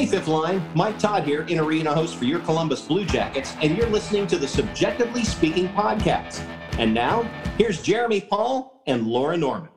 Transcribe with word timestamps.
Hey, 0.00 0.06
Fifth 0.06 0.28
Line, 0.28 0.66
Mike 0.74 0.98
Todd 0.98 1.24
here, 1.24 1.42
in 1.42 1.58
arena 1.58 1.92
host 1.92 2.16
for 2.16 2.24
your 2.24 2.40
Columbus 2.40 2.80
Blue 2.80 3.04
Jackets, 3.04 3.54
and 3.60 3.76
you're 3.76 3.86
listening 3.86 4.26
to 4.28 4.38
the 4.38 4.48
Subjectively 4.48 5.22
Speaking 5.24 5.68
podcast. 5.68 6.40
And 6.78 6.94
now, 6.94 7.24
here's 7.58 7.82
Jeremy 7.82 8.22
Paul 8.22 8.82
and 8.86 9.06
Laura 9.06 9.36
Norman. 9.36 9.68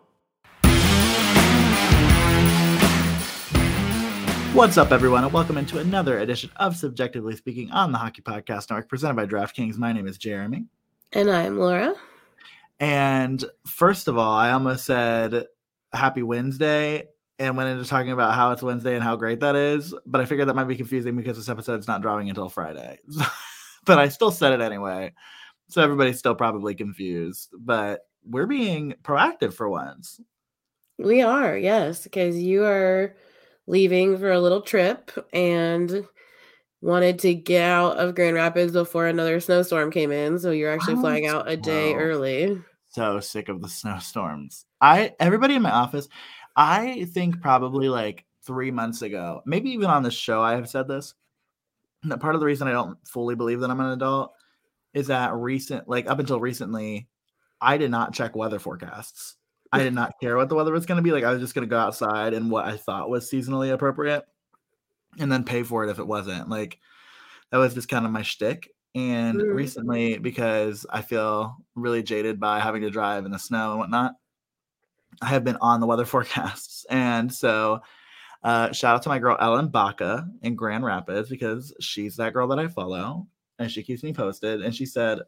What's 4.54 4.78
up, 4.78 4.94
everyone, 4.94 5.26
and 5.26 5.34
welcome 5.34 5.58
into 5.58 5.80
another 5.80 6.20
edition 6.20 6.52
of 6.56 6.78
Subjectively 6.78 7.36
Speaking 7.36 7.70
on 7.72 7.92
the 7.92 7.98
Hockey 7.98 8.22
Podcast 8.22 8.70
Network, 8.70 8.88
presented 8.88 9.16
by 9.16 9.26
DraftKings. 9.26 9.78
My 9.78 9.92
name 9.92 10.08
is 10.08 10.18
Jeremy. 10.18 10.68
And 11.12 11.30
I'm 11.30 11.60
Laura. 11.60 11.96
And 12.80 13.44
first 13.68 14.08
of 14.08 14.18
all, 14.18 14.32
I 14.32 14.54
almost 14.54 14.86
said 14.86 15.48
Happy 15.92 16.24
Wednesday 16.24 17.10
and 17.44 17.58
went 17.58 17.70
into 17.70 17.90
talking 17.90 18.12
about 18.12 18.34
how 18.34 18.52
it's 18.52 18.64
Wednesday 18.64 18.96
and 18.96 19.04
how 19.04 19.16
great 19.16 19.40
that 19.42 19.56
is. 19.56 19.94
But 20.06 20.22
I 20.22 20.26
figured 20.26 20.48
that 20.48 20.56
might 20.56 20.64
be 20.66 20.76
confusing 20.76 21.16
because 21.16 21.38
this 21.38 21.50
episode's 21.50 21.88
not 21.88 22.02
dropping 22.02 22.30
until 22.30 22.50
Friday. 22.50 23.00
but 23.86 24.00
I 24.00 24.10
still 24.10 24.32
said 24.32 24.54
it 24.54 24.62
anyway. 24.62 25.14
So 25.70 25.82
everybody's 25.82 26.20
still 26.20 26.36
probably 26.36 26.76
confused. 26.76 27.54
But 27.58 28.02
we're 28.26 28.48
being 28.48 28.96
proactive 29.04 29.54
for 29.54 29.70
once. 29.70 30.20
We 30.98 31.22
are, 31.22 31.58
yes, 31.58 32.04
because 32.04 32.38
you 32.38 32.64
are 32.66 33.16
leaving 33.68 34.18
for 34.18 34.32
a 34.32 34.40
little 34.40 34.62
trip 34.62 35.12
and 35.34 36.06
wanted 36.82 37.20
to 37.20 37.34
get 37.34 37.64
out 37.64 37.98
of 37.98 38.16
Grand 38.16 38.36
Rapids 38.36 38.74
before 38.74 39.08
another 39.08 39.40
snowstorm 39.40 39.90
came 39.92 40.12
in. 40.12 40.38
So 40.38 40.52
you're 40.52 40.72
actually 40.72 40.96
flying 40.96 41.28
out 41.28 41.50
a 41.50 41.58
day 41.58 41.94
early. 41.94 42.62
So 42.90 43.20
sick 43.22 43.50
of 43.50 43.62
the 43.62 43.70
snowstorms. 43.70 44.66
I 44.80 45.14
everybody 45.20 45.56
in 45.56 45.64
my 45.64 45.72
office, 45.72 46.08
I 46.56 47.08
think 47.12 47.42
probably 47.42 47.90
like 47.90 48.26
three 48.46 48.72
months 48.72 49.02
ago, 49.02 49.42
maybe 49.46 49.72
even 49.72 49.88
on 49.88 50.04
the 50.04 50.12
show, 50.12 50.42
I 50.42 50.56
have 50.56 50.70
said 50.70 50.88
this. 50.88 51.14
That 52.04 52.20
part 52.20 52.36
of 52.36 52.42
the 52.42 52.48
reason 52.48 52.68
I 52.68 52.74
don't 52.74 52.98
fully 53.08 53.36
believe 53.36 53.62
that 53.62 53.72
I'm 53.72 53.80
an 53.80 53.92
adult 53.92 54.34
is 54.94 55.08
that 55.08 55.34
recent, 55.34 55.88
like 55.88 56.08
up 56.08 56.20
until 56.20 56.40
recently, 56.40 57.08
I 57.62 57.78
did 57.78 57.92
not 57.92 58.14
check 58.14 58.36
weather 58.36 58.60
forecasts. 58.60 59.36
I 59.72 59.80
did 59.80 59.94
not 59.94 60.14
care 60.22 60.38
what 60.38 60.50
the 60.50 60.56
weather 60.56 60.72
was 60.72 60.86
going 60.86 60.98
to 60.98 61.02
be. 61.02 61.12
Like 61.12 61.24
I 61.24 61.32
was 61.32 61.42
just 61.42 61.56
going 61.56 61.68
to 61.68 61.70
go 61.70 61.80
outside 61.80 62.34
and 62.36 62.52
what 62.52 62.66
I 62.66 62.78
thought 62.78 63.10
was 63.10 63.30
seasonally 63.30 63.74
appropriate, 63.74 64.24
and 65.18 65.32
then 65.32 65.44
pay 65.44 65.64
for 65.64 65.84
it 65.84 65.90
if 65.90 65.98
it 65.98 66.06
wasn't. 66.06 66.50
Like 66.50 66.78
that 67.50 67.58
was 67.58 67.74
just 67.74 67.90
kind 67.90 68.06
of 68.06 68.12
my 68.12 68.22
shtick. 68.22 68.70
And 68.94 69.42
mm. 69.42 69.56
recently, 69.56 70.20
because 70.20 70.86
I 70.92 71.02
feel 71.02 71.58
really 71.74 72.04
jaded 72.04 72.40
by 72.40 72.60
having 72.60 72.84
to 72.84 72.92
drive 72.92 73.26
in 73.26 73.32
the 73.32 73.40
snow 73.40 73.72
and 73.72 73.80
whatnot, 73.80 74.14
I 75.22 75.28
have 75.28 75.44
been 75.44 75.58
on 75.62 75.80
the 75.80 75.88
weather 75.88 76.06
forecasts. 76.14 76.86
And 76.90 77.34
so, 77.34 77.82
uh, 78.44 78.72
shout 78.72 78.96
out 78.96 79.04
to 79.04 79.10
my 79.10 79.20
girl 79.20 79.38
Ellen 79.40 79.70
Bacca 79.70 80.30
in 80.42 80.56
Grand 80.56 80.84
Rapids 80.84 81.30
because 81.30 81.74
she's 81.80 82.18
that 82.18 82.34
girl 82.34 82.48
that 82.50 82.60
I 82.60 82.68
follow 82.68 83.28
and 83.60 83.72
she 83.72 83.84
keeps 83.84 84.04
me 84.04 84.14
posted. 84.14 84.62
And 84.62 84.76
she 84.76 84.86
said, 84.86 85.20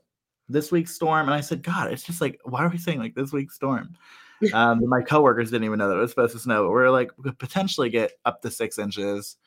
This 0.49 0.71
week's 0.71 0.93
storm. 0.93 1.27
And 1.27 1.33
I 1.33 1.41
said, 1.41 1.63
God, 1.63 1.91
it's 1.91 2.03
just 2.03 2.21
like, 2.21 2.39
why 2.43 2.63
are 2.63 2.69
we 2.69 2.77
saying 2.77 2.99
like 2.99 3.15
this 3.15 3.31
week's 3.31 3.55
storm? 3.55 3.95
um, 4.53 4.87
my 4.87 5.01
coworkers 5.01 5.51
didn't 5.51 5.65
even 5.65 5.79
know 5.79 5.89
that 5.89 5.97
it 5.97 6.01
was 6.01 6.11
supposed 6.11 6.33
to 6.33 6.39
snow, 6.39 6.63
but 6.63 6.71
we're 6.71 6.89
like, 6.89 7.11
we 7.17 7.23
could 7.23 7.39
potentially 7.39 7.89
get 7.89 8.11
up 8.25 8.41
to 8.41 8.51
six 8.51 8.77
inches, 8.77 9.37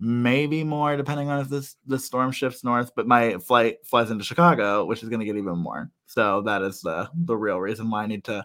maybe 0.00 0.64
more, 0.64 0.96
depending 0.96 1.28
on 1.28 1.40
if 1.40 1.48
this 1.48 1.76
the 1.86 1.98
storm 1.98 2.32
shifts 2.32 2.64
north. 2.64 2.90
But 2.96 3.06
my 3.06 3.38
flight 3.38 3.86
flies 3.86 4.10
into 4.10 4.24
Chicago, 4.24 4.84
which 4.84 5.02
is 5.02 5.08
going 5.08 5.20
to 5.20 5.26
get 5.26 5.36
even 5.36 5.58
more. 5.58 5.90
So 6.06 6.42
that 6.42 6.62
is 6.62 6.80
the 6.80 7.08
the 7.14 7.36
real 7.36 7.60
reason 7.60 7.88
why 7.88 8.02
I 8.02 8.06
need 8.06 8.24
to 8.24 8.44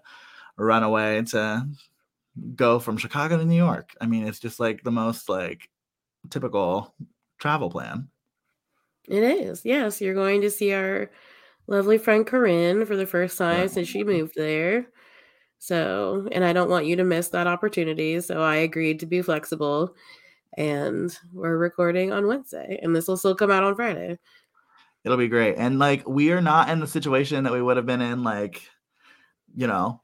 run 0.57 0.83
away 0.83 1.21
to 1.21 1.67
go 2.55 2.79
from 2.79 2.97
Chicago 2.97 3.37
to 3.37 3.45
New 3.45 3.55
York. 3.55 3.95
I 4.01 4.05
mean, 4.05 4.27
it's 4.27 4.39
just 4.39 4.59
like 4.59 4.83
the 4.83 4.91
most 4.91 5.29
like 5.29 5.69
typical 6.29 6.93
travel 7.39 7.69
plan. 7.69 8.09
It 9.07 9.23
is. 9.23 9.63
Yes, 9.63 10.01
you're 10.01 10.13
going 10.13 10.41
to 10.41 10.51
see 10.51 10.73
our 10.73 11.09
lovely 11.67 11.97
friend 11.97 12.25
Corinne 12.25 12.85
for 12.85 12.95
the 12.95 13.05
first 13.05 13.37
time 13.37 13.61
yeah. 13.61 13.67
since 13.67 13.87
she 13.87 14.03
moved 14.03 14.33
there. 14.35 14.87
So, 15.59 16.27
and 16.31 16.43
I 16.43 16.53
don't 16.53 16.69
want 16.69 16.85
you 16.85 16.95
to 16.97 17.03
miss 17.03 17.29
that 17.29 17.47
opportunity. 17.47 18.19
So 18.21 18.41
I 18.41 18.57
agreed 18.57 18.99
to 18.99 19.05
be 19.05 19.21
flexible 19.21 19.95
and 20.57 21.17
we're 21.33 21.57
recording 21.57 22.11
on 22.11 22.27
Wednesday 22.27 22.79
and 22.81 22.95
this 22.95 23.07
will 23.07 23.17
still 23.17 23.35
come 23.35 23.51
out 23.51 23.63
on 23.63 23.75
Friday. 23.75 24.19
It'll 25.03 25.17
be 25.17 25.27
great. 25.27 25.55
And 25.57 25.79
like 25.79 26.07
we 26.07 26.31
are 26.31 26.41
not 26.41 26.69
in 26.69 26.79
the 26.79 26.87
situation 26.87 27.43
that 27.43 27.53
we 27.53 27.61
would 27.61 27.77
have 27.77 27.85
been 27.85 28.01
in 28.01 28.23
like 28.23 28.61
you 29.55 29.65
know, 29.65 30.01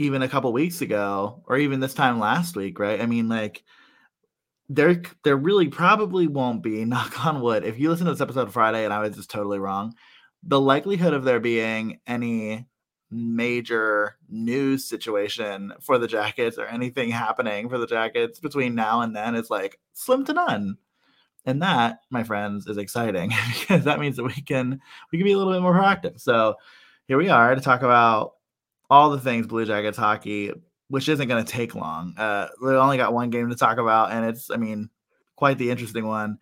even 0.00 0.22
a 0.22 0.28
couple 0.28 0.50
weeks 0.50 0.80
ago 0.80 1.42
or 1.46 1.58
even 1.58 1.78
this 1.78 1.92
time 1.92 2.18
last 2.18 2.56
week, 2.56 2.78
right? 2.78 3.02
I 3.02 3.06
mean 3.06 3.28
like 3.28 3.62
there 4.70 5.02
there 5.24 5.36
really 5.36 5.68
probably 5.68 6.26
won't 6.26 6.62
be 6.62 6.84
knock 6.86 7.24
on 7.24 7.42
wood. 7.42 7.64
If 7.64 7.78
you 7.78 7.90
listen 7.90 8.06
to 8.06 8.12
this 8.12 8.22
episode 8.22 8.50
Friday 8.50 8.84
and 8.84 8.94
I 8.94 9.00
was 9.00 9.14
just 9.14 9.30
totally 9.30 9.58
wrong, 9.58 9.94
the 10.42 10.60
likelihood 10.60 11.12
of 11.12 11.24
there 11.24 11.38
being 11.38 12.00
any 12.06 12.66
major 13.10 14.16
news 14.30 14.86
situation 14.86 15.72
for 15.82 15.98
the 15.98 16.06
jackets 16.06 16.56
or 16.56 16.64
anything 16.64 17.10
happening 17.10 17.68
for 17.68 17.76
the 17.76 17.86
jackets 17.86 18.40
between 18.40 18.74
now 18.74 19.02
and 19.02 19.14
then 19.14 19.34
is 19.34 19.50
like 19.50 19.78
slim 19.92 20.24
to 20.24 20.32
none 20.32 20.76
and 21.44 21.60
that 21.60 21.98
my 22.08 22.22
friends 22.22 22.68
is 22.68 22.78
exciting 22.78 23.32
because 23.60 23.82
that 23.84 23.98
means 23.98 24.16
that 24.16 24.22
we 24.22 24.32
can 24.32 24.80
we 25.10 25.18
can 25.18 25.24
be 25.24 25.32
a 25.32 25.36
little 25.36 25.52
bit 25.52 25.60
more 25.60 25.74
proactive 25.74 26.20
so 26.20 26.54
here 27.08 27.18
we 27.18 27.28
are 27.28 27.52
to 27.52 27.60
talk 27.60 27.82
about 27.82 28.34
all 28.90 29.10
the 29.10 29.20
things 29.20 29.46
blue 29.46 29.64
jackets 29.64 29.98
hockey 29.98 30.52
which 30.88 31.08
isn't 31.08 31.28
going 31.28 31.44
to 31.44 31.50
take 31.50 31.74
long 31.74 32.14
uh 32.18 32.48
we 32.62 32.74
only 32.74 32.96
got 32.96 33.12
one 33.12 33.30
game 33.30 33.48
to 33.48 33.56
talk 33.56 33.78
about 33.78 34.12
and 34.12 34.24
it's 34.26 34.50
i 34.50 34.56
mean 34.56 34.90
quite 35.36 35.56
the 35.58 35.70
interesting 35.70 36.06
one 36.06 36.38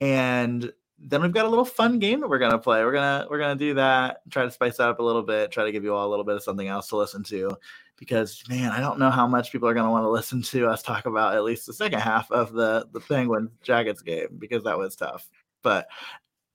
and 0.00 0.72
then 1.04 1.20
we've 1.20 1.32
got 1.32 1.46
a 1.46 1.48
little 1.48 1.64
fun 1.64 1.98
game 1.98 2.20
that 2.20 2.28
we're 2.28 2.38
gonna 2.38 2.58
play. 2.58 2.84
We're 2.84 2.92
gonna 2.92 3.26
we're 3.28 3.38
gonna 3.38 3.56
do 3.56 3.74
that, 3.74 4.20
try 4.30 4.44
to 4.44 4.50
spice 4.50 4.76
that 4.76 4.88
up 4.88 5.00
a 5.00 5.02
little 5.02 5.22
bit, 5.22 5.50
try 5.50 5.64
to 5.64 5.72
give 5.72 5.84
you 5.84 5.94
all 5.94 6.06
a 6.06 6.10
little 6.10 6.24
bit 6.24 6.36
of 6.36 6.42
something 6.42 6.68
else 6.68 6.88
to 6.88 6.96
listen 6.96 7.24
to. 7.24 7.56
Because 7.98 8.42
man, 8.48 8.70
I 8.70 8.80
don't 8.80 8.98
know 8.98 9.10
how 9.10 9.26
much 9.26 9.50
people 9.50 9.68
are 9.68 9.74
gonna 9.74 9.90
want 9.90 10.04
to 10.04 10.10
listen 10.10 10.42
to 10.42 10.68
us 10.68 10.82
talk 10.82 11.06
about 11.06 11.34
at 11.34 11.44
least 11.44 11.66
the 11.66 11.72
second 11.72 12.00
half 12.00 12.30
of 12.30 12.52
the 12.52 12.86
the 12.92 13.00
Penguin 13.00 13.50
Jackets 13.62 14.02
game 14.02 14.28
because 14.38 14.62
that 14.64 14.78
was 14.78 14.94
tough. 14.94 15.28
But 15.62 15.88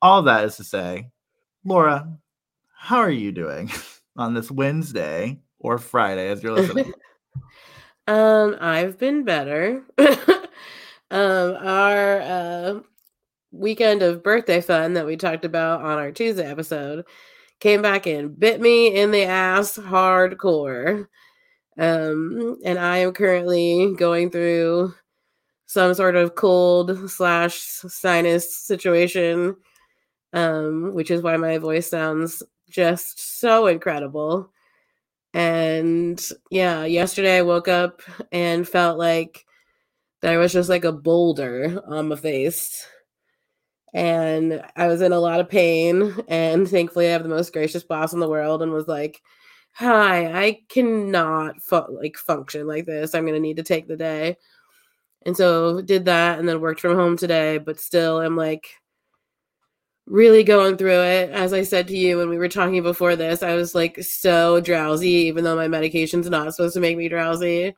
all 0.01 0.21
that 0.23 0.45
is 0.45 0.55
to 0.57 0.63
say, 0.63 1.09
Laura, 1.65 2.17
how 2.73 2.97
are 2.97 3.11
you 3.11 3.31
doing 3.31 3.69
on 4.17 4.33
this 4.33 4.51
Wednesday 4.51 5.39
or 5.59 5.77
Friday 5.77 6.29
as 6.29 6.43
you're 6.43 6.53
listening? 6.53 6.93
um, 8.07 8.55
I've 8.59 8.97
been 8.97 9.23
better. 9.23 9.83
um, 9.97 11.57
our 11.61 12.21
uh 12.21 12.79
weekend 13.51 14.01
of 14.03 14.23
birthday 14.23 14.61
fun 14.61 14.93
that 14.93 15.05
we 15.05 15.15
talked 15.15 15.45
about 15.45 15.81
on 15.81 15.97
our 15.97 16.11
Tuesday 16.11 16.45
episode 16.45 17.05
came 17.59 17.81
back 17.81 18.05
and 18.05 18.39
bit 18.39 18.61
me 18.61 18.95
in 18.95 19.11
the 19.11 19.23
ass 19.23 19.77
hardcore. 19.77 21.07
Um, 21.77 22.57
and 22.63 22.79
I 22.79 22.97
am 22.97 23.13
currently 23.13 23.93
going 23.97 24.29
through 24.29 24.93
some 25.65 25.93
sort 25.93 26.15
of 26.15 26.35
cold 26.35 27.09
slash 27.09 27.59
sinus 27.59 28.55
situation, 28.55 29.55
um, 30.33 30.93
which 30.93 31.11
is 31.11 31.21
why 31.21 31.37
my 31.37 31.57
voice 31.57 31.89
sounds 31.89 32.43
just 32.69 33.39
so 33.39 33.67
incredible. 33.67 34.51
And 35.33 36.23
yeah, 36.51 36.85
yesterday 36.85 37.37
I 37.39 37.43
woke 37.43 37.67
up 37.67 38.01
and 38.31 38.67
felt 38.67 38.97
like 38.99 39.45
there 40.21 40.39
was 40.39 40.53
just 40.53 40.69
like 40.69 40.85
a 40.85 40.91
boulder 40.91 41.81
on 41.87 42.09
my 42.09 42.15
face 42.17 42.87
and 43.93 44.63
I 44.75 44.87
was 44.87 45.01
in 45.01 45.13
a 45.13 45.19
lot 45.19 45.39
of 45.39 45.49
pain. 45.49 46.13
And 46.27 46.67
thankfully, 46.69 47.07
I 47.07 47.11
have 47.11 47.23
the 47.23 47.29
most 47.29 47.53
gracious 47.53 47.83
boss 47.83 48.13
in 48.13 48.19
the 48.19 48.29
world, 48.29 48.61
and 48.61 48.71
was 48.73 48.87
like, 48.87 49.21
"Hi, 49.73 50.25
I 50.47 50.59
cannot 50.69 51.61
fu- 51.61 51.95
like 52.01 52.17
function 52.17 52.67
like 52.67 52.85
this. 52.85 53.15
I'm 53.15 53.25
gonna 53.25 53.39
need 53.39 53.57
to 53.57 53.63
take 53.63 53.87
the 53.87 53.97
day." 53.97 54.37
And 55.25 55.37
so 55.37 55.81
did 55.81 56.05
that, 56.05 56.39
and 56.39 56.47
then 56.49 56.61
worked 56.61 56.81
from 56.81 56.95
home 56.95 57.17
today. 57.17 57.57
But 57.59 57.79
still, 57.79 58.21
I'm 58.21 58.37
like 58.37 58.67
really 60.07 60.43
going 60.43 60.77
through 60.77 61.01
it. 61.01 61.29
As 61.31 61.53
I 61.53 61.63
said 61.63 61.87
to 61.89 61.97
you 61.97 62.17
when 62.17 62.29
we 62.29 62.37
were 62.37 62.49
talking 62.49 62.81
before 62.81 63.15
this, 63.15 63.43
I 63.43 63.55
was 63.55 63.75
like 63.75 64.01
so 64.01 64.59
drowsy, 64.61 65.09
even 65.09 65.43
though 65.43 65.55
my 65.55 65.67
medication's 65.67 66.29
not 66.29 66.55
supposed 66.55 66.73
to 66.75 66.79
make 66.79 66.97
me 66.97 67.09
drowsy. 67.09 67.75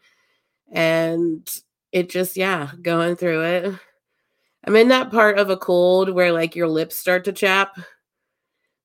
And 0.71 1.49
it 1.91 2.09
just, 2.09 2.37
yeah, 2.37 2.69
going 2.81 3.15
through 3.15 3.41
it. 3.43 3.75
I'm 4.65 4.75
in 4.75 4.89
that 4.89 5.11
part 5.11 5.39
of 5.39 5.49
a 5.49 5.57
cold 5.57 6.11
where 6.11 6.31
like 6.31 6.55
your 6.55 6.67
lips 6.67 6.95
start 6.95 7.25
to 7.25 7.33
chap 7.33 7.77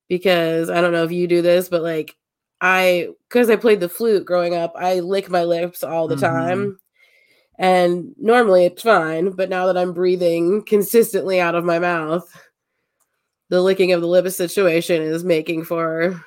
because 0.07 0.69
I 0.69 0.81
don't 0.81 0.91
know 0.91 1.03
if 1.03 1.11
you 1.11 1.27
do 1.27 1.41
this, 1.41 1.69
but 1.69 1.83
like 1.83 2.15
I 2.61 3.09
because 3.29 3.49
I 3.49 3.57
played 3.57 3.79
the 3.79 3.89
flute 3.89 4.25
growing 4.25 4.55
up, 4.55 4.73
I 4.75 5.01
lick 5.01 5.29
my 5.29 5.43
lips 5.43 5.83
all 5.83 6.07
the 6.07 6.15
mm-hmm. 6.15 6.25
time. 6.25 6.79
And 7.57 8.13
normally 8.17 8.65
it's 8.65 8.81
fine, 8.81 9.31
but 9.31 9.49
now 9.49 9.67
that 9.67 9.77
I'm 9.77 9.93
breathing 9.93 10.63
consistently 10.63 11.39
out 11.39 11.55
of 11.55 11.63
my 11.63 11.79
mouth, 11.79 12.29
the 13.49 13.61
licking 13.61 13.91
of 13.93 14.01
the 14.01 14.07
lips 14.07 14.35
situation 14.35 15.01
is 15.01 15.23
making 15.23 15.63
for 15.65 16.21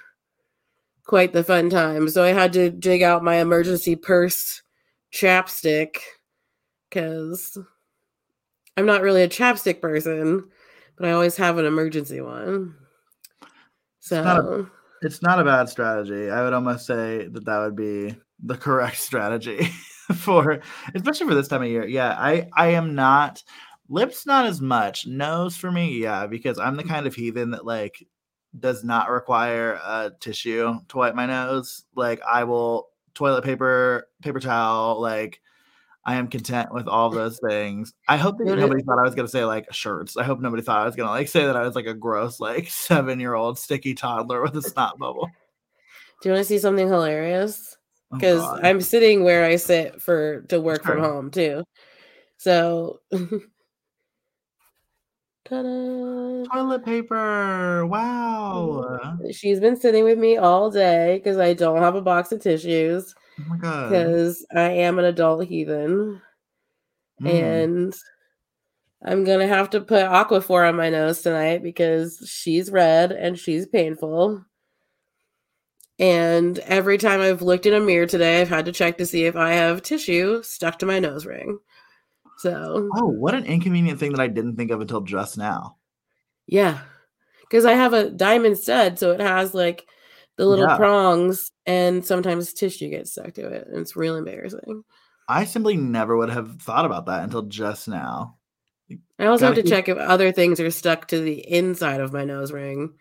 quite 1.06 1.32
the 1.32 1.44
fun 1.44 1.70
time. 1.70 2.08
So 2.08 2.22
I 2.22 2.28
had 2.32 2.52
to 2.54 2.70
dig 2.70 3.02
out 3.02 3.24
my 3.24 3.36
emergency 3.36 3.96
purse 3.96 4.62
chapstick 5.12 5.96
because 6.88 7.56
I'm 8.76 8.86
not 8.86 9.02
really 9.02 9.22
a 9.22 9.28
chapstick 9.28 9.80
person, 9.80 10.48
but 10.96 11.08
I 11.08 11.12
always 11.12 11.36
have 11.36 11.58
an 11.58 11.64
emergency 11.64 12.20
one. 12.20 12.74
So 14.00 14.16
It's 14.18 14.24
not 14.24 14.38
a- 14.44 14.70
It's 15.00 15.22
not 15.22 15.40
a 15.40 15.44
bad 15.44 15.68
strategy. 15.68 16.28
I 16.30 16.42
would 16.42 16.52
almost 16.52 16.84
say 16.86 17.28
that 17.28 17.44
that 17.44 17.58
would 17.58 17.76
be 17.76 18.16
the 18.42 18.56
correct 18.56 18.96
strategy 19.08 19.64
for, 20.16 20.60
especially 20.94 21.28
for 21.28 21.34
this 21.34 21.48
time 21.48 21.62
of 21.62 21.68
year. 21.68 21.86
Yeah, 21.86 22.14
I 22.18 22.48
I 22.56 22.68
am 22.68 22.94
not 22.94 23.42
lips 23.88 24.26
not 24.26 24.46
as 24.46 24.60
much. 24.60 25.06
Nose 25.06 25.56
for 25.56 25.70
me, 25.70 25.98
yeah, 26.00 26.26
because 26.26 26.58
I'm 26.58 26.76
the 26.76 26.82
kind 26.82 26.98
mm-hmm. 27.00 27.06
of 27.06 27.14
heathen 27.14 27.50
that 27.50 27.64
like 27.64 28.06
does 28.58 28.84
not 28.84 29.10
require 29.10 29.72
a 29.84 30.12
tissue 30.20 30.74
to 30.88 30.96
wipe 30.96 31.14
my 31.14 31.26
nose. 31.26 31.84
Like 31.94 32.20
I 32.22 32.44
will 32.44 32.88
toilet 33.14 33.44
paper, 33.44 34.08
paper 34.22 34.40
towel, 34.40 35.00
like 35.00 35.40
I 36.04 36.14
am 36.14 36.28
content 36.28 36.72
with 36.72 36.88
all 36.88 37.10
those 37.10 37.38
things. 37.46 37.92
I 38.08 38.16
hope 38.16 38.38
that 38.38 38.44
nobody 38.44 38.82
thought 38.82 38.98
I 38.98 39.02
was 39.02 39.14
gonna 39.14 39.28
say 39.28 39.44
like 39.44 39.72
shirts. 39.72 40.16
I 40.16 40.24
hope 40.24 40.40
nobody 40.40 40.62
thought 40.62 40.80
I 40.80 40.86
was 40.86 40.96
gonna 40.96 41.10
like 41.10 41.28
say 41.28 41.44
that 41.44 41.56
I 41.56 41.62
was 41.62 41.74
like 41.74 41.86
a 41.86 41.94
gross 41.94 42.40
like 42.40 42.68
seven 42.70 43.20
year 43.20 43.34
old 43.34 43.58
sticky 43.58 43.94
toddler 43.94 44.42
with 44.42 44.56
a 44.56 44.62
snot 44.62 44.98
bubble. 44.98 45.28
do 46.22 46.28
you 46.28 46.34
want 46.34 46.44
to 46.44 46.48
see 46.48 46.58
something 46.58 46.88
hilarious? 46.88 47.76
Oh, 48.10 48.16
Because 48.16 48.40
God. 48.40 48.64
I'm 48.64 48.80
sitting 48.80 49.22
where 49.22 49.44
I 49.44 49.56
sit 49.56 50.00
for 50.00 50.42
to 50.48 50.60
work 50.60 50.82
from 50.82 51.00
home 51.00 51.30
too. 51.30 51.64
So 52.38 53.00
ta-da. 55.48 56.44
toilet 56.52 56.84
paper. 56.84 57.86
Wow. 57.86 59.18
She's 59.32 59.60
been 59.60 59.76
sitting 59.76 60.04
with 60.04 60.18
me 60.18 60.36
all 60.36 60.70
day 60.70 61.16
because 61.18 61.38
I 61.38 61.54
don't 61.54 61.78
have 61.82 61.94
a 61.94 62.02
box 62.02 62.32
of 62.32 62.40
tissues 62.40 63.14
Oh 63.40 63.44
my 63.48 63.56
god. 63.58 63.90
because 63.90 64.46
I 64.54 64.70
am 64.70 64.98
an 64.98 65.04
adult 65.04 65.46
heathen. 65.46 66.20
Mm. 67.22 67.30
And 67.30 67.94
I'm 69.04 69.24
gonna 69.24 69.46
have 69.46 69.70
to 69.70 69.80
put 69.80 70.04
Aquaphor 70.04 70.68
on 70.68 70.76
my 70.76 70.90
nose 70.90 71.22
tonight 71.22 71.62
because 71.62 72.24
she's 72.28 72.70
red 72.70 73.12
and 73.12 73.38
she's 73.38 73.66
painful. 73.66 74.44
And 76.00 76.58
every 76.60 76.96
time 76.98 77.20
I've 77.20 77.42
looked 77.42 77.66
in 77.66 77.74
a 77.74 77.80
mirror 77.80 78.06
today, 78.06 78.40
I've 78.40 78.48
had 78.48 78.66
to 78.66 78.72
check 78.72 78.98
to 78.98 79.06
see 79.06 79.24
if 79.24 79.34
I 79.34 79.50
have 79.52 79.82
tissue 79.82 80.42
stuck 80.44 80.78
to 80.78 80.86
my 80.86 81.00
nose 81.00 81.26
ring. 81.26 81.58
So 82.38 82.88
Oh, 82.94 83.06
what 83.08 83.34
an 83.34 83.44
inconvenient 83.44 83.98
thing 84.00 84.12
that 84.12 84.20
I 84.20 84.28
didn't 84.28 84.56
think 84.56 84.70
of 84.70 84.80
until 84.80 85.00
just 85.00 85.36
now. 85.38 85.76
yeah, 86.46 86.80
because 87.42 87.64
I 87.64 87.72
have 87.74 87.92
a 87.92 88.10
diamond 88.10 88.58
stud, 88.58 88.98
so 88.98 89.10
it 89.12 89.20
has 89.20 89.54
like 89.54 89.86
the 90.36 90.46
little 90.46 90.66
Yeah. 90.66 90.76
prongs, 90.76 91.50
and 91.66 92.04
sometimes 92.04 92.52
tissue 92.52 92.90
gets 92.90 93.10
stuck 93.12 93.34
to 93.34 93.46
it, 93.48 93.66
and 93.66 93.78
it's 93.78 93.96
real 93.96 94.16
embarrassing. 94.16 94.84
I 95.28 95.44
simply 95.44 95.76
never 95.76 96.16
would 96.16 96.30
have 96.30 96.62
thought 96.62 96.84
about 96.86 97.06
that 97.06 97.24
until 97.24 97.42
just 97.42 97.88
now. 97.88 98.36
I 99.18 99.26
also 99.26 99.46
have 99.46 99.54
Gotta 99.56 99.62
to 99.62 99.62
keep- 99.62 99.70
check 99.70 99.88
if 99.88 99.98
other 99.98 100.32
things 100.32 100.60
are 100.60 100.70
stuck 100.70 101.08
to 101.08 101.20
the 101.20 101.40
inside 101.52 102.00
of 102.00 102.12
my 102.12 102.24
nose 102.24 102.52
ring, 102.52 102.94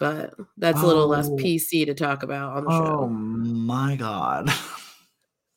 but 0.00 0.34
that's 0.56 0.80
a 0.82 0.86
little 0.86 1.06
less 1.06 1.28
Oh. 1.28 1.36
PC 1.36 1.84
to 1.84 1.94
talk 1.94 2.22
about 2.24 2.56
on 2.56 2.64
the 2.64 2.70
Oh 2.70 2.78
show. 2.84 2.98
Oh 3.02 3.08
my 3.08 3.94
god. 3.96 4.48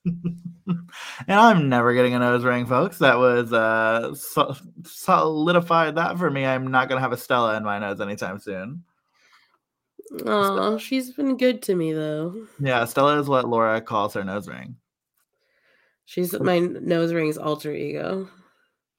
and 0.68 1.40
I'm 1.40 1.70
never 1.70 1.94
getting 1.94 2.14
a 2.14 2.20
nose 2.20 2.44
ring, 2.44 2.66
folks. 2.66 2.98
That 3.00 3.18
was 3.18 3.54
uh 3.54 4.14
so- 4.16 4.56
solidified 4.86 5.96
that 5.96 6.18
for 6.18 6.30
me. 6.30 6.46
I'm 6.46 6.68
not 6.68 6.90
gonna 6.90 7.02
have 7.02 7.12
a 7.12 7.18
Stella 7.18 7.56
in 7.58 7.64
my 7.64 7.80
nose 7.80 8.02
anytime 8.02 8.40
soon. 8.40 8.84
Oh, 10.26 10.78
she's 10.78 11.12
been 11.12 11.38
good 11.38 11.62
to 11.64 11.76
me 11.76 11.94
though. 11.94 12.48
Yeah, 12.60 12.86
Stella 12.86 13.20
is 13.20 13.28
what 13.28 13.48
Laura 13.48 13.82
calls 13.82 14.14
her 14.14 14.24
nose 14.24 14.48
ring. 14.48 14.78
She's 16.06 16.38
my 16.40 16.60
nose 16.60 17.14
ring's 17.14 17.38
alter 17.38 17.74
ego. 17.74 18.30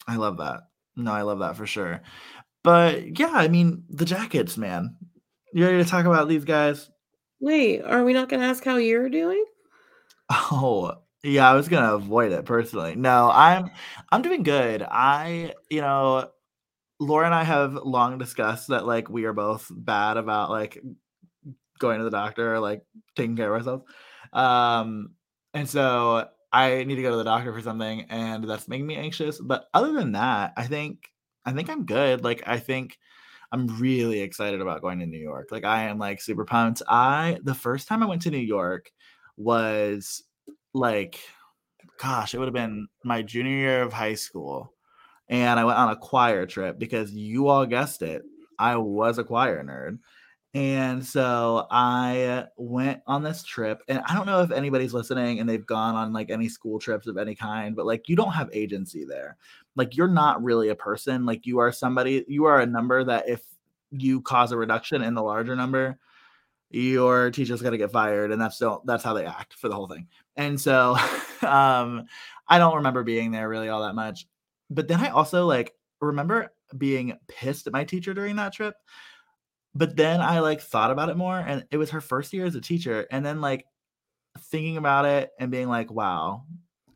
I 0.07 0.17
love 0.17 0.39
that. 0.39 0.61
No, 0.97 1.13
I 1.13 1.23
love 1.23 1.39
that 1.39 1.57
for 1.57 1.67
sure. 1.67 2.03
But 2.63 3.19
yeah, 3.19 3.33
I 3.33 3.49
mean 3.49 3.85
the 3.89 4.05
jackets, 4.05 4.59
man. 4.59 4.97
You 5.55 5.65
ready 5.65 5.83
to 5.83 5.89
talk 5.89 6.05
about 6.05 6.29
these 6.29 6.45
guys? 6.45 6.91
Wait, 7.41 7.81
are 7.83 8.05
we 8.05 8.13
not 8.13 8.29
going 8.29 8.41
to 8.41 8.47
ask 8.47 8.65
how 8.65 8.77
you're 8.77 9.09
doing? 9.09 9.45
Oh, 10.31 10.95
yeah, 11.23 11.51
I 11.51 11.55
was 11.55 11.69
gonna 11.69 11.95
avoid 11.95 12.33
it 12.33 12.45
personally. 12.45 12.95
No, 12.97 13.31
I'm 13.33 13.71
I'm 14.11 14.23
doing 14.23 14.43
good. 14.43 14.83
I, 14.83 15.55
you 15.71 15.81
know, 15.81 16.31
Laura 17.01 17.27
and 17.27 17.35
I 17.35 17.45
have 17.45 17.75
long 17.75 18.19
discussed 18.19 18.69
that 18.69 18.87
like 18.87 19.11
we 19.11 19.25
are 19.27 19.35
both 19.35 19.69
bad 19.75 20.17
about 20.19 20.51
like 20.51 20.81
going 21.79 21.99
to 21.99 22.05
the 22.05 22.11
doctor, 22.11 22.55
or, 22.57 22.61
like 22.61 22.83
taking 23.17 23.37
care 23.37 23.55
of 23.55 23.59
ourselves. 23.61 23.85
Um, 24.33 25.13
and 25.55 25.69
so 25.69 26.29
I 26.53 26.85
need 26.85 26.97
to 26.97 27.03
go 27.03 27.11
to 27.13 27.17
the 27.17 27.25
doctor 27.25 27.53
for 27.53 27.63
something, 27.63 28.07
and 28.11 28.45
that's 28.45 28.69
making 28.69 28.87
me 28.87 28.97
anxious. 28.97 29.41
But 29.41 29.67
other 29.75 29.93
than 29.93 30.13
that, 30.13 30.53
I 30.57 30.67
think 30.67 31.11
I 31.45 31.53
think 31.53 31.71
I'm 31.71 31.87
good. 31.87 32.25
Like 32.25 32.43
I 32.47 32.59
think 32.59 32.99
I'm 33.53 33.67
really 33.81 34.21
excited 34.21 34.61
about 34.61 34.83
going 34.83 34.99
to 35.01 35.07
New 35.07 35.19
York. 35.21 35.49
Like 35.51 35.65
I 35.65 35.85
am 35.85 35.99
like 35.99 36.21
super 36.21 36.45
pumped. 36.45 36.83
I 36.89 37.39
the 37.45 37.55
first 37.55 37.89
time 37.89 38.03
I 38.03 38.07
went 38.07 38.23
to 38.23 38.31
New 38.31 38.39
York 38.39 38.91
was 39.39 40.25
like 40.75 41.21
gosh, 41.99 42.33
it 42.33 42.39
would 42.39 42.47
have 42.47 42.55
been 42.55 42.89
my 43.05 43.23
junior 43.23 43.57
year 43.57 43.83
of 43.83 43.93
high 43.93 44.15
school. 44.15 44.73
And 45.29 45.61
I 45.61 45.65
went 45.65 45.79
on 45.79 45.91
a 45.91 45.97
choir 45.97 46.47
trip 46.47 46.79
because 46.79 47.13
you 47.13 47.49
all 47.49 47.67
guessed 47.67 48.03
it. 48.03 48.23
I 48.59 48.77
was 48.77 49.19
a 49.19 49.25
choir 49.25 49.63
nerd. 49.63 49.99
And 50.55 51.05
so 51.05 51.67
I 51.71 52.47
went 52.57 53.03
on 53.07 53.23
this 53.23 53.43
trip, 53.43 53.83
and 53.87 54.01
I 54.07 54.15
don't 54.15 54.25
know 54.25 54.41
if 54.41 54.51
anybody's 54.51 54.95
listening 54.95 55.39
and 55.39 55.49
they've 55.49 55.67
gone 55.67 55.95
on 55.95 56.15
like 56.15 56.31
any 56.31 56.49
school 56.49 56.79
trips 56.79 57.07
of 57.07 57.19
any 57.19 57.35
kind, 57.35 57.77
but 57.77 57.85
like 57.85 58.09
you 58.09 58.17
don't 58.17 58.33
have 58.33 58.49
agency 58.55 59.05
there. 59.05 59.37
Like 59.77 59.95
you're 59.95 60.09
not 60.09 60.43
really 60.43 60.71
a 60.71 60.75
person. 60.75 61.27
Like 61.27 61.45
you 61.45 61.59
are 61.59 61.71
somebody, 61.71 62.25
you 62.29 62.47
are 62.47 62.61
a 62.61 62.67
number 62.67 63.05
that 63.05 63.29
if 63.29 63.43
you 63.91 64.23
cause 64.23 64.51
a 64.51 64.57
reduction 64.57 65.03
in 65.03 65.15
the 65.15 65.23
larger 65.23 65.55
number, 65.55 65.99
your 66.71 67.31
teacher's 67.31 67.63
gonna 67.63 67.79
get 67.79 67.93
fired, 67.93 68.33
and 68.33 68.41
that's 68.41 68.59
don't 68.59 68.85
that's 68.87 69.05
how 69.05 69.15
they 69.15 69.25
act 69.25 69.55
for 69.55 69.69
the 69.69 69.75
whole 69.75 69.89
thing. 69.89 70.07
And 70.37 70.61
so 70.61 70.97
um 71.43 72.05
I 72.49 72.59
don't 72.59 72.77
remember 72.77 73.03
being 73.03 73.31
there 73.31 73.49
really 73.49 73.69
all 73.69 73.83
that 73.83 73.95
much. 73.95 74.27
But 74.71 74.89
then 74.89 75.01
I 75.01 75.09
also 75.09 75.47
like 75.47 75.75
remember 76.01 76.53
being 76.77 77.19
pissed 77.29 77.67
at 77.67 77.73
my 77.73 77.85
teacher 77.85 78.15
during 78.15 78.37
that 78.37 78.53
trip. 78.53 78.75
But 79.75 79.97
then 79.97 80.21
I 80.21 80.41
like 80.41 80.61
thought 80.61 80.91
about 80.91 81.09
it 81.09 81.17
more 81.17 81.39
and 81.39 81.65
it 81.71 81.77
was 81.77 81.91
her 81.91 82.01
first 82.01 82.33
year 82.33 82.47
as 82.47 82.55
a 82.55 82.61
teacher 82.61 83.07
and 83.11 83.25
then 83.25 83.41
like 83.41 83.65
thinking 84.39 84.77
about 84.77 85.05
it 85.05 85.31
and 85.39 85.51
being 85.51 85.69
like 85.69 85.91
wow, 85.91 86.45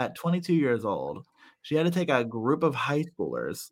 at 0.00 0.14
22 0.14 0.54
years 0.54 0.84
old, 0.84 1.24
she 1.62 1.74
had 1.74 1.84
to 1.84 1.90
take 1.90 2.10
a 2.10 2.24
group 2.24 2.62
of 2.62 2.74
high 2.74 3.04
schoolers 3.04 3.70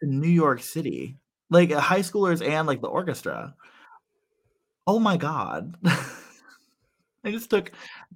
to 0.00 0.06
New 0.06 0.28
York 0.28 0.62
City. 0.62 1.16
Like 1.50 1.72
high 1.72 2.00
schoolers 2.00 2.46
and 2.46 2.66
like 2.66 2.80
the 2.80 2.88
orchestra. 2.88 3.54
Oh 4.88 4.98
my 4.98 5.18
god. 5.18 5.76
I 5.84 7.30
just 7.30 7.50
took 7.50 7.72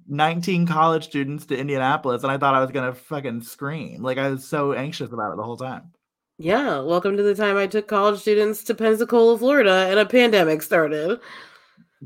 19 0.07 0.65
college 0.65 1.03
students 1.03 1.45
to 1.45 1.55
Indianapolis 1.55 2.23
and 2.23 2.31
I 2.31 2.39
thought 2.39 2.55
I 2.55 2.61
was 2.61 2.71
gonna 2.71 2.95
fucking 2.95 3.43
scream. 3.43 4.01
Like 4.01 4.17
I 4.17 4.31
was 4.31 4.43
so 4.43 4.73
anxious 4.73 5.13
about 5.13 5.31
it 5.31 5.37
the 5.37 5.43
whole 5.43 5.55
time. 5.55 5.91
Yeah, 6.39 6.79
welcome 6.79 7.15
to 7.15 7.21
the 7.21 7.35
time 7.35 7.57
I 7.57 7.67
took 7.67 7.87
college 7.87 8.21
students 8.21 8.63
to 8.63 8.73
Pensacola, 8.73 9.37
Florida, 9.37 9.85
and 9.87 9.99
a 9.99 10.05
pandemic 10.07 10.63
started. 10.63 11.19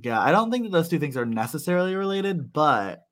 Yeah, 0.03 0.19
I 0.19 0.33
don't 0.33 0.51
think 0.51 0.65
that 0.65 0.73
those 0.73 0.89
two 0.89 0.99
things 0.99 1.15
are 1.15 1.25
necessarily 1.25 1.95
related, 1.95 2.51
but 2.51 3.03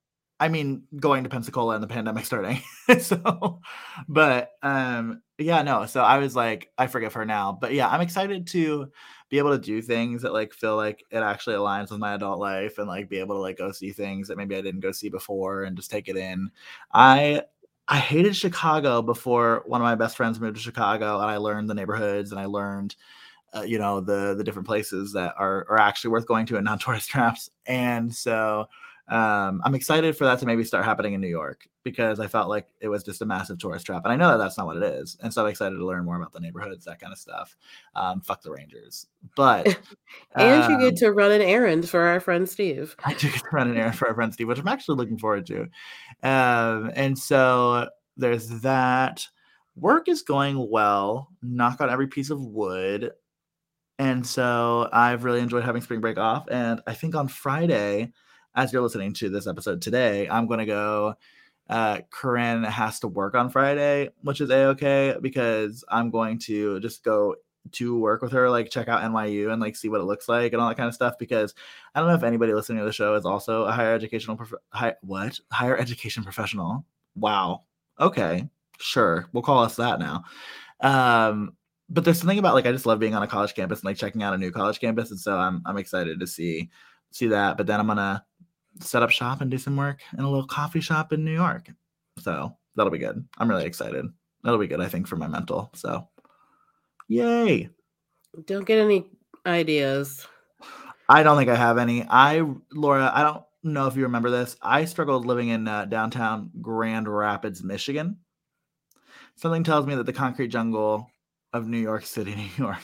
I 0.42 0.50
mean 0.50 0.84
going 1.00 1.24
to 1.24 1.30
Pensacola 1.30 1.76
and 1.76 1.84
the 1.84 1.88
pandemic 1.88 2.26
starting. 2.26 2.60
so 3.00 3.62
but 4.10 4.50
um 4.62 5.22
yeah, 5.38 5.62
no. 5.62 5.86
So 5.86 6.02
I 6.02 6.18
was 6.18 6.36
like, 6.36 6.70
I 6.78 6.88
forgive 6.88 7.14
her 7.14 7.26
now. 7.26 7.58
But 7.60 7.72
yeah, 7.72 7.88
I'm 7.88 8.02
excited 8.02 8.48
to 8.48 8.92
be 9.30 9.38
able 9.38 9.52
to 9.52 9.64
do 9.64 9.82
things 9.82 10.22
that 10.22 10.34
like 10.34 10.54
feel 10.54 10.76
like 10.76 11.04
it 11.12 11.18
actually 11.18 11.56
aligns 11.56 11.90
with 11.92 12.00
my 12.00 12.14
adult 12.14 12.40
life 12.40 12.78
and 12.78 12.88
like 12.88 13.10
be 13.10 13.18
able 13.20 13.36
to 13.36 13.42
like 13.42 13.58
go 13.58 13.72
see 13.72 13.92
things 13.92 14.28
that 14.28 14.38
maybe 14.38 14.56
I 14.56 14.62
didn't 14.62 14.82
go 14.82 14.92
see 14.92 15.10
before 15.10 15.64
and 15.64 15.76
just 15.76 15.90
take 15.90 16.08
it 16.08 16.18
in. 16.18 16.50
I 16.94 17.42
I 17.88 17.98
hated 17.98 18.36
Chicago 18.36 19.02
before 19.02 19.64
one 19.68 19.82
of 19.82 19.86
my 19.86 19.96
best 19.96 20.18
friends 20.18 20.40
moved 20.40 20.58
to 20.58 20.62
Chicago 20.62 21.20
and 21.20 21.30
I 21.30 21.38
learned 21.38 21.70
the 21.70 21.76
neighborhoods 21.76 22.32
and 22.32 22.40
I 22.40 22.46
learned 22.46 22.96
uh, 23.56 23.62
you 23.62 23.80
know 23.80 24.02
the 24.02 24.36
the 24.36 24.44
different 24.44 24.68
places 24.68 25.14
that 25.14 25.34
are 25.38 25.66
are 25.70 25.80
actually 25.80 26.12
worth 26.12 26.28
going 26.28 26.46
to 26.48 26.58
and 26.58 26.66
non-tourist 26.66 27.10
traps. 27.10 27.50
And 27.66 28.14
so 28.14 28.68
um, 29.08 29.62
I'm 29.64 29.76
excited 29.76 30.18
for 30.18 30.26
that 30.26 30.40
to 30.40 30.46
maybe 30.46 30.64
start 30.64 30.84
happening 30.84 31.14
in 31.14 31.22
New 31.22 31.28
York 31.28 31.68
because 31.84 32.20
I 32.20 32.28
felt 32.28 32.50
like 32.50 32.68
it 32.82 32.88
was 32.88 33.04
just 33.04 33.22
a 33.22 33.26
massive 33.26 33.60
tourist 33.60 33.86
trap, 33.86 34.04
and 34.04 34.12
I 34.12 34.16
know 34.16 34.30
that 34.30 34.38
that's 34.38 34.58
not 34.58 34.66
what 34.66 34.78
it 34.78 34.84
is. 34.84 35.18
And 35.22 35.34
so 35.34 35.44
I'm 35.44 35.50
excited 35.50 35.76
to 35.76 35.86
learn 35.86 36.06
more 36.06 36.16
about 36.16 36.34
the 36.34 36.40
neighborhoods, 36.40 36.86
that 36.86 37.00
kind 37.00 37.14
of 37.14 37.20
stuff. 37.20 37.56
Um, 37.96 38.22
fuck 38.22 38.42
the 38.42 38.52
Rangers, 38.52 39.08
but 39.36 39.68
And 40.36 40.70
you 40.70 40.76
um, 40.76 40.82
get 40.82 40.98
to 40.98 41.12
run 41.12 41.32
an 41.32 41.42
errand 41.42 41.88
for 41.88 42.02
our 42.02 42.20
friend 42.20 42.48
Steve. 42.48 42.96
I 43.06 43.14
do 43.14 43.30
get 43.30 43.42
to 43.42 43.50
run 43.52 43.70
an 43.70 43.78
errand 43.78 43.98
for 43.98 44.08
our 44.08 44.16
friend 44.16 44.34
Steve, 44.34 44.48
which 44.48 44.60
I'm 44.60 44.68
actually 44.68 44.98
looking 44.98 45.18
forward 45.18 45.46
to. 45.48 45.62
Um, 46.24 46.92
and 46.96 47.18
so 47.18 47.90
there's 48.18 48.48
that. 48.62 49.28
Work 49.76 50.08
is 50.08 50.22
going 50.22 50.70
well. 50.70 51.30
Knock 51.42 51.82
on 51.82 51.90
every 51.90 52.08
piece 52.08 52.30
of 52.30 52.42
wood. 52.42 53.12
And 53.98 54.26
so 54.26 54.90
I've 54.92 55.24
really 55.24 55.40
enjoyed 55.40 55.64
having 55.64 55.82
spring 55.82 56.02
break 56.02 56.18
off. 56.18 56.48
And 56.50 56.82
I 56.88 56.94
think 56.94 57.16
on 57.16 57.28
Friday, 57.28 58.12
as 58.56 58.72
you're 58.72 58.82
listening 58.82 59.14
to 59.14 59.30
this 59.30 59.48
episode 59.48 59.82
today, 59.82 60.28
I'm 60.30 60.48
going 60.48 60.60
to 60.60 60.66
go 60.66 61.16
uh, 61.70 62.00
Corinne 62.12 62.64
has 62.64 63.00
to 63.00 63.08
work 63.08 63.36
on 63.36 63.50
Friday, 63.50 64.10
which 64.22 64.40
is 64.40 64.50
a 64.50 64.66
okay 64.68 65.16
because 65.20 65.84
I'm 65.90 66.12
going 66.12 66.40
to 66.40 66.80
just 66.80 67.04
go 67.04 67.36
to 67.72 67.98
work 67.98 68.22
with 68.22 68.32
her, 68.34 68.50
like 68.50 68.70
check 68.70 68.88
out 68.88 69.02
NYU 69.02 69.52
and 69.52 69.60
like 69.60 69.76
see 69.76 69.90
what 69.90 70.02
it 70.02 70.06
looks 70.06 70.30
like 70.30 70.54
and 70.54 70.62
all 70.62 70.70
that 70.70 70.78
kind 70.78 70.88
of 70.88 70.94
stuff. 70.94 71.18
Because 71.18 71.56
I 71.94 72.00
don't 72.00 72.10
know 72.10 72.16
if 72.16 72.24
anybody 72.24 72.54
listening 72.54 72.80
to 72.80 72.86
the 72.86 72.92
show 72.92 73.16
is 73.16 73.26
also 73.26 73.64
a 73.64 73.72
higher 73.72 73.94
educational 73.94 74.38
prof- 74.38 74.54
high, 74.70 74.94
what 75.02 75.40
higher 75.52 75.78
education 75.78 76.24
professional. 76.24 76.86
Wow. 77.16 77.64
Okay, 78.00 78.48
sure, 78.78 79.28
we'll 79.34 79.42
call 79.42 79.64
us 79.64 79.78
that 79.78 80.00
now. 80.00 80.26
Um, 80.82 81.56
but 81.90 82.04
there's 82.04 82.20
something 82.20 82.40
about 82.40 82.54
like 82.54 82.66
I 82.66 82.72
just 82.72 82.86
love 82.86 83.00
being 83.00 83.16
on 83.16 83.24
a 83.24 83.28
college 83.28 83.56
campus 83.56 83.80
and 83.80 83.86
like 83.86 83.98
checking 83.98 84.22
out 84.22 84.34
a 84.34 84.38
new 84.38 84.52
college 84.52 84.80
campus, 84.80 85.12
and 85.12 85.20
so 85.20 85.38
I'm 85.38 85.62
I'm 85.66 85.78
excited 85.78 86.20
to 86.20 86.28
see 86.28 86.70
see 87.12 87.28
that. 87.28 87.58
But 87.58 87.68
then 87.68 87.80
I'm 87.80 87.88
gonna 87.88 88.26
set 88.80 89.04
up 89.04 89.10
shop 89.10 89.42
and 89.42 89.50
do 89.50 89.58
some 89.58 89.78
work 89.78 90.02
in 90.18 90.24
a 90.24 90.30
little 90.30 90.48
coffee 90.48 90.82
shop 90.82 91.14
in 91.14 91.24
New 91.24 91.34
York. 91.34 91.70
So 92.20 92.56
that'll 92.76 92.92
be 92.92 93.00
good. 93.00 93.26
I'm 93.38 93.50
really 93.50 93.66
excited. 93.66 94.06
That'll 94.44 94.60
be 94.60 94.68
good, 94.68 94.82
I 94.82 94.88
think, 94.88 95.08
for 95.08 95.16
my 95.16 95.28
mental. 95.28 95.72
So 95.74 96.08
yay. 97.08 97.70
Don't 98.46 98.66
get 98.66 98.80
any 98.80 99.06
ideas. 99.46 100.28
I 101.08 101.24
don't 101.24 101.38
think 101.38 101.50
I 101.50 101.56
have 101.56 101.78
any. 101.78 102.06
I, 102.10 102.44
Laura, 102.74 103.12
I 103.14 103.24
don't 103.24 103.44
know 103.64 103.88
if 103.88 103.96
you 103.96 104.04
remember 104.04 104.30
this. 104.30 104.58
I 104.62 104.86
struggled 104.86 105.26
living 105.26 105.50
in 105.50 105.68
uh, 105.68 105.86
downtown 105.86 106.52
Grand 106.62 107.08
Rapids, 107.08 107.64
Michigan. 107.64 108.18
Something 109.36 109.64
tells 109.64 109.86
me 109.86 109.96
that 109.96 110.06
the 110.06 110.14
concrete 110.14 110.48
jungle 110.48 111.10
of 111.54 111.68
New 111.68 111.78
York 111.78 112.06
City, 112.06 112.36
New 112.58 112.64
York, 112.64 112.80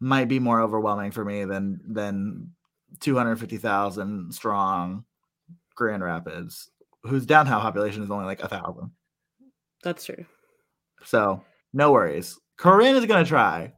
might 0.00 0.28
be 0.28 0.38
more 0.38 0.60
overwhelming 0.60 1.10
for 1.10 1.24
me 1.24 1.44
than 1.44 1.80
than 1.86 2.52
250,000 3.00 4.32
strong 4.34 5.04
Grand 5.74 6.02
Rapids, 6.02 6.70
whose 7.02 7.26
downtown 7.26 7.60
population 7.60 8.02
is 8.02 8.10
only 8.10 8.26
like 8.26 8.42
a 8.42 8.48
thousand. 8.48 8.90
That's 9.82 10.04
true. 10.04 10.26
So 11.04 11.42
no 11.72 11.92
worries. 11.92 12.38
Corinne 12.56 12.96
is 12.96 13.06
gonna 13.06 13.24
try. 13.24 13.72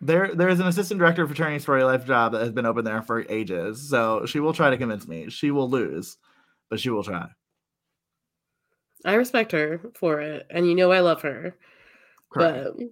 There, 0.00 0.34
there 0.34 0.48
is 0.48 0.60
an 0.60 0.66
assistant 0.66 0.98
director 0.98 1.22
of 1.22 1.28
fraternity 1.28 1.60
story 1.60 1.84
life 1.84 2.04
job 2.04 2.32
that 2.32 2.42
has 2.42 2.50
been 2.50 2.66
open 2.66 2.84
there 2.84 3.02
for 3.02 3.24
ages. 3.30 3.88
So 3.88 4.26
she 4.26 4.40
will 4.40 4.52
try 4.52 4.70
to 4.70 4.76
convince 4.76 5.06
me. 5.06 5.30
She 5.30 5.50
will 5.50 5.70
lose, 5.70 6.16
but 6.68 6.80
she 6.80 6.90
will 6.90 7.04
try. 7.04 7.28
I 9.04 9.14
respect 9.14 9.52
her 9.52 9.80
for 9.94 10.20
it, 10.20 10.46
and 10.50 10.66
you 10.66 10.74
know 10.74 10.90
I 10.90 11.00
love 11.00 11.22
her. 11.22 11.56
Correct. 12.30 12.68
But 12.76 12.86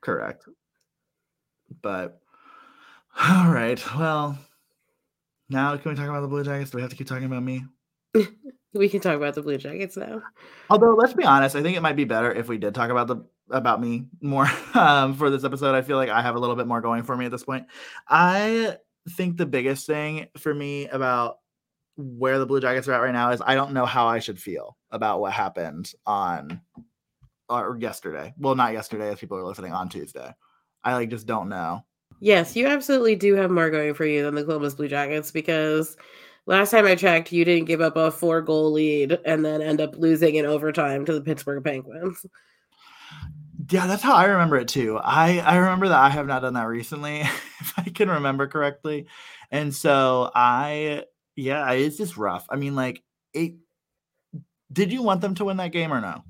Correct. 0.00 0.44
But 1.82 2.19
all 3.18 3.50
right. 3.50 3.82
Well, 3.96 4.38
now 5.48 5.76
can 5.76 5.90
we 5.90 5.96
talk 5.96 6.08
about 6.08 6.20
the 6.20 6.28
Blue 6.28 6.44
Jackets? 6.44 6.70
Do 6.70 6.78
we 6.78 6.82
have 6.82 6.90
to 6.90 6.96
keep 6.96 7.06
talking 7.06 7.24
about 7.24 7.42
me? 7.42 7.64
we 8.74 8.88
can 8.88 9.00
talk 9.00 9.16
about 9.16 9.34
the 9.34 9.42
Blue 9.42 9.58
Jackets 9.58 9.96
now. 9.96 10.22
Although, 10.68 10.94
let's 10.94 11.12
be 11.12 11.24
honest, 11.24 11.56
I 11.56 11.62
think 11.62 11.76
it 11.76 11.82
might 11.82 11.96
be 11.96 12.04
better 12.04 12.32
if 12.32 12.48
we 12.48 12.58
did 12.58 12.74
talk 12.74 12.90
about 12.90 13.08
the 13.08 13.24
about 13.50 13.80
me 13.80 14.06
more 14.20 14.48
um, 14.74 15.14
for 15.14 15.30
this 15.30 15.44
episode. 15.44 15.74
I 15.74 15.82
feel 15.82 15.96
like 15.96 16.08
I 16.08 16.22
have 16.22 16.36
a 16.36 16.38
little 16.38 16.56
bit 16.56 16.66
more 16.66 16.80
going 16.80 17.02
for 17.02 17.16
me 17.16 17.24
at 17.24 17.32
this 17.32 17.44
point. 17.44 17.66
I 18.08 18.76
think 19.16 19.36
the 19.36 19.46
biggest 19.46 19.86
thing 19.86 20.28
for 20.38 20.54
me 20.54 20.86
about 20.88 21.38
where 21.96 22.38
the 22.38 22.46
Blue 22.46 22.60
Jackets 22.60 22.88
are 22.88 22.92
at 22.92 23.02
right 23.02 23.12
now 23.12 23.30
is 23.32 23.42
I 23.44 23.54
don't 23.54 23.72
know 23.72 23.86
how 23.86 24.06
I 24.06 24.20
should 24.20 24.40
feel 24.40 24.76
about 24.90 25.20
what 25.20 25.32
happened 25.32 25.92
on 26.06 26.60
or 27.48 27.76
yesterday. 27.78 28.32
Well, 28.38 28.54
not 28.54 28.72
yesterday, 28.72 29.10
as 29.10 29.18
people 29.18 29.36
are 29.36 29.44
listening 29.44 29.72
on 29.72 29.88
Tuesday. 29.88 30.32
I 30.82 30.94
like 30.94 31.10
just 31.10 31.26
don't 31.26 31.48
know. 31.48 31.84
Yes, 32.20 32.54
you 32.54 32.66
absolutely 32.66 33.16
do 33.16 33.34
have 33.34 33.50
more 33.50 33.70
going 33.70 33.94
for 33.94 34.04
you 34.04 34.22
than 34.22 34.34
the 34.34 34.44
Columbus 34.44 34.74
Blue 34.74 34.88
Jackets 34.88 35.30
because 35.30 35.96
last 36.44 36.70
time 36.70 36.84
I 36.84 36.94
checked, 36.94 37.32
you 37.32 37.46
didn't 37.46 37.64
give 37.64 37.80
up 37.80 37.96
a 37.96 38.10
four 38.10 38.42
goal 38.42 38.72
lead 38.72 39.18
and 39.24 39.42
then 39.44 39.62
end 39.62 39.80
up 39.80 39.96
losing 39.96 40.34
in 40.34 40.44
overtime 40.44 41.06
to 41.06 41.14
the 41.14 41.22
Pittsburgh 41.22 41.64
Penguins. 41.64 42.26
Yeah, 43.70 43.86
that's 43.86 44.02
how 44.02 44.14
I 44.14 44.26
remember 44.26 44.58
it 44.58 44.68
too. 44.68 44.98
I 45.02 45.38
I 45.38 45.56
remember 45.56 45.88
that 45.88 45.98
I 45.98 46.10
have 46.10 46.26
not 46.26 46.42
done 46.42 46.54
that 46.54 46.66
recently, 46.66 47.20
if 47.60 47.72
I 47.78 47.84
can 47.84 48.10
remember 48.10 48.46
correctly, 48.46 49.06
and 49.50 49.74
so 49.74 50.30
I 50.34 51.04
yeah, 51.36 51.70
it's 51.72 51.96
just 51.96 52.16
rough. 52.16 52.46
I 52.50 52.56
mean, 52.56 52.74
like 52.74 53.02
it. 53.32 53.54
Did 54.72 54.92
you 54.92 55.02
want 55.02 55.20
them 55.20 55.34
to 55.36 55.46
win 55.46 55.56
that 55.56 55.72
game 55.72 55.92
or 55.92 56.00
no? 56.00 56.22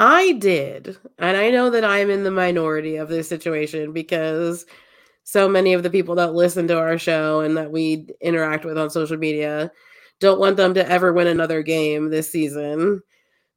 I 0.00 0.32
did. 0.34 0.96
And 1.18 1.36
I 1.36 1.50
know 1.50 1.70
that 1.70 1.84
I'm 1.84 2.08
in 2.08 2.22
the 2.22 2.30
minority 2.30 2.96
of 2.96 3.08
this 3.08 3.28
situation 3.28 3.92
because 3.92 4.64
so 5.24 5.48
many 5.48 5.72
of 5.72 5.82
the 5.82 5.90
people 5.90 6.14
that 6.14 6.34
listen 6.34 6.68
to 6.68 6.78
our 6.78 6.98
show 6.98 7.40
and 7.40 7.56
that 7.56 7.72
we 7.72 8.06
interact 8.20 8.64
with 8.64 8.78
on 8.78 8.90
social 8.90 9.16
media 9.16 9.72
don't 10.20 10.38
want 10.38 10.56
them 10.56 10.72
to 10.74 10.88
ever 10.88 11.12
win 11.12 11.26
another 11.26 11.62
game 11.62 12.10
this 12.10 12.30
season. 12.30 13.02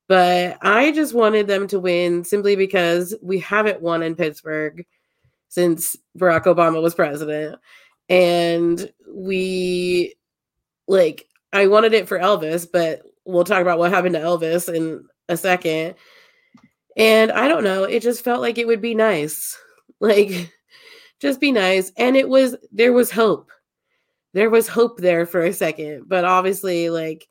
But 0.08 0.58
I 0.64 0.92
just 0.92 1.14
wanted 1.14 1.46
them 1.46 1.68
to 1.68 1.80
win 1.80 2.24
simply 2.24 2.56
because 2.56 3.16
we 3.22 3.38
haven't 3.38 3.84
won 3.84 4.02
in 4.02 4.16
Pittsburgh 4.16 4.84
since 5.48 5.96
Barack 6.18 6.46
Obama 6.46 6.82
was 6.82 6.96
president. 6.96 7.60
And 8.10 8.92
we, 9.08 10.16
like, 10.88 11.28
I 11.54 11.68
wanted 11.68 11.94
it 11.94 12.08
for 12.08 12.18
Elvis, 12.18 12.68
but 12.70 13.04
we'll 13.26 13.44
talk 13.44 13.62
about 13.62 13.78
what 13.78 13.92
happened 13.92 14.16
to 14.16 14.22
Elvis 14.22 14.74
in 14.74 15.06
a 15.30 15.38
second. 15.38 15.94
And 16.98 17.32
I 17.32 17.48
don't 17.48 17.64
know, 17.64 17.84
it 17.84 18.02
just 18.02 18.24
felt 18.24 18.42
like 18.42 18.58
it 18.58 18.68
would 18.68 18.82
be 18.82 18.96
nice. 18.96 19.58
Like 20.04 20.52
just 21.20 21.40
be 21.40 21.52
nice. 21.52 21.92
And 21.96 22.18
it 22.18 22.28
was 22.28 22.56
there 22.72 22.92
was 22.92 23.12
hope. 23.12 23.52
There 24.34 24.50
was 24.50 24.68
hope 24.68 24.98
there 24.98 25.28
for 25.28 25.44
a 25.44 25.54
second, 25.54 26.06
but 26.08 26.26
obviously 26.26 26.90
like 26.90 27.28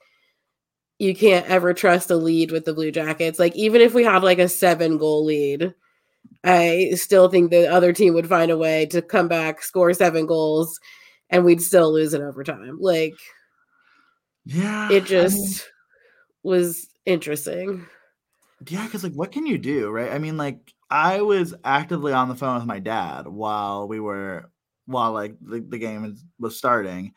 you 1.01 1.13
can't 1.17 1.45
ever 1.51 1.75
trust 1.75 2.13
a 2.13 2.17
lead 2.17 2.53
with 2.53 2.67
the 2.67 2.75
Blue 2.75 2.93
Jackets. 2.93 3.41
Like 3.41 3.57
even 3.57 3.81
if 3.81 3.93
we 3.93 4.05
had 4.05 4.23
like 4.23 4.39
a 4.39 4.49
7 4.49 4.99
goal 4.99 5.25
lead, 5.25 5.75
I 6.45 6.93
still 6.95 7.29
think 7.29 7.51
the 7.51 7.67
other 7.67 7.93
team 7.93 8.15
would 8.15 8.29
find 8.29 8.53
a 8.53 8.57
way 8.57 8.87
to 8.87 9.03
come 9.03 9.27
back, 9.27 9.65
score 9.65 9.93
7 9.93 10.27
goals 10.27 10.79
and 11.29 11.45
we'd 11.45 11.63
still 11.63 11.93
lose 11.93 12.15
in 12.15 12.23
overtime. 12.23 12.79
Like 12.81 13.15
yeah, 14.45 14.93
it 14.93 15.07
just 15.07 15.35
I 15.35 15.41
mean, 15.41 15.61
was 16.45 16.89
interesting 17.05 17.87
yeah, 18.69 18.85
because 18.85 19.05
like, 19.05 19.15
what 19.15 19.33
can 19.33 19.47
you 19.47 19.59
do, 19.59 19.91
right? 19.91 20.13
I 20.13 20.19
mean, 20.19 20.37
like, 20.37 20.75
I 20.91 21.23
was 21.23 21.55
actively 21.65 22.13
on 22.13 22.29
the 22.29 22.35
phone 22.35 22.57
with 22.57 22.67
my 22.67 22.79
dad 22.79 23.27
while 23.27 23.89
we 23.89 24.01
were 24.01 24.51
while 24.87 25.13
like 25.13 25.37
the, 25.41 25.61
the 25.61 25.79
game 25.79 26.17
was 26.39 26.57
starting, 26.57 27.15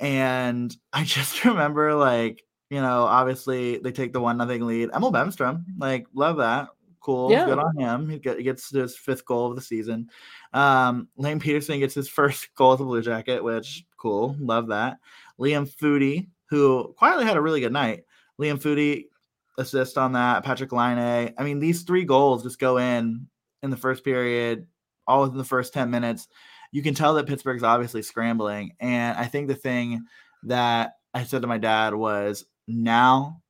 and 0.00 0.74
I 0.92 1.04
just 1.04 1.44
remember 1.44 1.94
like 1.94 2.44
you 2.72 2.80
know, 2.80 3.02
obviously 3.02 3.76
they 3.76 3.92
take 3.92 4.14
the 4.14 4.20
one 4.20 4.38
nothing 4.38 4.66
lead. 4.66 4.88
Emil 4.96 5.12
Bemstrom, 5.12 5.62
like, 5.76 6.06
love 6.14 6.38
that. 6.38 6.68
Cool, 7.00 7.30
yeah. 7.30 7.44
good 7.44 7.58
on 7.58 7.76
him. 7.76 8.08
He, 8.08 8.18
get, 8.18 8.38
he 8.38 8.42
gets 8.42 8.70
his 8.70 8.96
fifth 8.96 9.26
goal 9.26 9.50
of 9.50 9.56
the 9.56 9.60
season. 9.60 10.08
Um, 10.54 11.08
Lane 11.18 11.38
Pedersen 11.38 11.80
gets 11.80 11.92
his 11.92 12.08
first 12.08 12.48
goal 12.54 12.72
as 12.72 12.80
a 12.80 12.84
Blue 12.84 13.02
Jacket, 13.02 13.44
which 13.44 13.84
cool, 13.98 14.36
love 14.40 14.68
that. 14.68 14.96
Liam 15.38 15.70
Foudy, 15.70 16.28
who 16.48 16.94
quietly 16.96 17.26
had 17.26 17.36
a 17.36 17.42
really 17.42 17.60
good 17.60 17.74
night. 17.74 18.04
Liam 18.40 18.58
Foudy 18.58 19.08
assist 19.58 19.98
on 19.98 20.12
that. 20.12 20.44
Patrick 20.44 20.72
Laine. 20.72 21.32
I 21.36 21.42
mean, 21.42 21.58
these 21.58 21.82
three 21.82 22.04
goals 22.04 22.42
just 22.42 22.58
go 22.58 22.78
in 22.78 23.26
in 23.62 23.70
the 23.70 23.76
first 23.76 24.04
period, 24.04 24.66
all 25.06 25.22
within 25.22 25.38
the 25.38 25.44
first 25.44 25.72
10 25.72 25.90
minutes. 25.90 26.28
You 26.72 26.82
can 26.82 26.94
tell 26.94 27.14
that 27.14 27.26
Pittsburgh's 27.26 27.62
obviously 27.62 28.02
scrambling. 28.02 28.72
And 28.80 29.16
I 29.16 29.26
think 29.26 29.48
the 29.48 29.54
thing 29.54 30.04
that 30.44 30.94
I 31.14 31.24
said 31.24 31.42
to 31.42 31.48
my 31.48 31.58
dad 31.58 31.94
was 31.94 32.44
now, 32.66 33.42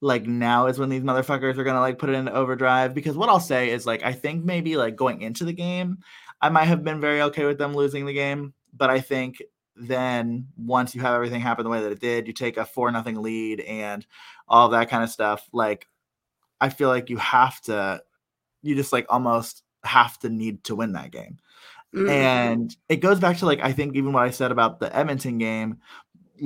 like 0.00 0.26
now 0.26 0.66
is 0.66 0.78
when 0.78 0.88
these 0.88 1.02
motherfuckers 1.02 1.56
are 1.56 1.64
gonna 1.64 1.80
like 1.80 1.98
put 1.98 2.10
it 2.10 2.14
into 2.14 2.34
overdrive. 2.34 2.92
Because 2.92 3.16
what 3.16 3.28
I'll 3.28 3.40
say 3.40 3.70
is 3.70 3.86
like 3.86 4.02
I 4.02 4.12
think 4.12 4.44
maybe 4.44 4.76
like 4.76 4.96
going 4.96 5.22
into 5.22 5.44
the 5.44 5.52
game, 5.52 5.98
I 6.40 6.48
might 6.48 6.64
have 6.64 6.84
been 6.84 7.00
very 7.00 7.22
okay 7.22 7.44
with 7.44 7.58
them 7.58 7.74
losing 7.74 8.04
the 8.04 8.12
game. 8.12 8.52
But 8.74 8.90
I 8.90 9.00
think 9.00 9.40
then 9.76 10.48
once 10.56 10.94
you 10.94 11.00
have 11.02 11.14
everything 11.14 11.40
happen 11.40 11.64
the 11.64 11.70
way 11.70 11.82
that 11.82 11.92
it 11.92 12.00
did, 12.00 12.26
you 12.26 12.32
take 12.32 12.56
a 12.56 12.64
four 12.64 12.90
nothing 12.90 13.20
lead 13.22 13.60
and 13.60 14.06
all 14.48 14.70
that 14.70 14.88
kind 14.88 15.04
of 15.04 15.10
stuff. 15.10 15.48
Like, 15.52 15.86
I 16.60 16.70
feel 16.70 16.88
like 16.88 17.10
you 17.10 17.18
have 17.18 17.60
to, 17.62 18.02
you 18.62 18.74
just 18.74 18.92
like 18.92 19.06
almost 19.08 19.62
have 19.84 20.18
to 20.20 20.28
need 20.28 20.64
to 20.64 20.74
win 20.74 20.92
that 20.92 21.10
game. 21.10 21.38
Mm-hmm. 21.94 22.08
And 22.08 22.76
it 22.88 22.96
goes 22.96 23.20
back 23.20 23.38
to 23.38 23.46
like 23.46 23.60
I 23.60 23.72
think 23.72 23.96
even 23.96 24.12
what 24.12 24.24
I 24.24 24.30
said 24.30 24.50
about 24.50 24.80
the 24.80 24.94
Edmonton 24.94 25.38
game 25.38 25.78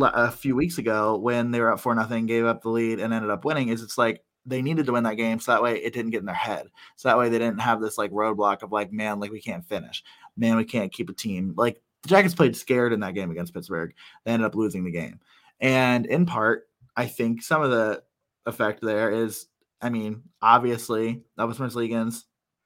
a 0.00 0.30
few 0.30 0.54
weeks 0.54 0.78
ago 0.78 1.16
when 1.16 1.50
they 1.50 1.60
were 1.60 1.72
up 1.72 1.80
four 1.80 1.94
nothing, 1.94 2.26
gave 2.26 2.44
up 2.44 2.62
the 2.62 2.68
lead 2.68 3.00
and 3.00 3.12
ended 3.12 3.30
up 3.30 3.44
winning. 3.44 3.68
Is 3.68 3.82
it's 3.82 3.98
like 3.98 4.22
they 4.46 4.62
needed 4.62 4.86
to 4.86 4.92
win 4.92 5.04
that 5.04 5.16
game 5.16 5.40
so 5.40 5.52
that 5.52 5.62
way 5.62 5.76
it 5.76 5.92
didn't 5.92 6.10
get 6.12 6.20
in 6.20 6.26
their 6.26 6.34
head. 6.34 6.68
So 6.96 7.08
that 7.08 7.18
way 7.18 7.28
they 7.28 7.38
didn't 7.38 7.60
have 7.60 7.80
this 7.80 7.98
like 7.98 8.10
roadblock 8.10 8.62
of 8.62 8.72
like, 8.72 8.92
man, 8.92 9.20
like 9.20 9.32
we 9.32 9.40
can't 9.40 9.66
finish. 9.66 10.04
Man, 10.36 10.56
we 10.56 10.64
can't 10.64 10.92
keep 10.92 11.10
a 11.10 11.14
team. 11.14 11.54
Like 11.56 11.80
the 12.02 12.08
Jackets 12.08 12.34
played 12.34 12.56
scared 12.56 12.92
in 12.92 13.00
that 13.00 13.14
game 13.14 13.30
against 13.30 13.54
Pittsburgh. 13.54 13.92
They 14.24 14.32
ended 14.32 14.46
up 14.46 14.54
losing 14.54 14.84
the 14.84 14.90
game. 14.90 15.20
And 15.60 16.06
in 16.06 16.26
part, 16.26 16.68
I 16.96 17.06
think 17.06 17.42
some 17.42 17.62
of 17.62 17.70
the 17.70 18.02
effect 18.46 18.80
there 18.82 19.10
is, 19.10 19.46
I 19.82 19.90
mean, 19.90 20.22
obviously, 20.40 21.22
Elvis 21.38 21.56
Merzlikins 21.56 22.24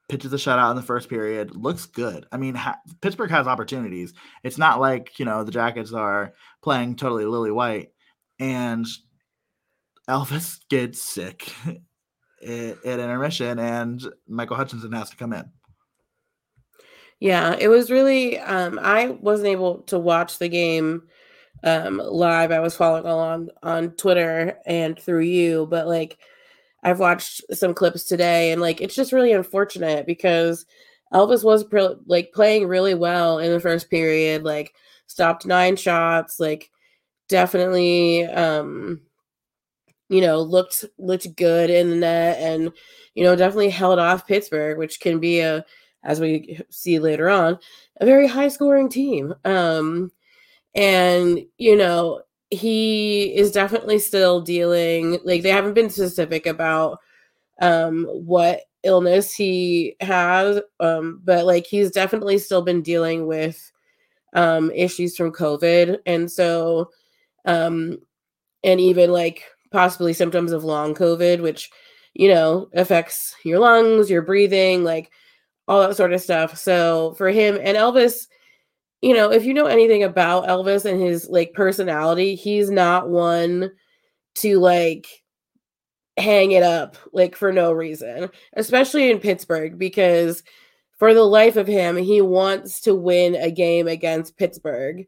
pitches 0.09 0.33
a 0.33 0.37
shutout 0.37 0.71
in 0.71 0.77
the 0.77 0.83
first 0.83 1.09
period, 1.09 1.57
looks 1.57 1.87
good. 1.87 2.27
I 2.31 2.37
mean, 2.37 2.55
ha- 2.55 2.79
Pittsburgh 3.01 3.31
has 3.31 3.47
opportunities. 3.47 4.13
It's 4.43 4.59
not 4.59 4.81
like, 4.81 5.19
you 5.19 5.25
know, 5.25 5.45
the 5.45 5.53
Jackets 5.53 5.93
are 5.93 6.35
playing 6.63 6.97
totally 6.97 7.25
lily 7.25 7.51
white. 7.51 7.91
And 8.39 8.87
Elvis 10.09 10.61
gets 10.69 11.01
sick 11.01 11.53
at, 11.67 12.85
at 12.85 13.01
intermission, 13.01 13.59
and 13.59 14.03
Michael 14.29 14.57
Hutchinson 14.57 14.93
has 14.93 15.11
to 15.11 15.17
come 15.17 15.33
in. 15.33 15.45
Yeah, 17.21 17.57
it 17.59 17.69
was 17.69 17.91
really. 17.91 18.39
Um, 18.39 18.79
I 18.83 19.09
wasn't 19.09 19.49
able 19.49 19.79
to 19.85 19.99
watch 19.99 20.39
the 20.39 20.49
game 20.49 21.03
um, 21.65 21.99
live. 21.99 22.53
I 22.53 22.61
was 22.61 22.77
following 22.77 23.07
along 23.07 23.51
on 23.63 23.93
Twitter 23.93 24.59
and 24.67 24.99
through 24.99 25.23
you, 25.23 25.67
but 25.71 25.87
like 25.89 26.19
I've 26.85 27.01
watched 27.01 27.43
some 27.53 27.75
clips 27.75 28.05
today, 28.05 28.53
and 28.53 28.61
like 28.63 28.81
it's 28.81 28.97
just 28.97 29.13
really 29.13 29.33
unfortunate 29.33 30.07
because 30.07 30.67
Elvis 31.15 31.45
was 31.45 31.65
pre- 31.65 31.97
like 32.07 32.33
playing 32.35 32.69
really 32.69 32.95
well 32.95 33.39
in 33.39 33.53
the 33.53 33.61
first 33.61 33.91
period. 33.91 34.45
Like 34.45 34.75
stopped 35.07 35.47
nine 35.47 35.77
shots. 35.77 36.41
Like 36.41 36.71
definitely, 37.29 38.25
um, 38.27 39.03
you 40.09 40.21
know, 40.21 40.41
looked 40.41 40.85
looked 40.99 41.35
good 41.37 41.71
in 41.71 41.91
the 41.91 41.97
net, 41.97 42.39
and 42.41 42.73
you 43.15 43.25
know, 43.25 43.37
definitely 43.37 43.71
held 43.71 43.99
off 43.99 44.27
Pittsburgh, 44.27 44.79
which 44.79 45.01
can 45.01 45.19
be 45.21 45.41
a 45.41 45.65
as 46.05 46.21
we 46.21 46.61
see 46.71 46.99
later 46.99 47.29
on, 47.29 47.59
a 48.01 48.07
very 48.07 48.27
high 48.27 48.49
scoring 48.49 48.89
team. 48.89 49.35
Um, 49.45 50.13
and, 50.75 51.41
you 51.59 51.77
know, 51.77 52.23
he 52.51 53.35
is 53.35 53.51
definitely 53.51 53.99
still 53.99 54.41
dealing, 54.41 55.19
like, 55.25 55.43
they 55.43 55.51
haven't 55.51 55.75
been 55.75 55.91
specific 55.91 56.47
about 56.47 56.99
um, 57.61 58.05
what 58.05 58.61
illness 58.83 59.33
he 59.35 59.97
has, 60.01 60.61
um, 60.79 61.21
but 61.25 61.47
like, 61.47 61.67
he's 61.67 61.91
definitely 61.91 62.39
still 62.39 62.63
been 62.63 62.83
dealing 62.83 63.27
with 63.27 63.73
um, 64.35 64.71
issues 64.73 65.17
from 65.17 65.33
COVID. 65.33 65.99
And 66.07 66.31
so, 66.31 66.91
um, 67.47 67.99
and 68.63 68.81
even 68.81 69.11
like 69.11 69.45
possibly 69.73 70.13
symptoms 70.13 70.53
of 70.53 70.65
long 70.65 70.95
COVID, 70.95 71.41
which, 71.41 71.71
you 72.13 72.29
know, 72.29 72.69
affects 72.75 73.35
your 73.45 73.59
lungs, 73.59 74.11
your 74.11 74.23
breathing, 74.23 74.85
like, 74.85 75.11
all 75.69 75.81
that 75.81 75.97
sort 75.97 76.13
of 76.13 76.21
stuff. 76.21 76.57
So 76.57 77.15
for 77.17 77.29
him 77.29 77.59
and 77.61 77.77
Elvis, 77.77 78.27
you 79.03 79.15
know, 79.15 79.31
if 79.31 79.45
you 79.45 79.55
know 79.55 79.67
anything 79.67 80.03
about 80.03 80.47
Elvis 80.47 80.85
and 80.85 81.01
his 81.01 81.29
like 81.29 81.53
personality, 81.53 82.35
he's 82.35 82.71
not 82.71 83.09
one 83.09 83.71
to 84.37 84.59
like 84.59 85.07
hang 86.17 86.53
it 86.53 86.63
up 86.63 86.97
like 87.13 87.37
for 87.37 87.53
no 87.53 87.73
reason, 87.73 88.31
especially 88.55 89.11
in 89.11 89.19
Pittsburgh, 89.19 89.79
because 89.79 90.43
for 90.99 91.13
the 91.13 91.23
life 91.23 91.57
of 91.57 91.67
him, 91.67 91.97
he 91.97 92.21
wants 92.21 92.81
to 92.83 92.95
win 92.95 93.35
a 93.35 93.51
game 93.51 93.89
against 93.89 94.37
Pittsburgh 94.37 95.07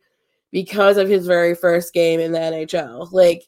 because 0.50 0.96
of 0.96 1.08
his 1.08 1.26
very 1.26 1.54
first 1.54 1.92
game 1.94 2.20
in 2.20 2.32
the 2.32 2.38
NHL. 2.38 3.10
Like 3.12 3.44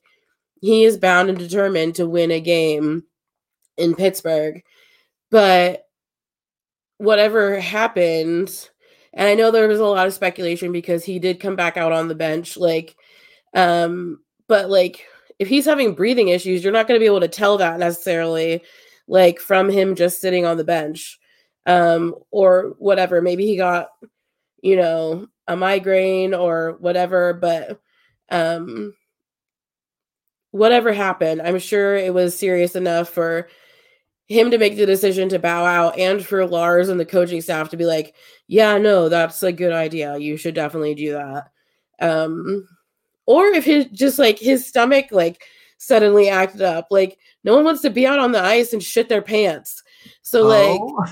he 0.61 0.85
is 0.85 0.97
bound 0.97 1.29
and 1.29 1.38
determined 1.38 1.97
to 1.97 2.09
win 2.09 2.31
a 2.31 2.41
game 2.41 3.05
in 3.77 3.95
Pittsburgh. 3.95 4.62
But 5.31 5.88
whatever 6.99 7.59
happened, 7.59 8.69
and 9.14 9.28
I 9.28 9.35
know 9.35 9.50
there 9.50 9.69
was 9.69 9.81
a 9.81 9.85
lot 9.85 10.07
of 10.07 10.14
speculation 10.14 10.73
because 10.73 11.05
he 11.05 11.19
did 11.19 11.40
come 11.40 11.57
back 11.57 11.76
out 11.76 11.93
on 11.93 12.09
the 12.09 12.14
bench, 12.14 12.57
like, 12.57 12.97
um, 13.55 14.21
but 14.49 14.71
like 14.71 15.05
if 15.38 15.49
he's 15.49 15.64
having 15.64 15.95
breathing 15.95 16.28
issues, 16.28 16.62
you're 16.62 16.73
not 16.73 16.88
going 16.88 16.99
to 16.99 17.02
be 17.02 17.07
able 17.07 17.21
to 17.21 17.28
tell 17.28 17.59
that 17.59 17.78
necessarily, 17.78 18.62
like 19.09 19.40
from 19.40 19.71
him 19.71 19.95
just 19.95 20.21
sitting 20.21 20.45
on 20.45 20.57
the 20.57 20.64
bench, 20.64 21.19
um, 21.67 22.14
or 22.31 22.75
whatever. 22.78 23.23
Maybe 23.23 23.47
he 23.47 23.57
got, 23.57 23.88
you 24.62 24.76
know, 24.76 25.28
a 25.49 25.57
migraine 25.57 26.35
or 26.35 26.76
whatever, 26.81 27.33
but 27.35 27.81
um 28.31 28.93
whatever 30.50 30.93
happened, 30.93 31.43
I'm 31.43 31.59
sure 31.59 31.95
it 31.97 32.12
was 32.12 32.38
serious 32.38 32.75
enough 32.75 33.09
for 33.11 33.49
him 34.28 34.50
to 34.50 34.58
make 34.58 34.76
the 34.76 34.87
decision 34.87 35.28
to 35.30 35.38
bow 35.38 35.64
out 35.64 35.99
and 35.99 36.25
for 36.25 36.47
Lars 36.47 36.90
and 36.90 37.00
the 37.00 37.06
coaching 37.06 37.41
staff 37.41 37.71
to 37.71 37.76
be 37.76 37.86
like, 37.86 38.14
yeah, 38.47 38.76
no, 38.76 39.08
that's 39.08 39.43
a 39.43 39.52
good 39.52 39.73
idea. 39.73 40.19
You 40.19 40.36
should 40.36 40.54
definitely 40.54 40.95
do 40.95 41.12
that. 41.12 41.50
Um, 42.00 42.69
or 43.26 43.47
if 43.47 43.64
his 43.64 43.86
just 43.86 44.19
like 44.19 44.38
his 44.38 44.67
stomach 44.67 45.06
like 45.10 45.43
suddenly 45.78 46.28
acted 46.28 46.62
up, 46.62 46.88
like 46.91 47.19
no 47.43 47.56
one 47.56 47.64
wants 47.64 47.82
to 47.82 47.91
be 47.91 48.06
out 48.06 48.19
on 48.19 48.32
the 48.32 48.43
ice 48.43 48.73
and 48.73 48.82
shit 48.82 49.08
their 49.08 49.23
pants. 49.23 49.82
So 50.23 50.43
like 50.43 50.80
oh. 50.80 51.04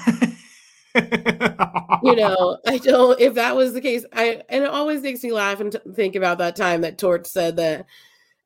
you 2.02 2.16
know, 2.16 2.58
I 2.66 2.78
don't 2.78 3.18
if 3.20 3.34
that 3.34 3.56
was 3.56 3.72
the 3.72 3.80
case, 3.80 4.04
I 4.12 4.42
and 4.48 4.64
it 4.64 4.70
always 4.70 5.02
makes 5.02 5.22
me 5.22 5.32
laugh 5.32 5.60
and 5.60 5.72
t- 5.72 5.78
think 5.94 6.16
about 6.16 6.38
that 6.38 6.56
time 6.56 6.82
that 6.82 6.98
Torch 6.98 7.26
said 7.26 7.56
that 7.56 7.86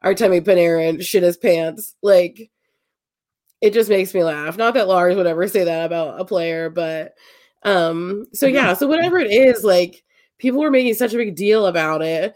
our 0.02 0.14
Artemi 0.14 0.40
Panarin 0.40 1.04
shit 1.04 1.22
his 1.22 1.36
pants. 1.36 1.96
Like 2.02 2.50
it 3.60 3.72
just 3.72 3.90
makes 3.90 4.14
me 4.14 4.24
laugh. 4.24 4.56
Not 4.56 4.74
that 4.74 4.88
Lars 4.88 5.16
would 5.16 5.26
ever 5.26 5.46
say 5.48 5.64
that 5.64 5.84
about 5.84 6.20
a 6.20 6.24
player, 6.24 6.70
but 6.70 7.14
um, 7.62 8.26
so 8.32 8.46
yeah, 8.46 8.74
so 8.74 8.86
whatever 8.86 9.18
it 9.18 9.30
is, 9.30 9.64
like 9.64 10.02
people 10.38 10.60
were 10.60 10.70
making 10.70 10.94
such 10.94 11.12
a 11.12 11.18
big 11.18 11.36
deal 11.36 11.66
about 11.66 12.02
it. 12.02 12.34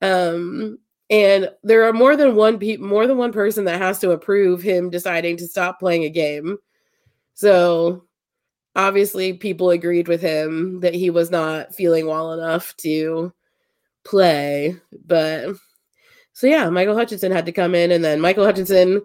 Um, 0.00 0.78
and 1.10 1.50
there 1.62 1.84
are 1.86 1.92
more 1.92 2.16
than 2.16 2.34
one 2.34 2.58
pe- 2.58 2.78
more 2.78 3.06
than 3.06 3.18
one 3.18 3.32
person 3.32 3.66
that 3.66 3.80
has 3.80 3.98
to 4.00 4.12
approve 4.12 4.62
him 4.62 4.88
deciding 4.90 5.36
to 5.36 5.46
stop 5.46 5.78
playing 5.78 6.04
a 6.04 6.10
game. 6.10 6.56
So 7.34 8.04
obviously 8.74 9.34
people 9.34 9.70
agreed 9.70 10.08
with 10.08 10.22
him 10.22 10.80
that 10.80 10.94
he 10.94 11.10
was 11.10 11.30
not 11.30 11.74
feeling 11.74 12.06
well 12.06 12.32
enough 12.32 12.74
to 12.78 13.32
play, 14.04 14.76
but 15.06 15.54
so 16.32 16.46
yeah, 16.46 16.70
Michael 16.70 16.96
Hutchinson 16.96 17.30
had 17.30 17.44
to 17.46 17.52
come 17.52 17.74
in 17.74 17.92
and 17.92 18.02
then 18.02 18.20
Michael 18.20 18.46
Hutchinson 18.46 19.02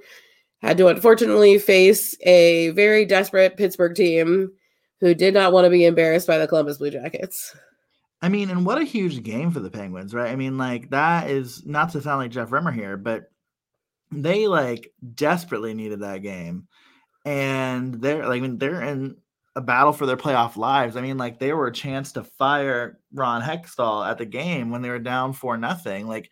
had 0.62 0.78
to 0.78 0.88
unfortunately 0.88 1.60
face 1.60 2.16
a 2.22 2.70
very 2.72 3.06
desperate 3.06 3.58
Pittsburgh 3.58 3.96
team 3.96 4.52
who 5.00 5.14
did 5.14 5.34
not 5.34 5.54
want 5.54 5.66
to 5.66 5.70
be 5.70 5.86
embarrassed 5.86 6.28
by 6.28 6.38
the 6.38 6.48
Columbus 6.48 6.78
Blue 6.78 6.90
Jackets. 6.90 7.56
I 8.22 8.30
mean, 8.30 8.50
and 8.50 8.66
what 8.66 8.82
a 8.82 8.84
huge 8.84 9.22
game 9.22 9.52
for 9.52 9.60
the 9.60 9.70
Penguins, 9.70 10.14
right? 10.14 10.32
I 10.32 10.36
mean, 10.36 10.58
like 10.58 10.90
that 10.90 11.30
is 11.30 11.66
not 11.66 11.92
to 11.92 12.02
sound 12.02 12.20
like 12.20 12.32
Jeff 12.32 12.52
Rimer 12.52 12.72
here, 12.72 12.98
but 12.98 13.32
they 14.12 14.48
like 14.48 14.92
desperately 15.14 15.74
needed 15.74 16.00
that 16.02 16.24
game. 16.24 16.68
And 17.26 18.02
they're 18.02 18.28
like 18.28 18.40
I 18.40 18.42
mean, 18.42 18.58
they're 18.58 18.82
in 18.82 19.18
a 19.56 19.62
battle 19.62 19.94
for 19.94 20.06
their 20.06 20.18
playoff 20.18 20.58
lives. 20.58 20.96
I 20.96 21.02
mean, 21.02 21.18
like 21.18 21.40
they 21.40 21.54
were 21.54 21.68
a 21.68 21.74
chance 21.74 22.14
to 22.14 22.24
fire 22.24 23.00
Ron 23.14 23.42
Hextall 23.42 24.10
at 24.10 24.18
the 24.18 24.26
game 24.26 24.72
when 24.72 24.82
they 24.82 24.90
were 24.90 25.00
down 25.00 25.34
for 25.34 25.58
nothing. 25.58 26.08
Like 26.08 26.32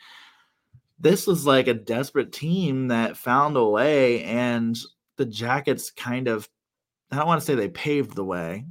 this 1.00 1.28
was 1.28 1.46
like 1.46 1.68
a 1.68 1.74
desperate 1.74 2.32
team 2.32 2.88
that 2.88 3.18
found 3.18 3.58
a 3.58 3.66
way, 3.66 4.24
and 4.24 4.78
the 5.18 5.26
Jackets 5.26 5.92
kind 5.92 6.28
of, 6.28 6.48
I 7.12 7.18
don't 7.18 7.28
want 7.28 7.42
to 7.42 7.46
say 7.46 7.56
they 7.56 7.70
paved 7.70 8.16
the 8.16 8.24
way, 8.24 8.66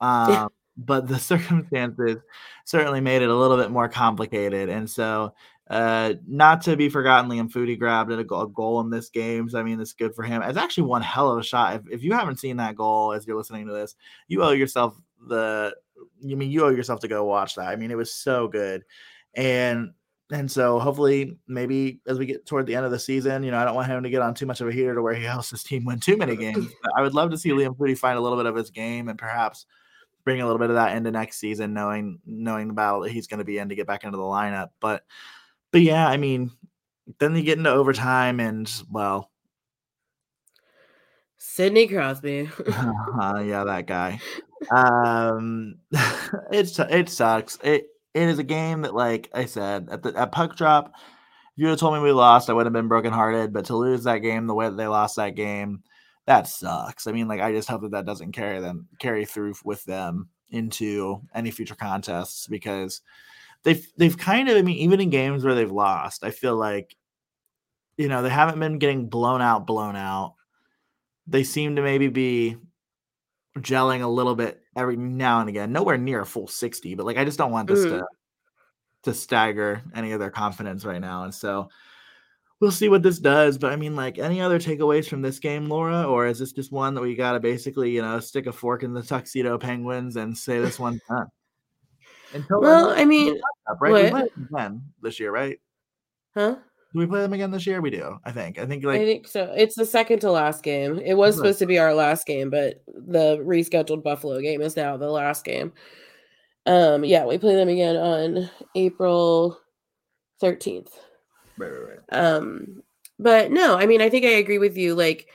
um, 0.00 0.30
yeah. 0.30 0.46
but 0.76 1.08
the 1.08 1.18
circumstances 1.18 2.18
certainly 2.64 3.00
made 3.00 3.22
it 3.22 3.28
a 3.28 3.36
little 3.36 3.56
bit 3.56 3.70
more 3.70 3.88
complicated. 3.88 4.68
And 4.68 4.88
so, 4.88 5.34
uh, 5.68 6.14
not 6.26 6.60
to 6.62 6.76
be 6.76 6.88
forgotten, 6.88 7.30
Liam 7.30 7.50
Foudy 7.50 7.78
grabbed 7.78 8.12
a 8.12 8.22
goal, 8.22 8.42
a 8.42 8.48
goal 8.48 8.80
in 8.80 8.90
this 8.90 9.08
game. 9.08 9.48
So, 9.48 9.58
I 9.58 9.62
mean, 9.62 9.80
it's 9.80 9.94
good 9.94 10.14
for 10.14 10.22
him. 10.22 10.42
It's 10.42 10.58
actually 10.58 10.84
one 10.84 11.02
hell 11.02 11.30
of 11.30 11.38
a 11.38 11.42
shot. 11.42 11.76
If, 11.76 11.82
if 11.90 12.02
you 12.02 12.12
haven't 12.12 12.38
seen 12.38 12.58
that 12.58 12.76
goal 12.76 13.12
as 13.12 13.26
you're 13.26 13.36
listening 13.36 13.66
to 13.66 13.72
this, 13.72 13.96
you 14.28 14.42
owe 14.42 14.50
yourself 14.50 14.94
the, 15.26 15.74
you 16.20 16.36
mean, 16.36 16.50
you 16.50 16.64
owe 16.64 16.70
yourself 16.70 17.00
to 17.00 17.08
go 17.08 17.24
watch 17.24 17.54
that. 17.54 17.68
I 17.68 17.76
mean, 17.76 17.90
it 17.90 17.96
was 17.96 18.14
so 18.14 18.46
good. 18.46 18.84
And 19.34 19.92
and 20.30 20.50
so 20.50 20.78
hopefully, 20.78 21.36
maybe 21.46 22.00
as 22.06 22.18
we 22.18 22.26
get 22.26 22.46
toward 22.46 22.66
the 22.66 22.74
end 22.74 22.86
of 22.86 22.90
the 22.90 22.98
season, 22.98 23.42
you 23.42 23.50
know, 23.50 23.58
I 23.58 23.64
don't 23.64 23.74
want 23.74 23.88
him 23.88 24.02
to 24.02 24.10
get 24.10 24.22
on 24.22 24.34
too 24.34 24.46
much 24.46 24.60
of 24.60 24.68
a 24.68 24.72
heater 24.72 24.94
to 24.94 25.02
where 25.02 25.14
he 25.14 25.24
helps 25.24 25.50
his 25.50 25.62
team 25.62 25.84
win 25.84 26.00
too 26.00 26.16
many 26.16 26.36
games. 26.36 26.66
But 26.82 26.92
I 26.96 27.02
would 27.02 27.14
love 27.14 27.30
to 27.30 27.38
see 27.38 27.50
Liam 27.50 27.76
Foudy 27.76 27.96
find 27.96 28.18
a 28.18 28.20
little 28.20 28.38
bit 28.38 28.46
of 28.46 28.56
his 28.56 28.70
game 28.70 29.08
and 29.08 29.18
perhaps 29.18 29.66
bring 30.24 30.40
a 30.40 30.46
little 30.46 30.58
bit 30.58 30.70
of 30.70 30.76
that 30.76 30.96
into 30.96 31.10
next 31.10 31.38
season, 31.38 31.74
knowing 31.74 32.20
knowing 32.24 32.68
the 32.68 32.74
battle 32.74 33.00
that 33.00 33.12
he's 33.12 33.26
going 33.26 33.38
to 33.38 33.44
be 33.44 33.58
in 33.58 33.68
to 33.68 33.74
get 33.74 33.86
back 33.86 34.04
into 34.04 34.16
the 34.16 34.22
lineup. 34.22 34.70
But 34.80 35.04
but 35.70 35.82
yeah, 35.82 36.08
I 36.08 36.16
mean, 36.16 36.50
then 37.18 37.36
you 37.36 37.42
get 37.42 37.58
into 37.58 37.70
overtime 37.70 38.40
and 38.40 38.70
well, 38.90 39.30
Sidney 41.36 41.86
Crosby. 41.86 42.48
uh, 42.72 43.42
yeah, 43.44 43.64
that 43.64 43.86
guy. 43.86 44.20
Um, 44.70 45.76
it's 46.50 46.78
it 46.78 47.10
sucks. 47.10 47.58
It 47.62 47.88
it 48.14 48.28
is 48.28 48.38
a 48.38 48.44
game 48.44 48.82
that, 48.82 48.94
like 48.94 49.28
I 49.34 49.44
said, 49.44 49.88
at 49.90 50.02
the 50.02 50.16
at 50.16 50.32
puck 50.32 50.56
drop, 50.56 50.92
if 50.94 51.02
you 51.56 51.66
have 51.66 51.78
told 51.78 51.94
me 51.94 52.00
we 52.00 52.12
lost, 52.12 52.48
I 52.48 52.52
would 52.52 52.66
have 52.66 52.72
been 52.72 52.88
brokenhearted. 52.88 53.52
But 53.52 53.66
to 53.66 53.76
lose 53.76 54.04
that 54.04 54.18
game 54.18 54.46
the 54.46 54.54
way 54.54 54.66
that 54.68 54.76
they 54.76 54.86
lost 54.86 55.16
that 55.16 55.34
game, 55.34 55.82
that 56.26 56.46
sucks. 56.46 57.06
I 57.06 57.12
mean, 57.12 57.28
like 57.28 57.40
I 57.40 57.52
just 57.52 57.68
hope 57.68 57.82
that 57.82 57.90
that 57.90 58.06
doesn't 58.06 58.32
carry 58.32 58.60
them 58.60 58.88
carry 59.00 59.24
through 59.24 59.54
with 59.64 59.84
them 59.84 60.28
into 60.50 61.20
any 61.34 61.50
future 61.50 61.74
contests 61.74 62.46
because 62.46 63.02
they've 63.64 63.86
they've 63.96 64.16
kind 64.16 64.48
of 64.48 64.56
I 64.56 64.62
mean 64.62 64.78
even 64.78 65.00
in 65.00 65.10
games 65.10 65.44
where 65.44 65.54
they've 65.54 65.70
lost, 65.70 66.24
I 66.24 66.30
feel 66.30 66.56
like 66.56 66.96
you 67.96 68.08
know 68.08 68.22
they 68.22 68.30
haven't 68.30 68.60
been 68.60 68.78
getting 68.78 69.08
blown 69.08 69.42
out, 69.42 69.66
blown 69.66 69.96
out. 69.96 70.34
They 71.26 71.42
seem 71.42 71.76
to 71.76 71.82
maybe 71.82 72.08
be 72.08 72.56
gelling 73.58 74.02
a 74.02 74.08
little 74.08 74.34
bit 74.34 74.60
every 74.76 74.96
now 74.96 75.40
and 75.40 75.48
again. 75.48 75.72
Nowhere 75.72 75.98
near 75.98 76.20
a 76.20 76.26
full 76.26 76.46
60, 76.46 76.94
but 76.94 77.06
like 77.06 77.16
I 77.16 77.24
just 77.24 77.38
don't 77.38 77.52
want 77.52 77.68
this 77.68 77.84
mm. 77.84 77.98
to 77.98 78.06
to 79.04 79.14
stagger 79.14 79.82
any 79.94 80.12
of 80.12 80.20
their 80.20 80.30
confidence 80.30 80.84
right 80.84 81.00
now. 81.00 81.24
And 81.24 81.34
so 81.34 81.68
we'll 82.60 82.70
see 82.70 82.88
what 82.88 83.02
this 83.02 83.18
does. 83.18 83.58
But 83.58 83.72
I 83.72 83.76
mean, 83.76 83.94
like, 83.94 84.18
any 84.18 84.40
other 84.40 84.58
takeaways 84.58 85.08
from 85.08 85.22
this 85.22 85.38
game, 85.38 85.68
Laura, 85.68 86.04
or 86.04 86.26
is 86.26 86.38
this 86.38 86.52
just 86.52 86.72
one 86.72 86.94
that 86.94 87.02
we 87.02 87.14
got 87.14 87.32
to 87.32 87.40
basically, 87.40 87.90
you 87.90 88.02
know, 88.02 88.18
stick 88.20 88.46
a 88.46 88.52
fork 88.52 88.82
in 88.82 88.94
the 88.94 89.02
tuxedo 89.02 89.58
penguins 89.58 90.16
and 90.16 90.36
say 90.36 90.60
this 90.60 90.78
one's 90.78 91.00
done? 91.08 91.26
Until 92.32 92.60
well, 92.60 92.90
I 92.90 93.04
mean, 93.04 93.38
up, 93.70 93.78
right? 93.80 94.28
Again 94.52 94.82
this 95.02 95.20
year, 95.20 95.30
right? 95.30 95.60
Huh? 96.34 96.56
Do 96.94 97.00
we 97.00 97.06
play 97.06 97.22
them 97.22 97.32
again 97.32 97.50
this 97.50 97.66
year? 97.66 97.80
We 97.80 97.90
do. 97.90 98.18
I 98.24 98.30
think. 98.30 98.56
I 98.56 98.66
think 98.66 98.84
like 98.84 99.00
I 99.00 99.04
think 99.04 99.26
so. 99.26 99.52
It's 99.56 99.74
the 99.74 99.84
second 99.84 100.20
to 100.20 100.30
last 100.30 100.62
game. 100.62 101.00
It 101.00 101.14
was 101.14 101.34
supposed 101.34 101.58
to 101.58 101.66
be 101.66 101.76
our 101.76 101.92
last 101.92 102.24
game, 102.24 102.50
but 102.50 102.84
the 102.86 103.38
rescheduled 103.38 104.04
Buffalo 104.04 104.40
game 104.40 104.62
is 104.62 104.76
now 104.76 104.96
the 104.96 105.10
last 105.10 105.44
game. 105.44 105.72
Um, 106.66 107.04
yeah, 107.04 107.26
we 107.26 107.36
play 107.36 107.56
them 107.56 107.68
again 107.68 107.96
on 107.96 108.48
April 108.76 109.58
13th. 110.40 110.90
Right, 111.58 111.68
right, 111.68 111.88
right. 111.88 112.16
Um, 112.16 112.84
but 113.18 113.50
no, 113.50 113.76
I 113.76 113.86
mean, 113.86 114.00
I 114.00 114.08
think 114.08 114.24
I 114.24 114.30
agree 114.30 114.58
with 114.58 114.76
you. 114.76 114.94
Like, 114.94 115.26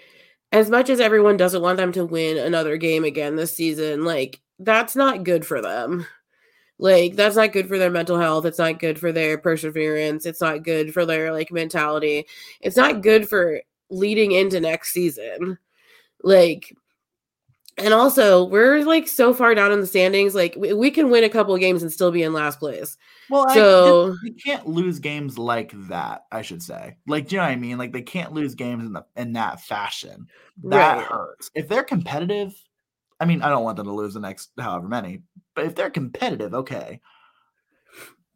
as 0.53 0.69
much 0.69 0.89
as 0.89 1.01
everyone 1.01 1.35
doesn't 1.35 1.61
want 1.61 1.75
them 1.75 1.91
to 1.91 2.05
win 2.05 2.37
another 2.37 2.77
game 2.77 3.03
again 3.03 3.35
this 3.35 3.53
season, 3.53 4.05
like, 4.05 4.39
that's 4.59 4.95
not 4.95 5.25
good 5.25 5.45
for 5.45 5.61
them. 5.61 6.07
Like, 6.79 7.15
that's 7.15 7.35
not 7.35 7.51
good 7.51 7.67
for 7.67 7.77
their 7.77 7.91
mental 7.91 8.17
health. 8.17 8.45
It's 8.45 8.57
not 8.57 8.79
good 8.79 8.97
for 8.97 9.11
their 9.11 9.37
perseverance. 9.37 10.25
It's 10.25 10.41
not 10.41 10.63
good 10.63 10.93
for 10.93 11.05
their, 11.05 11.31
like, 11.31 11.51
mentality. 11.51 12.25
It's 12.61 12.77
not 12.77 13.01
good 13.01 13.29
for 13.29 13.61
leading 13.89 14.31
into 14.31 14.59
next 14.59 14.91
season. 14.91 15.57
Like, 16.23 16.73
and 17.77 17.93
also, 17.93 18.43
we're 18.43 18.83
like 18.83 19.07
so 19.07 19.33
far 19.33 19.55
down 19.55 19.71
in 19.71 19.79
the 19.79 19.87
standings. 19.87 20.35
Like 20.35 20.53
we, 20.57 20.73
we 20.73 20.91
can 20.91 21.09
win 21.09 21.23
a 21.23 21.29
couple 21.29 21.53
of 21.53 21.61
games 21.61 21.81
and 21.81 21.91
still 21.91 22.11
be 22.11 22.23
in 22.23 22.33
last 22.33 22.59
place. 22.59 22.97
Well, 23.29 23.49
so 23.53 24.15
you 24.23 24.33
can't 24.33 24.67
lose 24.67 24.99
games 24.99 25.37
like 25.37 25.71
that. 25.87 26.25
I 26.31 26.41
should 26.41 26.61
say, 26.61 26.97
like, 27.07 27.27
do 27.27 27.35
you 27.35 27.41
know 27.41 27.45
what 27.45 27.53
I 27.53 27.55
mean? 27.55 27.77
Like, 27.77 27.93
they 27.93 28.01
can't 28.01 28.33
lose 28.33 28.53
games 28.55 28.85
in 28.85 28.93
the 28.93 29.05
in 29.15 29.33
that 29.33 29.61
fashion. 29.61 30.27
That 30.63 30.97
right. 30.97 31.05
hurts. 31.05 31.51
If 31.55 31.69
they're 31.69 31.83
competitive, 31.83 32.53
I 33.19 33.25
mean, 33.25 33.41
I 33.41 33.49
don't 33.49 33.63
want 33.63 33.77
them 33.77 33.87
to 33.87 33.93
lose 33.93 34.13
the 34.13 34.19
next 34.19 34.49
however 34.59 34.87
many, 34.87 35.21
but 35.59 35.67
if 35.67 35.75
they're 35.75 35.89
competitive, 35.89 36.53
okay. 36.53 37.01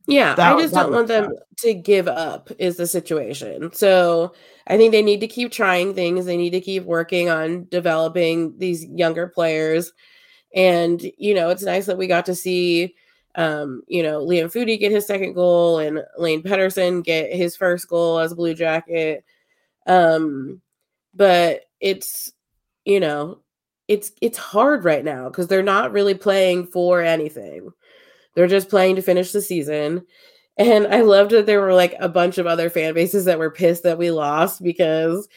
Yeah, 0.07 0.36
that, 0.36 0.57
I 0.57 0.62
just 0.62 0.73
don't 0.73 0.91
want 0.91 1.07
them 1.07 1.31
to 1.59 1.73
give 1.73 2.09
up, 2.09 2.51
is 2.59 2.75
the 2.75 2.86
situation. 2.86 3.71
So 3.71 4.33
I 4.67 4.75
think 4.75 4.91
they 4.91 5.01
need 5.01 5.21
to 5.21 5.27
keep 5.29 5.53
trying 5.53 5.93
things. 5.93 6.25
They 6.25 6.36
need 6.36 6.49
to 6.49 6.59
keep 6.59 6.83
working 6.83 7.29
on 7.29 7.67
developing 7.69 8.57
these 8.57 8.83
younger 8.83 9.29
players. 9.29 9.93
And, 10.53 11.01
you 11.17 11.33
know, 11.33 11.49
it's 11.49 11.63
nice 11.63 11.86
that 11.86 11.97
we 11.97 12.07
got 12.07 12.25
to 12.25 12.36
see, 12.36 12.93
um, 13.36 13.83
you 13.88 14.03
know, 14.03 14.19
Liam 14.25 14.51
Foudy 14.51 14.77
get 14.77 14.91
his 14.91 15.07
second 15.07 15.31
goal 15.31 15.79
and 15.79 16.03
Lane 16.17 16.43
Pedersen 16.43 17.03
get 17.03 17.31
his 17.31 17.55
first 17.55 17.88
goal 17.88 18.19
as 18.19 18.33
a 18.33 18.36
Blue 18.36 18.53
Jacket. 18.53 19.23
Um, 19.88 20.62
but 21.13 21.62
it's, 21.79 22.33
you 22.83 22.99
know, 22.99 23.39
it's 23.93 24.12
it's 24.21 24.38
hard 24.38 24.84
right 24.84 25.06
now 25.06 25.29
because 25.29 25.47
they're 25.47 25.62
not 25.62 25.91
really 25.91 26.15
playing 26.15 26.65
for 26.67 27.01
anything. 27.01 27.69
They're 28.34 28.47
just 28.47 28.69
playing 28.69 28.95
to 28.95 29.01
finish 29.03 29.32
the 29.32 29.41
season. 29.41 30.06
And 30.58 30.88
I 30.88 31.01
loved 31.01 31.32
that 31.32 31.45
there 31.45 31.62
were 31.62 31.73
like 31.73 31.95
a 31.99 32.10
bunch 32.10 32.39
of 32.39 32.47
other 32.47 32.69
fan 32.69 32.95
bases 32.95 33.25
that 33.25 33.39
were 33.39 33.51
pissed 33.51 33.84
that 33.84 33.99
we 33.99 34.10
lost 34.12 34.63
because 34.63 35.27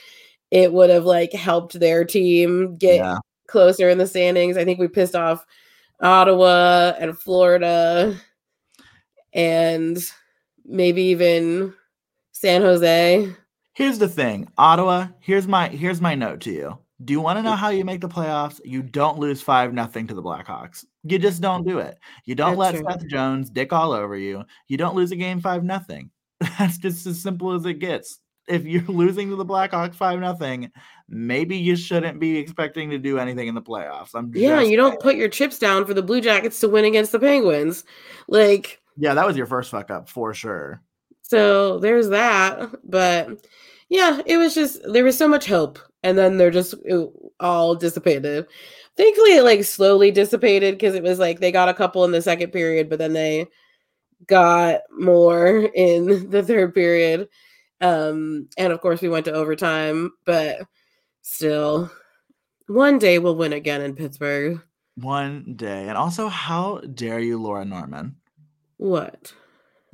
it 0.51 0.73
would 0.73 0.91
have 0.91 1.05
like 1.05 1.33
helped 1.33 1.79
their 1.79 2.05
team 2.05 2.77
get 2.77 2.97
yeah. 2.97 3.19
closer 3.47 3.91
in 3.91 3.99
the 3.99 4.07
standings. 4.07 4.57
I 4.57 4.65
think 4.65 4.79
we 4.79 4.89
pissed 4.89 5.15
off 5.15 5.45
Ottawa 6.01 6.95
and 6.99 7.19
Florida 7.19 8.17
and 9.35 9.99
maybe 10.65 11.03
even 11.03 11.75
San 12.33 12.63
Jose. 12.63 13.31
Here's 13.75 13.99
the 13.99 14.09
thing, 14.09 14.49
Ottawa, 14.57 15.09
here's 15.21 15.47
my 15.47 15.69
here's 15.69 16.01
my 16.01 16.15
note 16.15 16.41
to 16.43 16.51
you. 16.51 16.79
Do 17.05 17.13
you 17.13 17.21
want 17.21 17.39
to 17.39 17.43
know 17.43 17.57
how 17.57 17.69
you 17.69 17.85
make 17.85 18.01
the 18.01 18.09
playoffs? 18.09 18.61
You 18.65 18.83
don't 18.83 19.19
lose 19.19 19.43
five 19.43 19.75
nothing 19.75 20.07
to 20.07 20.15
the 20.15 20.23
Blackhawks. 20.23 20.85
You 21.03 21.19
just 21.19 21.43
don't 21.43 21.67
do 21.67 21.79
it. 21.79 21.99
You 22.25 22.35
don't 22.35 22.57
That's 22.57 22.75
let 22.75 22.83
true. 22.83 22.85
Seth 22.91 23.07
Jones 23.09 23.51
dick 23.51 23.73
all 23.73 23.93
over 23.93 24.17
you. 24.17 24.45
You 24.69 24.79
don't 24.79 24.97
lose 24.97 25.13
a 25.13 25.17
game 25.17 25.41
five 25.41 25.63
nothing. 25.63 26.11
That's 26.59 26.79
just 26.79 27.07
as 27.07 27.21
simple 27.21 27.53
as 27.53 27.67
it 27.67 27.75
gets. 27.75 28.21
If 28.49 28.65
you're 28.65 28.83
losing 28.89 29.29
to 29.29 29.37
the 29.37 29.45
Blackhawks 29.45 29.95
five 29.95 30.19
nothing, 30.21 30.71
maybe 31.09 31.57
you 31.57 31.77
shouldn't 31.77 32.19
be 32.19 32.39
expecting 32.39 32.89
to 32.91 32.99
do 32.99 33.19
anything 33.19 33.49
in 33.49 33.55
the 33.55 33.63
playoffs. 33.63 34.15
I'm 34.15 34.33
yeah, 34.35 34.63
you 34.63 34.77
don't 34.77 35.01
put 35.01 35.17
your 35.17 35.29
chips 35.29 35.59
down 35.59 35.85
for 35.85 35.93
the 35.93 36.03
Blue 36.03 36.23
Jackets 36.23 36.61
to 36.61 36.69
win 36.69 36.87
against 36.87 37.13
the 37.13 37.19
Penguins. 37.19 37.85
Like 38.27 38.81
yeah, 38.97 39.13
that 39.13 39.27
was 39.27 39.37
your 39.37 39.47
first 39.47 39.71
fuck 39.71 39.91
up 39.91 40.09
for 40.09 40.33
sure. 40.33 40.81
So 41.23 41.79
there's 41.79 42.09
that, 42.09 42.71
but 42.85 43.45
yeah, 43.89 44.21
it 44.27 44.37
was 44.37 44.55
just 44.55 44.81
there 44.93 45.05
was 45.05 45.17
so 45.17 45.29
much 45.29 45.47
hope, 45.47 45.79
and 46.03 46.19
then 46.19 46.37
they're 46.37 46.51
just 46.51 46.75
all 47.41 47.75
dissipated. 47.75 48.47
Thankfully, 48.97 49.37
it 49.37 49.43
like 49.43 49.65
slowly 49.65 50.11
dissipated 50.11 50.75
because 50.75 50.95
it 50.95 51.03
was 51.03 51.19
like 51.19 51.41
they 51.41 51.53
got 51.53 51.69
a 51.69 51.75
couple 51.75 52.05
in 52.05 52.13
the 52.13 52.23
second 52.23 52.51
period, 52.51 52.89
but 52.89 52.99
then 52.99 53.13
they 53.13 53.47
got 54.27 54.81
more 54.91 55.71
in 55.75 56.31
the 56.31 56.43
third 56.43 56.75
period. 56.75 57.29
Um, 57.81 58.49
and 58.57 58.73
of 58.73 58.81
course, 58.81 59.03
we 59.03 59.09
went 59.09 59.27
to 59.27 59.33
overtime, 59.33 60.13
but 60.25 60.63
still, 61.23 61.91
one 62.67 62.99
day 62.99 63.19
we'll 63.19 63.37
win 63.37 63.53
again 63.53 63.83
in 63.83 63.95
Pittsburgh. 63.95 64.63
One 64.97 65.55
day, 65.57 65.89
and 65.89 65.99
also, 65.99 66.29
how 66.29 66.79
dare 66.79 67.21
you, 67.21 67.41
Laura 67.41 67.67
Norman? 67.67 68.17
What? 68.79 69.35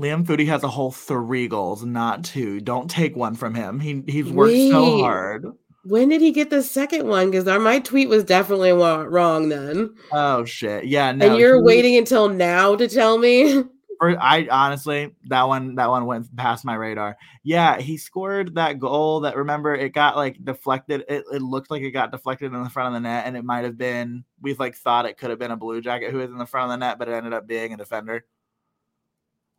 Liam 0.02 0.24
Foudy 0.24 0.46
has 0.46 0.64
a 0.64 0.68
whole 0.68 0.90
three 0.90 1.46
goals, 1.46 1.84
not 1.84 2.24
two. 2.24 2.60
Don't 2.60 2.90
take 2.90 3.14
one 3.14 3.36
from 3.36 3.54
him. 3.54 3.78
He 3.78 4.02
he's 4.06 4.28
worked 4.28 4.52
Wait, 4.52 4.70
so 4.70 4.98
hard. 5.00 5.46
When 5.84 6.08
did 6.08 6.20
he 6.20 6.32
get 6.32 6.50
the 6.50 6.62
second 6.62 7.06
one? 7.06 7.30
Because 7.30 7.44
my 7.60 7.78
tweet 7.78 8.08
was 8.08 8.24
definitely 8.24 8.72
wrong 8.72 9.48
then. 9.48 9.94
Oh 10.12 10.44
shit! 10.44 10.86
Yeah, 10.86 11.12
no. 11.12 11.26
And 11.26 11.36
you're 11.36 11.56
he, 11.56 11.62
waiting 11.62 11.96
until 11.96 12.28
now 12.28 12.74
to 12.74 12.88
tell 12.88 13.18
me. 13.18 13.62
I 14.02 14.48
honestly 14.50 15.14
that 15.28 15.46
one 15.46 15.76
that 15.76 15.88
one 15.88 16.06
went 16.06 16.34
past 16.36 16.64
my 16.64 16.74
radar. 16.74 17.16
Yeah, 17.44 17.80
he 17.80 17.96
scored 17.96 18.56
that 18.56 18.80
goal 18.80 19.20
that 19.20 19.36
remember 19.36 19.76
it 19.76 19.90
got 19.90 20.16
like 20.16 20.44
deflected. 20.44 21.04
It, 21.08 21.24
it 21.32 21.42
looked 21.42 21.70
like 21.70 21.82
it 21.82 21.92
got 21.92 22.10
deflected 22.10 22.52
in 22.52 22.64
the 22.64 22.70
front 22.70 22.88
of 22.88 22.94
the 22.94 23.08
net, 23.08 23.26
and 23.26 23.36
it 23.36 23.44
might 23.44 23.62
have 23.62 23.78
been 23.78 24.24
we 24.40 24.54
like 24.54 24.74
thought 24.74 25.06
it 25.06 25.18
could 25.18 25.30
have 25.30 25.38
been 25.38 25.52
a 25.52 25.56
blue 25.56 25.80
jacket 25.80 26.10
who 26.10 26.18
was 26.18 26.30
in 26.30 26.38
the 26.38 26.46
front 26.46 26.64
of 26.64 26.70
the 26.70 26.84
net, 26.84 26.98
but 26.98 27.08
it 27.08 27.12
ended 27.12 27.32
up 27.32 27.46
being 27.46 27.72
a 27.72 27.76
defender. 27.76 28.24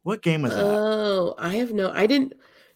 What 0.03 0.21
game 0.21 0.41
was 0.41 0.51
that? 0.51 0.63
Oh, 0.63 1.35
I 1.37 1.55
have 1.55 1.73
no. 1.73 1.91
I 1.91 2.05
didn't. 2.05 2.33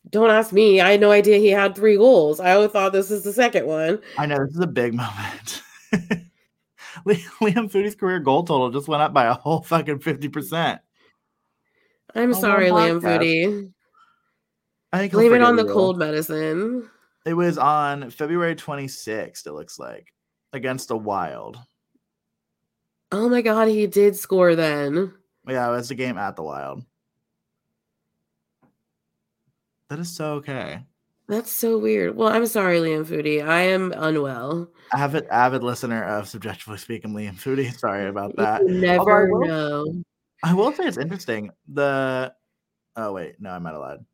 Don't 0.10 0.30
ask 0.30 0.54
me. 0.54 0.80
I 0.80 0.92
had 0.92 1.02
no 1.02 1.12
idea 1.12 1.38
he 1.38 1.50
had 1.50 1.76
three 1.76 1.98
goals. 1.98 2.40
I 2.40 2.54
always 2.54 2.72
thought 2.72 2.94
this 2.94 3.12
is 3.12 3.24
the 3.24 3.34
second 3.34 3.68
one. 3.68 4.00
I 4.18 4.26
know 4.26 4.38
this 4.46 4.56
is 4.56 4.62
a 4.62 4.68
big 4.68 4.94
moment. 4.96 5.62
Liam 7.06 7.72
Foudy's 7.72 7.96
career 7.96 8.20
goal 8.20 8.44
total 8.44 8.72
just 8.72 8.88
went 8.88 9.02
up 9.04 9.14
by 9.14 9.26
a 9.26 9.34
whole 9.34 9.62
fucking 9.62 10.00
fifty 10.00 10.30
percent. 10.30 10.82
I'm 12.16 12.34
oh, 12.34 12.40
sorry, 12.40 12.70
Liam 12.70 13.02
Foudy. 13.02 13.72
I 14.94 15.00
think 15.00 15.14
blame 15.14 15.34
it 15.34 15.42
on 15.42 15.58
the 15.58 15.66
cold 15.66 15.98
medicine. 15.98 16.90
It 17.26 17.34
was 17.34 17.58
on 17.58 18.10
February 18.10 18.56
26th. 18.56 19.46
It 19.46 19.52
looks 19.52 19.78
like 19.78 20.14
against 20.54 20.88
the 20.88 20.96
Wild. 20.96 21.60
Oh 23.12 23.28
my 23.28 23.42
god, 23.42 23.68
he 23.68 23.86
did 23.86 24.16
score 24.16 24.56
then. 24.56 25.14
Yeah, 25.46 25.68
it 25.68 25.72
was 25.72 25.90
the 25.90 25.96
game 25.96 26.18
at 26.18 26.38
the 26.38 26.44
Wild. 26.44 26.84
That 29.90 30.00
is 30.00 30.14
so 30.14 30.34
okay. 30.36 30.82
That's 31.28 31.52
so 31.52 31.78
weird. 31.78 32.16
Well, 32.16 32.30
I'm 32.30 32.46
sorry, 32.46 32.80
Liam 32.80 33.06
Foudy. 33.06 33.46
I 33.46 33.62
am 33.62 33.94
unwell. 33.98 34.70
Avid 34.94 35.28
avid 35.28 35.62
listener 35.62 36.04
of 36.04 36.28
Subjectively 36.28 36.78
Speaking, 36.78 37.12
Liam 37.12 37.36
Foudy. 37.36 37.74
Sorry 37.78 38.08
about 38.08 38.36
that. 38.38 38.62
You 38.62 38.80
never 38.80 39.28
I 39.28 39.30
will, 39.30 39.46
know. 39.46 40.04
I 40.44 40.54
will 40.54 40.72
say 40.72 40.86
it's 40.86 40.98
interesting. 40.98 41.52
The 41.68 42.34
oh 42.96 43.12
wait, 43.12 43.42
no, 43.42 43.50
I 43.50 43.60
might 43.60 43.72
have 43.72 43.82
lied. 43.82 44.06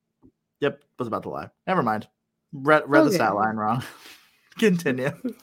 Yep, 0.62 0.84
was 0.98 1.08
about 1.08 1.24
to 1.24 1.30
lie. 1.30 1.50
Never 1.68 1.84
mind. 1.84 2.08
Read 2.52 2.84
read 2.88 3.02
okay. 3.02 3.10
the 3.10 3.16
stat 3.16 3.36
line 3.36 3.58
wrong. 3.58 3.84
Continue. 4.58 5.12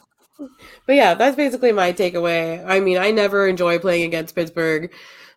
But 0.87 0.95
yeah, 0.95 1.13
that's 1.13 1.37
basically 1.37 1.71
my 1.71 1.93
takeaway. 1.93 2.65
I 2.67 2.81
mean, 2.81 2.97
I 2.97 3.11
never 3.11 3.47
enjoy 3.47 3.79
playing 3.79 4.05
against 4.05 4.35
Pittsburgh, 4.35 4.91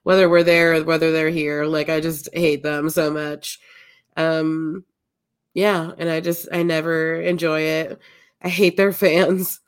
whether 0.03 0.29
we're 0.29 0.43
there 0.43 0.75
or 0.75 0.83
whether 0.85 1.11
they're 1.11 1.29
here. 1.29 1.65
Like 1.65 1.89
I 1.89 1.99
just 1.99 2.29
hate 2.33 2.63
them 2.63 2.89
so 2.89 3.11
much. 3.11 3.59
Um, 4.17 4.85
yeah, 5.53 5.91
and 5.97 6.09
I 6.09 6.19
just 6.19 6.47
I 6.51 6.63
never 6.63 7.21
enjoy 7.21 7.61
it. 7.61 7.99
I 8.41 8.49
hate 8.49 8.77
their 8.77 8.93
fans. 8.93 9.59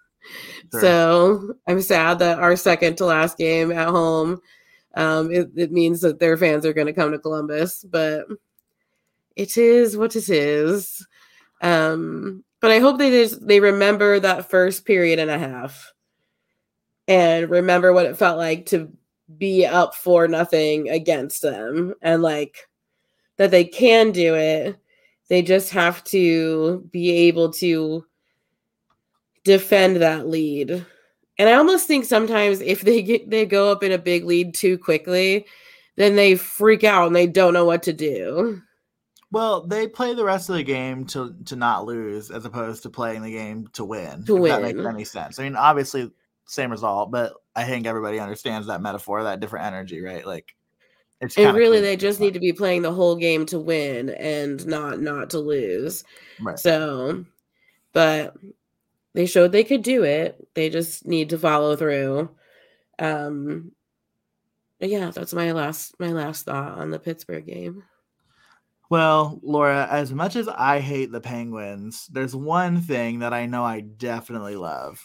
Sure. 0.71 0.81
So 0.81 1.53
I'm 1.67 1.81
sad 1.81 2.19
that 2.19 2.39
our 2.39 2.55
second 2.55 2.97
to 2.97 3.05
last 3.05 3.37
game 3.37 3.71
at 3.71 3.87
home, 3.89 4.41
um, 4.95 5.31
it, 5.31 5.49
it 5.55 5.71
means 5.71 6.01
that 6.01 6.19
their 6.19 6.37
fans 6.37 6.65
are 6.65 6.73
going 6.73 6.87
to 6.87 6.93
come 6.93 7.11
to 7.11 7.19
Columbus, 7.19 7.83
but 7.83 8.25
it 9.35 9.57
is 9.57 9.97
what 9.97 10.15
it 10.15 10.29
is. 10.29 11.05
Um, 11.61 12.43
but 12.61 12.71
I 12.71 12.79
hope 12.79 12.97
they 12.97 13.11
just 13.11 13.45
they 13.45 13.59
remember 13.59 14.19
that 14.19 14.49
first 14.49 14.85
period 14.85 15.19
and 15.19 15.29
a 15.29 15.37
half, 15.37 15.93
and 17.07 17.49
remember 17.49 17.93
what 17.93 18.05
it 18.05 18.17
felt 18.17 18.37
like 18.37 18.65
to 18.67 18.91
be 19.37 19.65
up 19.65 19.95
for 19.95 20.27
nothing 20.27 20.89
against 20.89 21.41
them, 21.41 21.93
and 22.01 22.21
like 22.21 22.67
that 23.37 23.51
they 23.51 23.63
can 23.63 24.11
do 24.11 24.35
it 24.35 24.77
They 25.27 25.41
just 25.41 25.71
have 25.71 26.03
to 26.05 26.87
be 26.91 27.11
able 27.11 27.51
to 27.53 28.05
defend 29.43 29.97
that 29.97 30.27
lead. 30.27 30.85
And 31.37 31.49
I 31.49 31.53
almost 31.53 31.87
think 31.87 32.05
sometimes 32.05 32.61
if 32.61 32.81
they 32.81 33.01
get 33.01 33.29
they 33.29 33.45
go 33.45 33.71
up 33.71 33.83
in 33.83 33.91
a 33.91 33.97
big 33.97 34.23
lead 34.25 34.53
too 34.53 34.77
quickly, 34.77 35.45
then 35.95 36.15
they 36.15 36.35
freak 36.35 36.83
out 36.83 37.07
and 37.07 37.15
they 37.15 37.27
don't 37.27 37.53
know 37.53 37.65
what 37.65 37.83
to 37.83 37.93
do. 37.93 38.61
Well, 39.31 39.65
they 39.65 39.87
play 39.87 40.13
the 40.13 40.23
rest 40.23 40.49
of 40.49 40.55
the 40.55 40.63
game 40.63 41.05
to 41.07 41.35
to 41.45 41.55
not 41.55 41.85
lose 41.85 42.31
as 42.31 42.45
opposed 42.45 42.83
to 42.83 42.89
playing 42.89 43.23
the 43.23 43.31
game 43.31 43.67
to 43.73 43.83
win. 43.83 44.23
To 44.25 44.35
if 44.35 44.41
win. 44.41 44.51
That 44.51 44.61
makes 44.61 44.85
any 44.85 45.03
sense. 45.03 45.39
I 45.39 45.43
mean, 45.43 45.55
obviously 45.55 46.11
same 46.45 46.71
result, 46.71 47.11
but 47.11 47.33
I 47.55 47.63
think 47.63 47.87
everybody 47.87 48.19
understands 48.19 48.67
that 48.67 48.81
metaphor, 48.81 49.23
that 49.23 49.39
different 49.39 49.65
energy, 49.65 50.01
right? 50.01 50.25
Like 50.25 50.55
it's 51.21 51.37
And 51.37 51.55
really 51.55 51.81
they 51.81 51.95
just 51.95 52.19
need 52.19 52.33
to 52.33 52.39
be 52.39 52.53
playing 52.53 52.81
the 52.81 52.91
whole 52.93 53.15
game 53.15 53.45
to 53.47 53.59
win 53.59 54.09
and 54.09 54.65
not 54.67 54.99
not 54.99 55.29
to 55.31 55.39
lose. 55.39 56.03
right. 56.41 56.59
So, 56.59 57.25
but 57.93 58.35
they 59.13 59.25
showed 59.25 59.51
they 59.51 59.63
could 59.63 59.81
do 59.81 60.03
it. 60.03 60.45
They 60.53 60.69
just 60.69 61.07
need 61.07 61.29
to 61.29 61.37
follow 61.37 61.75
through. 61.75 62.29
Um 62.99 63.71
yeah, 64.79 65.11
that's 65.11 65.33
my 65.33 65.51
last 65.51 65.95
my 65.99 66.11
last 66.11 66.45
thought 66.45 66.77
on 66.77 66.91
the 66.91 66.99
Pittsburgh 66.99 67.45
game. 67.45 67.83
Well, 68.89 69.39
Laura, 69.41 69.87
as 69.89 70.13
much 70.13 70.35
as 70.35 70.47
I 70.47 70.79
hate 70.79 71.11
the 71.11 71.21
Penguins, 71.21 72.07
there's 72.07 72.35
one 72.35 72.81
thing 72.81 73.19
that 73.19 73.33
I 73.33 73.47
know 73.47 73.63
I 73.63 73.79
definitely 73.79 74.55
love. 74.55 75.03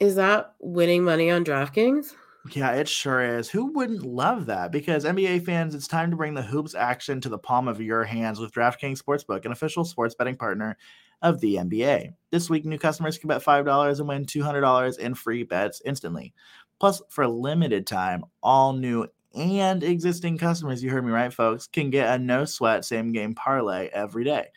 Is 0.00 0.16
that 0.16 0.54
winning 0.58 1.04
money 1.04 1.30
on 1.30 1.44
DraftKings? 1.44 2.14
Yeah, 2.50 2.72
it 2.72 2.88
sure 2.88 3.22
is. 3.38 3.48
Who 3.50 3.66
wouldn't 3.66 4.02
love 4.04 4.46
that? 4.46 4.72
Because 4.72 5.04
NBA 5.04 5.38
fans, 5.38 5.74
it's 5.76 5.86
time 5.86 6.10
to 6.10 6.16
bring 6.16 6.34
the 6.34 6.42
hoops 6.42 6.74
action 6.74 7.20
to 7.20 7.28
the 7.28 7.38
palm 7.38 7.68
of 7.68 7.80
your 7.80 8.02
hands 8.04 8.40
with 8.40 8.52
DraftKings 8.52 9.00
Sportsbook, 9.00 9.44
an 9.44 9.52
official 9.52 9.84
sports 9.84 10.16
betting 10.16 10.34
partner 10.36 10.76
of 11.22 11.40
the 11.40 11.56
NBA. 11.58 12.10
This 12.32 12.50
week, 12.50 12.64
new 12.64 12.78
customers 12.78 13.16
can 13.16 13.28
bet 13.28 13.44
$5 13.44 14.00
and 14.00 14.08
win 14.08 14.26
$200 14.26 14.98
in 14.98 15.14
free 15.14 15.44
bets 15.44 15.80
instantly. 15.84 16.34
Plus, 16.80 17.00
for 17.10 17.22
a 17.22 17.28
limited 17.28 17.86
time, 17.86 18.24
all 18.42 18.72
new 18.72 19.06
and 19.34 19.84
existing 19.84 20.36
customers, 20.36 20.82
you 20.82 20.90
heard 20.90 21.04
me 21.06 21.12
right, 21.12 21.32
folks, 21.32 21.68
can 21.68 21.90
get 21.90 22.12
a 22.12 22.18
no 22.18 22.44
sweat 22.44 22.84
same 22.84 23.12
game 23.12 23.36
parlay 23.36 23.88
every 23.92 24.24
day. 24.24 24.48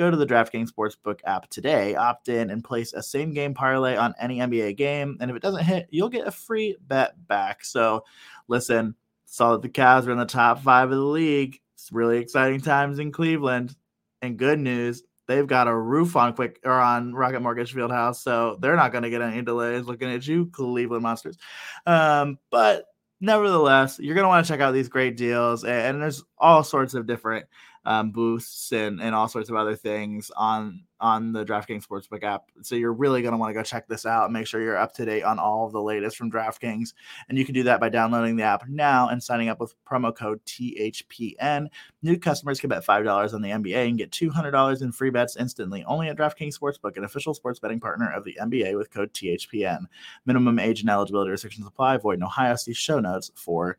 Go 0.00 0.10
to 0.10 0.16
the 0.16 0.24
DraftKings 0.24 0.70
Sportsbook 0.72 1.20
app 1.26 1.50
today, 1.50 1.94
opt 1.94 2.30
in, 2.30 2.48
and 2.48 2.64
place 2.64 2.94
a 2.94 3.02
same 3.02 3.34
game 3.34 3.52
parlay 3.52 3.96
on 3.96 4.14
any 4.18 4.38
NBA 4.38 4.78
game. 4.78 5.18
And 5.20 5.30
if 5.30 5.36
it 5.36 5.42
doesn't 5.42 5.62
hit, 5.62 5.88
you'll 5.90 6.08
get 6.08 6.26
a 6.26 6.30
free 6.30 6.78
bet 6.80 7.12
back. 7.28 7.62
So, 7.62 8.04
listen, 8.48 8.94
saw 9.26 9.52
that 9.52 9.60
the 9.60 9.68
Cavs 9.68 10.06
are 10.06 10.12
in 10.12 10.16
the 10.16 10.24
top 10.24 10.60
five 10.60 10.90
of 10.90 10.96
the 10.96 11.04
league. 11.04 11.60
It's 11.74 11.92
really 11.92 12.16
exciting 12.16 12.62
times 12.62 12.98
in 12.98 13.12
Cleveland. 13.12 13.76
And 14.22 14.38
good 14.38 14.58
news, 14.58 15.02
they've 15.28 15.46
got 15.46 15.68
a 15.68 15.76
roof 15.76 16.16
on 16.16 16.32
quick 16.32 16.60
or 16.64 16.80
on 16.80 17.12
Rocket 17.12 17.40
Mortgage 17.40 17.74
Fieldhouse, 17.74 18.22
so 18.22 18.56
they're 18.58 18.76
not 18.76 18.92
going 18.92 19.04
to 19.04 19.10
get 19.10 19.20
any 19.20 19.42
delays. 19.42 19.84
Looking 19.84 20.10
at 20.10 20.26
you, 20.26 20.46
Cleveland 20.46 21.02
Monsters. 21.02 21.36
Um, 21.84 22.38
but 22.50 22.86
nevertheless, 23.20 23.98
you're 24.00 24.14
going 24.14 24.24
to 24.24 24.28
want 24.28 24.46
to 24.46 24.50
check 24.50 24.62
out 24.62 24.72
these 24.72 24.88
great 24.88 25.18
deals, 25.18 25.62
and, 25.62 25.72
and 25.96 26.02
there's 26.02 26.24
all 26.38 26.64
sorts 26.64 26.94
of 26.94 27.06
different 27.06 27.44
um, 27.84 28.10
boosts 28.10 28.72
and, 28.72 29.00
and 29.00 29.14
all 29.14 29.28
sorts 29.28 29.48
of 29.48 29.56
other 29.56 29.76
things 29.76 30.30
on 30.36 30.82
on 31.00 31.32
the 31.32 31.44
DraftKings 31.44 31.86
Sportsbook 31.86 32.22
app. 32.22 32.50
So 32.60 32.74
you're 32.74 32.92
really 32.92 33.22
going 33.22 33.32
to 33.32 33.38
want 33.38 33.48
to 33.50 33.54
go 33.54 33.62
check 33.62 33.88
this 33.88 34.04
out 34.04 34.24
and 34.24 34.34
make 34.34 34.46
sure 34.46 34.60
you're 34.60 34.76
up 34.76 34.92
to 34.94 35.06
date 35.06 35.22
on 35.22 35.38
all 35.38 35.64
of 35.64 35.72
the 35.72 35.80
latest 35.80 36.16
from 36.16 36.30
DraftKings. 36.30 36.92
And 37.28 37.38
you 37.38 37.44
can 37.46 37.54
do 37.54 37.62
that 37.62 37.80
by 37.80 37.88
downloading 37.88 38.36
the 38.36 38.42
app 38.42 38.68
now 38.68 39.08
and 39.08 39.22
signing 39.22 39.48
up 39.48 39.60
with 39.60 39.74
promo 39.84 40.14
code 40.14 40.44
THPN. 40.44 41.68
New 42.02 42.18
customers 42.18 42.60
can 42.60 42.68
bet 42.68 42.84
$5 42.84 43.32
on 43.32 43.40
the 43.40 43.48
NBA 43.48 43.88
and 43.88 43.96
get 43.96 44.10
$200 44.10 44.82
in 44.82 44.92
free 44.92 45.08
bets 45.08 45.36
instantly 45.36 45.84
only 45.84 46.08
at 46.08 46.18
DraftKings 46.18 46.58
Sportsbook, 46.58 46.98
an 46.98 47.04
official 47.04 47.32
sports 47.32 47.58
betting 47.58 47.80
partner 47.80 48.12
of 48.12 48.24
the 48.24 48.36
NBA 48.38 48.76
with 48.76 48.90
code 48.90 49.12
THPN. 49.14 49.84
Minimum 50.26 50.58
age 50.58 50.82
and 50.82 50.90
eligibility 50.90 51.30
restrictions 51.30 51.66
apply. 51.66 51.96
Void 51.96 52.18
in 52.18 52.24
Ohio. 52.24 52.56
See 52.56 52.74
show 52.74 53.00
notes 53.00 53.30
for 53.34 53.78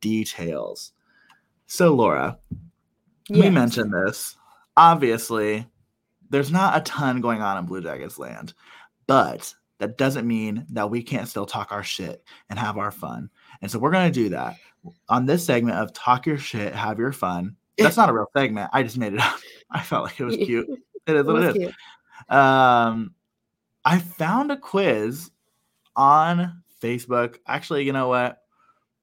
details. 0.00 0.92
So, 1.66 1.94
Laura, 1.94 2.38
we 3.28 3.50
mentioned 3.50 3.92
this. 3.92 4.36
Obviously, 4.76 5.66
there's 6.30 6.50
not 6.50 6.76
a 6.76 6.82
ton 6.82 7.20
going 7.20 7.42
on 7.42 7.58
in 7.58 7.66
Blue 7.66 7.82
Jackets 7.82 8.18
land, 8.18 8.54
but 9.06 9.54
that 9.78 9.96
doesn't 9.96 10.26
mean 10.26 10.66
that 10.70 10.90
we 10.90 11.02
can't 11.02 11.28
still 11.28 11.46
talk 11.46 11.72
our 11.72 11.84
shit 11.84 12.22
and 12.50 12.58
have 12.58 12.78
our 12.78 12.90
fun. 12.90 13.30
And 13.62 13.70
so 13.70 13.78
we're 13.78 13.92
going 13.92 14.12
to 14.12 14.20
do 14.20 14.28
that 14.30 14.56
on 15.08 15.26
this 15.26 15.44
segment 15.44 15.78
of 15.78 15.92
Talk 15.92 16.26
Your 16.26 16.38
Shit, 16.38 16.74
Have 16.74 16.98
Your 16.98 17.12
Fun. 17.12 17.56
That's 17.78 17.96
not 17.96 18.08
a 18.08 18.12
real 18.12 18.30
segment. 18.36 18.70
I 18.72 18.82
just 18.82 18.98
made 18.98 19.14
it 19.14 19.20
up. 19.20 19.38
I 19.70 19.82
felt 19.82 20.04
like 20.04 20.18
it 20.18 20.24
was 20.24 20.36
cute. 20.44 20.68
It 21.06 21.16
is 21.16 21.26
what 21.26 21.42
it 21.42 21.56
is. 21.56 21.56
cute. 21.56 21.74
Um, 22.36 23.14
I 23.84 23.98
found 23.98 24.50
a 24.50 24.56
quiz 24.56 25.30
on 25.94 26.62
Facebook. 26.82 27.36
Actually, 27.46 27.84
you 27.84 27.92
know 27.92 28.08
what? 28.08 28.38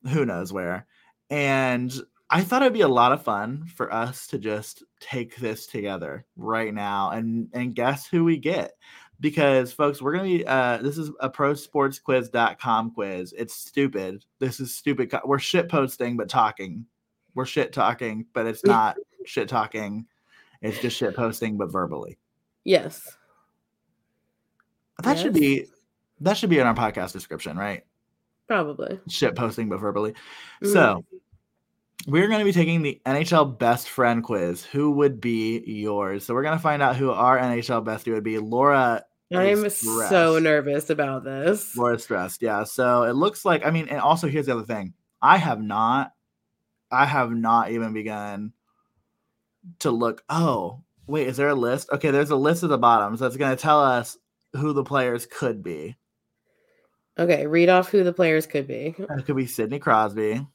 Who 0.10 0.26
knows 0.26 0.52
where? 0.52 0.86
And 1.30 1.94
I 2.36 2.42
thought 2.42 2.64
it'd 2.64 2.74
be 2.74 2.82
a 2.82 2.88
lot 2.90 3.14
of 3.14 3.24
fun 3.24 3.66
for 3.78 3.94
us 3.94 4.28
to 4.28 4.38
just 4.38 4.84
take 5.00 5.38
this 5.38 5.68
together 5.68 6.26
right 6.36 6.74
now 6.74 7.12
and 7.12 7.48
and 7.54 7.74
guess 7.74 8.06
who 8.08 8.26
we 8.26 8.36
get. 8.38 8.74
Because 9.22 9.72
folks, 9.72 10.02
we're 10.02 10.12
gonna 10.12 10.26
be 10.26 10.46
uh 10.46 10.80
this 10.80 10.98
is 10.98 11.12
a 11.22 11.30
prosportsquiz.com 11.30 12.92
quiz. 12.92 13.34
It's 13.38 13.56
stupid. 13.56 14.26
This 14.40 14.60
is 14.60 14.76
stupid. 14.76 15.14
We're 15.24 15.40
shit 15.40 15.70
posting 15.70 16.18
but 16.18 16.28
talking. 16.28 16.86
We're 17.36 17.46
shit 17.46 17.72
talking, 17.72 18.26
but 18.34 18.46
it's 18.48 18.66
not 18.66 18.98
shit 19.26 19.48
talking. 19.48 20.06
It's 20.62 20.80
just 20.80 20.98
shit 20.98 21.16
posting 21.16 21.56
but 21.56 21.72
verbally. 21.72 22.18
Yes. 22.66 23.16
That 25.04 25.18
should 25.18 25.34
be 25.34 25.68
that 26.20 26.36
should 26.36 26.50
be 26.50 26.60
in 26.60 26.68
our 26.68 26.76
podcast 26.76 27.14
description, 27.14 27.56
right? 27.56 27.86
Probably. 28.50 29.00
Shit 29.08 29.38
posting, 29.38 29.70
but 29.70 29.80
verbally. 29.80 30.14
Mhm. 30.62 30.74
So 30.74 31.06
we're 32.06 32.28
going 32.28 32.40
to 32.40 32.46
be 32.46 32.52
taking 32.52 32.82
the 32.82 33.02
NHL 33.06 33.58
best 33.58 33.90
friend 33.90 34.24
quiz. 34.24 34.64
Who 34.66 34.92
would 34.92 35.20
be 35.20 35.64
yours? 35.66 36.26
So 36.26 36.34
we're 36.34 36.44
going 36.44 36.58
to 36.58 36.62
find 36.62 36.82
out 36.82 36.96
who 36.96 37.12
our 37.12 37.38
NHL 37.38 37.84
bestie 37.84 38.14
would 38.14 38.24
be. 38.24 38.38
Laura. 38.38 39.04
I'm 39.34 39.70
so 39.70 40.38
nervous 40.38 40.90
about 40.92 41.24
this. 41.24 41.76
Laura's 41.76 42.04
stressed. 42.04 42.42
Yeah. 42.42 42.64
So 42.64 43.04
it 43.04 43.14
looks 43.14 43.44
like. 43.44 43.66
I 43.66 43.72
mean, 43.72 43.88
and 43.88 44.00
also 44.00 44.28
here's 44.28 44.46
the 44.46 44.54
other 44.54 44.66
thing. 44.66 44.94
I 45.22 45.38
have 45.38 45.62
not. 45.62 46.14
I 46.92 47.06
have 47.06 47.32
not 47.32 47.72
even 47.72 47.94
begun 47.94 48.54
to 49.80 49.90
look. 49.90 50.24
Oh, 50.30 50.84
wait. 51.08 51.28
Is 51.28 51.38
there 51.38 51.50
a 51.50 51.56
list? 51.56 51.90
Okay, 51.92 52.12
there's 52.12 52.30
a 52.30 52.36
list 52.36 52.64
at 52.64 52.70
the 52.70 52.78
bottom. 52.78 53.18
So 53.18 53.26
it's 53.26 53.38
going 53.38 53.56
to 53.56 53.62
tell 53.62 53.84
us 53.84 54.16
who 54.54 54.74
the 54.74 54.84
players 54.84 55.26
could 55.26 55.64
be. 55.64 55.96
Okay, 57.18 57.48
read 57.48 57.70
off 57.70 57.90
who 57.90 58.04
the 58.04 58.14
players 58.14 58.46
could 58.46 58.68
be. 58.68 58.94
It 58.98 59.26
could 59.26 59.36
be 59.36 59.48
Sidney 59.48 59.80
Crosby. 59.80 60.46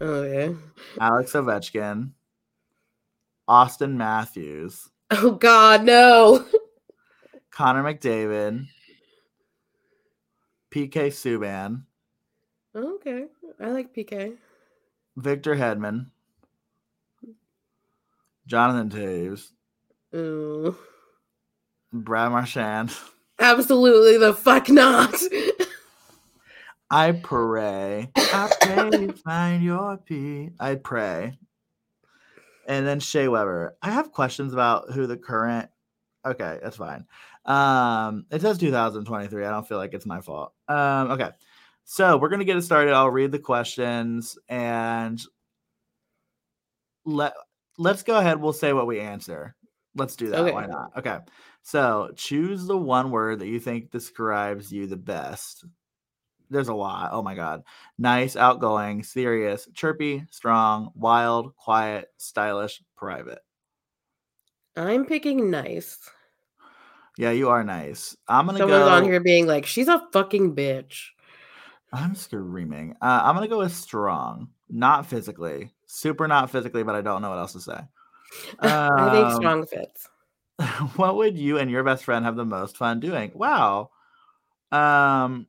Okay. 0.00 0.54
Alex 1.00 1.32
Ovechkin, 1.32 2.10
Auston 3.48 3.94
Matthews, 3.94 4.88
Oh 5.10 5.32
God, 5.32 5.84
no. 5.84 6.44
Connor 7.50 7.82
McDavid, 7.82 8.66
PK 10.70 10.92
Subban, 11.08 11.82
Okay, 12.74 13.26
I 13.58 13.68
like 13.70 13.94
PK. 13.94 14.36
Victor 15.16 15.54
Hedman, 15.56 16.06
Jonathan 18.46 18.90
Toews, 18.90 19.52
Ooh, 20.14 20.76
Brad 21.92 22.32
Marchand. 22.32 22.92
absolutely 23.38 24.18
the 24.18 24.34
fuck 24.34 24.68
not. 24.68 25.14
I 26.90 27.12
pray. 27.12 28.10
I 28.16 28.52
pray 28.60 29.08
find 29.24 29.62
your 29.62 29.96
peace. 29.96 30.52
I 30.60 30.76
pray. 30.76 31.38
And 32.68 32.86
then 32.86 33.00
Shea 33.00 33.28
Weber. 33.28 33.76
I 33.82 33.90
have 33.90 34.12
questions 34.12 34.52
about 34.52 34.92
who 34.92 35.06
the 35.06 35.16
current. 35.16 35.68
Okay, 36.24 36.58
that's 36.62 36.76
fine. 36.76 37.06
Um, 37.44 38.26
it 38.30 38.40
says 38.40 38.58
2023. 38.58 39.44
I 39.44 39.50
don't 39.50 39.66
feel 39.66 39.78
like 39.78 39.94
it's 39.94 40.06
my 40.06 40.20
fault. 40.20 40.52
Um, 40.68 41.12
okay. 41.12 41.30
So 41.84 42.16
we're 42.16 42.28
gonna 42.28 42.44
get 42.44 42.56
it 42.56 42.62
started. 42.62 42.92
I'll 42.92 43.10
read 43.10 43.30
the 43.30 43.38
questions 43.38 44.36
and 44.48 45.22
let 47.04 47.34
let's 47.78 48.02
go 48.02 48.18
ahead. 48.18 48.40
We'll 48.40 48.52
say 48.52 48.72
what 48.72 48.88
we 48.88 49.00
answer. 49.00 49.54
Let's 49.94 50.16
do 50.16 50.28
that. 50.30 50.40
Okay. 50.40 50.52
Why 50.52 50.66
not? 50.66 50.90
Okay. 50.98 51.18
So 51.62 52.10
choose 52.16 52.66
the 52.66 52.76
one 52.76 53.10
word 53.10 53.38
that 53.38 53.46
you 53.46 53.60
think 53.60 53.90
describes 53.90 54.72
you 54.72 54.86
the 54.86 54.96
best. 54.96 55.64
There's 56.50 56.68
a 56.68 56.74
lot. 56.74 57.10
Oh 57.12 57.22
my 57.22 57.34
god. 57.34 57.64
Nice, 57.98 58.36
outgoing, 58.36 59.02
serious, 59.02 59.68
chirpy, 59.74 60.24
strong, 60.30 60.92
wild, 60.94 61.56
quiet, 61.56 62.10
stylish, 62.18 62.82
private. 62.96 63.40
I'm 64.76 65.06
picking 65.06 65.50
nice. 65.50 65.98
Yeah, 67.18 67.30
you 67.30 67.48
are 67.48 67.64
nice. 67.64 68.16
I'm 68.28 68.46
gonna 68.46 68.58
Someone's 68.58 68.82
go. 68.84 68.88
on 68.88 69.04
here 69.04 69.20
being 69.20 69.46
like, 69.46 69.64
she's 69.66 69.88
a 69.88 70.02
fucking 70.12 70.54
bitch. 70.54 71.08
I'm 71.92 72.14
screaming. 72.14 72.94
Uh, 73.00 73.22
I'm 73.24 73.34
gonna 73.34 73.48
go 73.48 73.58
with 73.58 73.72
strong, 73.74 74.50
not 74.68 75.06
physically, 75.06 75.72
super 75.86 76.28
not 76.28 76.50
physically, 76.50 76.82
but 76.82 76.94
I 76.94 77.00
don't 77.00 77.22
know 77.22 77.30
what 77.30 77.38
else 77.38 77.52
to 77.54 77.60
say. 77.60 77.80
I 78.60 79.10
think 79.10 79.30
Um, 79.30 79.34
strong 79.34 79.66
fits. 79.66 80.08
what 80.96 81.16
would 81.16 81.38
you 81.38 81.58
and 81.58 81.70
your 81.70 81.84
best 81.84 82.04
friend 82.04 82.24
have 82.24 82.36
the 82.36 82.44
most 82.44 82.76
fun 82.76 83.00
doing? 83.00 83.30
Wow. 83.34 83.90
Um, 84.72 85.46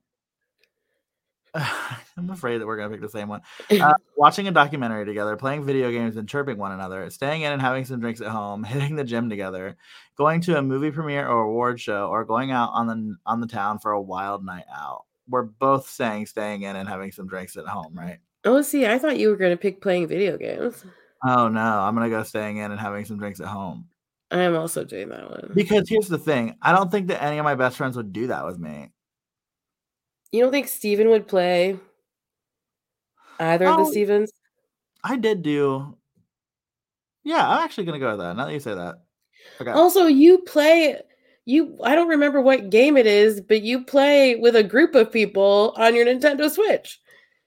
I'm 2.16 2.30
afraid 2.30 2.58
that 2.58 2.66
we're 2.66 2.76
gonna 2.76 2.90
pick 2.90 3.00
the 3.00 3.08
same 3.08 3.28
one. 3.28 3.42
Uh, 3.80 3.94
watching 4.16 4.48
a 4.48 4.50
documentary 4.50 5.04
together, 5.04 5.36
playing 5.36 5.64
video 5.64 5.90
games 5.90 6.16
and 6.16 6.28
chirping 6.28 6.58
one 6.58 6.72
another, 6.72 7.08
staying 7.10 7.42
in 7.42 7.52
and 7.52 7.62
having 7.62 7.84
some 7.84 8.00
drinks 8.00 8.20
at 8.20 8.28
home, 8.28 8.64
hitting 8.64 8.96
the 8.96 9.04
gym 9.04 9.30
together, 9.30 9.76
going 10.16 10.40
to 10.40 10.58
a 10.58 10.62
movie 10.62 10.90
premiere 10.90 11.28
or 11.28 11.42
award 11.42 11.80
show, 11.80 12.08
or 12.08 12.24
going 12.24 12.50
out 12.50 12.70
on 12.72 12.86
the 12.86 13.16
on 13.24 13.40
the 13.40 13.46
town 13.46 13.78
for 13.78 13.92
a 13.92 14.00
wild 14.00 14.44
night 14.44 14.64
out. 14.74 15.04
We're 15.28 15.42
both 15.42 15.88
saying 15.88 16.26
staying 16.26 16.62
in 16.62 16.76
and 16.76 16.88
having 16.88 17.12
some 17.12 17.28
drinks 17.28 17.56
at 17.56 17.66
home, 17.66 17.96
right? 17.96 18.18
oh, 18.44 18.62
see, 18.62 18.86
I 18.86 18.98
thought 18.98 19.18
you 19.18 19.28
were 19.28 19.36
going 19.36 19.50
to 19.50 19.56
pick 19.56 19.80
playing 19.80 20.08
video 20.08 20.36
games. 20.36 20.84
Oh 21.24 21.48
no, 21.48 21.60
I'm 21.60 21.94
gonna 21.94 22.10
go 22.10 22.22
staying 22.22 22.58
in 22.58 22.70
and 22.70 22.80
having 22.80 23.04
some 23.04 23.18
drinks 23.18 23.40
at 23.40 23.48
home. 23.48 23.88
I 24.30 24.42
am 24.42 24.54
also 24.54 24.84
doing 24.84 25.08
that 25.08 25.28
one. 25.28 25.50
Because 25.54 25.88
here's 25.88 26.06
the 26.06 26.18
thing, 26.18 26.54
I 26.62 26.72
don't 26.72 26.90
think 26.90 27.08
that 27.08 27.22
any 27.22 27.38
of 27.38 27.44
my 27.44 27.54
best 27.54 27.76
friends 27.76 27.96
would 27.96 28.12
do 28.12 28.28
that 28.28 28.44
with 28.46 28.58
me. 28.58 28.92
You 30.32 30.42
don't 30.42 30.50
think 30.52 30.68
Steven 30.68 31.08
would 31.10 31.26
play 31.26 31.78
either 33.40 33.66
of 33.66 33.78
Oh. 33.78 33.84
the 33.84 33.90
Stevens? 33.90 34.32
I 35.04 35.16
did 35.16 35.42
do. 35.42 35.96
Yeah, 37.24 37.46
I'm 37.48 37.64
actually 37.64 37.84
gonna 37.84 37.98
go 37.98 38.10
with 38.10 38.18
that. 38.20 38.36
Now 38.36 38.46
that 38.46 38.52
you 38.52 38.60
say 38.60 38.74
that. 38.74 38.96
Okay. 39.60 39.70
Also, 39.70 40.06
you 40.06 40.38
play 40.38 41.00
you 41.44 41.78
I 41.82 41.94
don't 41.94 42.08
remember 42.08 42.40
what 42.42 42.68
game 42.70 42.96
it 42.96 43.06
is, 43.06 43.40
but 43.40 43.62
you 43.62 43.84
play 43.84 44.36
with 44.36 44.54
a 44.54 44.62
group 44.62 44.94
of 44.94 45.10
people 45.12 45.72
on 45.76 45.94
your 45.94 46.04
Nintendo 46.04 46.50
Switch. 46.50 47.00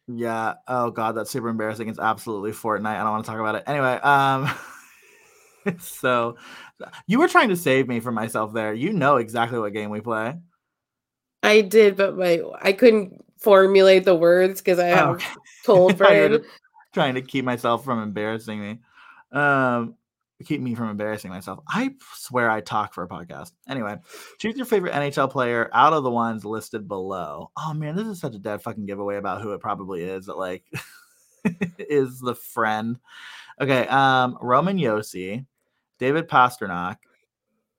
Yeah. 0.07 0.55
Oh 0.67 0.89
god, 0.91 1.13
that's 1.13 1.29
super 1.29 1.49
embarrassing. 1.49 1.87
It's 1.87 1.99
absolutely 1.99 2.51
Fortnite. 2.51 2.85
I 2.87 3.03
don't 3.03 3.11
want 3.11 3.25
to 3.25 3.31
talk 3.31 3.39
about 3.39 3.55
it. 3.55 3.63
Anyway, 3.67 3.93
um 4.01 4.49
so 5.79 6.37
you 7.05 7.19
were 7.19 7.27
trying 7.27 7.49
to 7.49 7.55
save 7.55 7.87
me 7.87 7.99
from 7.99 8.15
myself 8.15 8.53
there. 8.53 8.73
You 8.73 8.91
know 8.93 9.17
exactly 9.17 9.59
what 9.59 9.73
game 9.73 9.89
we 9.91 10.01
play. 10.01 10.35
I 11.43 11.61
did, 11.61 11.95
but 11.97 12.17
my 12.17 12.41
I 12.61 12.73
couldn't 12.73 13.23
formulate 13.37 14.05
the 14.05 14.15
words 14.15 14.61
because 14.61 14.79
I 14.79 14.87
have 14.87 15.09
Oh, 15.21 15.35
cold 15.65 15.91
I 15.93 15.95
thought 15.95 16.13
you 16.13 16.21
were 16.21 16.29
brain. 16.39 16.45
trying 16.93 17.15
to 17.15 17.21
keep 17.21 17.43
myself 17.45 17.83
from 17.83 18.01
embarrassing 18.01 18.59
me. 18.59 18.79
Um 19.31 19.95
keep 20.45 20.59
me 20.61 20.73
from 20.75 20.89
embarrassing 20.89 21.29
myself. 21.29 21.59
I 21.67 21.93
swear 22.15 22.49
I 22.49 22.61
talk 22.61 22.93
for 22.95 23.03
a 23.03 23.07
podcast. 23.07 23.51
Anyway, 23.69 23.95
choose 24.39 24.57
your 24.57 24.65
favorite 24.65 24.93
NHL 24.93 25.29
player 25.29 25.69
out 25.71 25.93
of 25.93 26.03
the 26.03 26.09
ones 26.11 26.43
listed 26.45 26.87
below. 26.87 27.51
Oh 27.57 27.73
man, 27.73 27.95
this 27.95 28.07
is 28.07 28.19
such 28.19 28.35
a 28.35 28.39
dead 28.39 28.61
fucking 28.61 28.85
giveaway 28.85 29.17
about 29.17 29.41
who 29.41 29.51
it 29.53 29.61
probably 29.61 30.03
is 30.03 30.25
that 30.27 30.37
like 30.37 30.63
is 31.79 32.19
the 32.19 32.35
friend. 32.35 32.99
Okay, 33.59 33.87
um 33.87 34.37
Roman 34.41 34.77
Josi, 34.77 35.45
David 35.99 36.27
Pastrnak. 36.27 36.97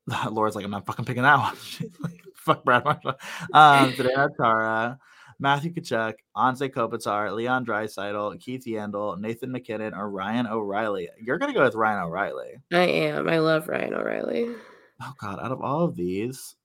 Laura's 0.30 0.56
like, 0.56 0.64
I'm 0.64 0.70
not 0.72 0.86
fucking 0.86 1.04
picking 1.04 1.22
that 1.22 1.38
one. 1.38 1.56
She's 1.64 1.90
like, 2.00 2.21
fuck 2.44 2.64
Brad 2.64 2.84
Marshall. 2.84 3.14
Um, 3.52 3.92
Zdeno 3.92 4.28
Chara, 4.36 4.98
Matthew 5.38 5.72
Tkachuk, 5.72 6.14
Anze 6.36 6.70
Kopitar, 6.70 7.34
Leon 7.34 7.66
Draisaitl, 7.66 8.40
Keith 8.40 8.64
Yandle, 8.66 9.18
Nathan 9.18 9.52
MacKinnon, 9.52 9.94
or 9.94 10.10
Ryan 10.10 10.46
O'Reilly. 10.46 11.08
You're 11.20 11.38
gonna 11.38 11.54
go 11.54 11.64
with 11.64 11.74
Ryan 11.74 12.04
O'Reilly. 12.04 12.58
I 12.72 12.86
am. 12.86 13.28
I 13.28 13.38
love 13.38 13.68
Ryan 13.68 13.94
O'Reilly. 13.94 14.54
Oh 15.00 15.12
god, 15.18 15.40
out 15.42 15.52
of 15.52 15.60
all 15.60 15.82
of 15.82 15.96
these, 15.96 16.56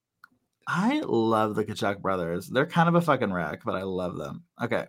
I 0.67 1.01
love 1.05 1.55
the 1.55 1.65
Kachuk 1.65 2.01
brothers. 2.01 2.47
They're 2.47 2.65
kind 2.65 2.89
of 2.89 2.95
a 2.95 3.01
fucking 3.01 3.31
wreck, 3.31 3.61
but 3.65 3.75
I 3.75 3.83
love 3.83 4.17
them. 4.17 4.43
Okay. 4.61 4.85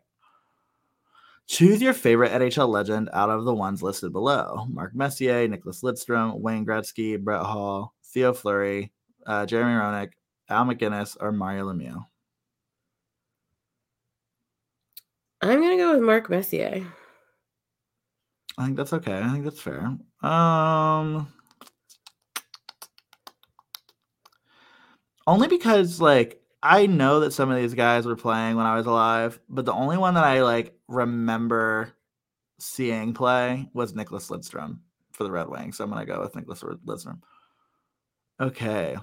Choose 1.47 1.81
your 1.81 1.95
favorite 1.95 2.33
NHL 2.33 2.69
legend 2.69 3.09
out 3.15 3.31
of 3.31 3.47
the 3.47 3.55
ones 3.55 3.83
listed 3.83 4.13
below. 4.13 4.67
Mark 4.69 4.95
Messier, 4.95 5.49
Nicklas 5.49 5.83
Lidstrom, 5.83 6.41
Wayne 6.41 6.67
Gretzky, 6.67 7.19
Brett 7.19 7.41
Hull, 7.41 7.95
Theo 8.05 8.35
Fleury, 8.35 8.93
uh, 9.27 9.47
Jeremy 9.47 9.73
Roenick, 9.73 10.11
Al 10.49 10.65
MacInnis, 10.65 11.17
or 11.21 11.33
Mario 11.33 11.73
Lemieux. 11.73 12.05
I'm 15.41 15.61
gonna 15.61 15.77
go 15.77 15.93
with 15.93 16.03
Mark 16.03 16.29
Messier. 16.29 16.85
I 18.57 18.65
think 18.65 18.77
that's 18.77 18.93
okay. 18.93 19.19
I 19.19 19.31
think 19.31 19.45
that's 19.45 19.61
fair. 19.61 19.97
Um 20.23 21.33
only 25.27 25.47
because 25.47 26.01
like 26.01 26.41
I 26.63 26.87
know 26.87 27.21
that 27.21 27.33
some 27.33 27.51
of 27.51 27.57
these 27.57 27.75
guys 27.75 28.05
were 28.05 28.17
playing 28.17 28.57
when 28.57 28.67
I 28.67 28.75
was 28.75 28.87
alive, 28.87 29.39
but 29.49 29.65
the 29.65 29.73
only 29.73 29.97
one 29.97 30.15
that 30.15 30.25
I 30.25 30.43
like 30.43 30.75
remember 30.89 31.95
seeing 32.59 33.15
play 33.15 33.69
was 33.75 33.93
Nicklas 33.93 34.29
Lidstrom 34.31 34.81
for 35.13 35.23
the 35.23 35.31
Red 35.31 35.49
Wings. 35.49 35.77
So 35.77 35.85
I'm 35.85 35.91
gonna 35.91 36.05
go 36.05 36.21
with 36.21 36.33
Nicklas 36.33 36.65
Lidstrom. 36.85 37.21
Okay. 38.41 38.97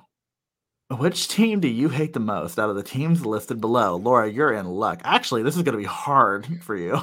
Which 0.91 1.27
team 1.27 1.59
do 1.61 1.67
you 1.67 1.89
hate 1.89 2.13
the 2.13 2.19
most 2.19 2.59
out 2.59 2.69
of 2.69 2.75
the 2.75 2.83
teams 2.83 3.25
listed 3.25 3.59
below? 3.59 3.95
Laura, 3.95 4.29
you're 4.29 4.53
in 4.53 4.67
luck. 4.67 5.01
Actually, 5.03 5.41
this 5.41 5.55
is 5.55 5.63
gonna 5.63 5.77
be 5.77 5.83
hard 5.83 6.47
for 6.63 6.75
you. 6.75 7.01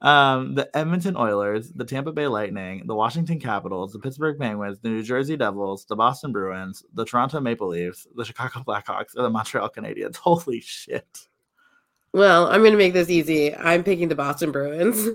Um, 0.00 0.54
the 0.54 0.74
Edmonton 0.76 1.14
Oilers, 1.16 1.70
the 1.72 1.84
Tampa 1.84 2.10
Bay 2.10 2.26
Lightning, 2.26 2.86
the 2.86 2.94
Washington 2.94 3.38
Capitals, 3.38 3.92
the 3.92 3.98
Pittsburgh 3.98 4.38
Penguins, 4.38 4.80
the 4.80 4.88
New 4.88 5.02
Jersey 5.02 5.36
Devils, 5.36 5.84
the 5.84 5.94
Boston 5.94 6.32
Bruins, 6.32 6.82
the 6.94 7.04
Toronto 7.04 7.38
Maple 7.38 7.68
Leafs, 7.68 8.06
the 8.16 8.24
Chicago 8.24 8.60
Blackhawks, 8.66 9.16
or 9.16 9.22
the 9.22 9.30
Montreal 9.30 9.70
Canadiens. 9.70 10.16
Holy 10.18 10.60
shit. 10.60 11.28
Well, 12.12 12.48
I'm 12.48 12.64
gonna 12.64 12.76
make 12.76 12.94
this 12.94 13.10
easy. 13.10 13.54
I'm 13.54 13.84
picking 13.84 14.08
the 14.08 14.16
Boston 14.16 14.50
Bruins. 14.50 15.10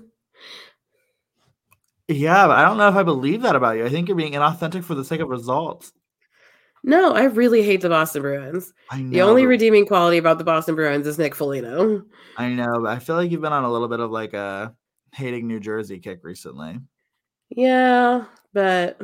Yeah, 2.07 2.47
but 2.47 2.57
I 2.57 2.61
don't 2.61 2.77
know 2.77 2.87
if 2.87 2.95
I 2.95 3.03
believe 3.03 3.41
that 3.41 3.55
about 3.55 3.77
you. 3.77 3.85
I 3.85 3.89
think 3.89 4.07
you're 4.07 4.15
being 4.15 4.33
inauthentic 4.33 4.83
for 4.83 4.95
the 4.95 5.03
sake 5.03 5.19
of 5.19 5.27
results. 5.27 5.91
No, 6.87 7.13
I 7.13 7.23
really 7.23 7.63
hate 7.63 7.81
the 7.81 7.89
Boston 7.89 8.21
Bruins. 8.21 8.71
I 8.91 9.01
know. 9.01 9.09
The 9.09 9.21
only 9.23 9.47
redeeming 9.47 9.87
quality 9.87 10.17
about 10.17 10.37
the 10.37 10.43
Boston 10.43 10.75
Bruins 10.75 11.07
is 11.07 11.17
Nick 11.17 11.33
Foligno. 11.33 12.05
I 12.37 12.49
know, 12.49 12.79
but 12.83 12.91
I 12.91 12.99
feel 12.99 13.15
like 13.15 13.31
you've 13.31 13.41
been 13.41 13.53
on 13.53 13.63
a 13.63 13.71
little 13.71 13.87
bit 13.87 13.99
of 13.99 14.11
like 14.11 14.35
a 14.35 14.71
hating 15.11 15.47
New 15.47 15.59
Jersey 15.59 15.97
kick 15.97 16.19
recently. 16.21 16.77
Yeah, 17.49 18.25
but 18.53 19.01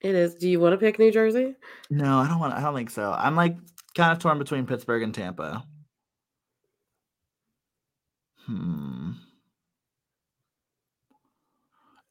it 0.00 0.14
is. 0.14 0.36
Do 0.36 0.48
you 0.48 0.60
want 0.60 0.74
to 0.74 0.78
pick 0.78 1.00
New 1.00 1.10
Jersey? 1.10 1.56
No, 1.90 2.18
I 2.18 2.28
don't 2.28 2.38
want. 2.38 2.54
I 2.54 2.60
don't 2.60 2.76
think 2.76 2.90
so. 2.90 3.12
I'm 3.12 3.34
like 3.34 3.56
kind 3.96 4.12
of 4.12 4.20
torn 4.20 4.38
between 4.38 4.66
Pittsburgh 4.66 5.02
and 5.02 5.12
Tampa. 5.12 5.64
Hmm. 8.46 9.14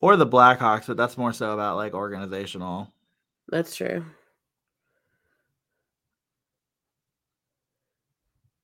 Or 0.01 0.17
the 0.17 0.27
Blackhawks, 0.27 0.87
but 0.87 0.97
that's 0.97 1.17
more 1.17 1.31
so 1.31 1.53
about 1.53 1.77
like 1.77 1.93
organizational. 1.93 2.93
That's 3.49 3.75
true. 3.75 4.05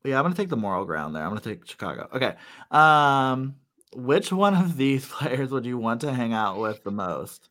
Yeah, 0.04 0.20
I'm 0.20 0.24
gonna 0.24 0.36
take 0.36 0.50
the 0.50 0.58
moral 0.58 0.86
ground 0.86 1.16
there. 1.16 1.24
I'm 1.24 1.30
gonna 1.30 1.42
take 1.42 1.66
Chicago. 1.68 2.08
Okay. 2.14 2.36
Um, 2.70 3.56
which 3.96 4.32
one 4.32 4.54
of 4.54 4.78
these 4.78 5.06
players 5.10 5.50
would 5.52 5.66
you 5.66 5.78
want 5.78 6.02
to 6.02 6.14
hang 6.14 6.34
out 6.34 6.60
with 6.60 6.84
the 6.84 6.92
most? 6.92 7.50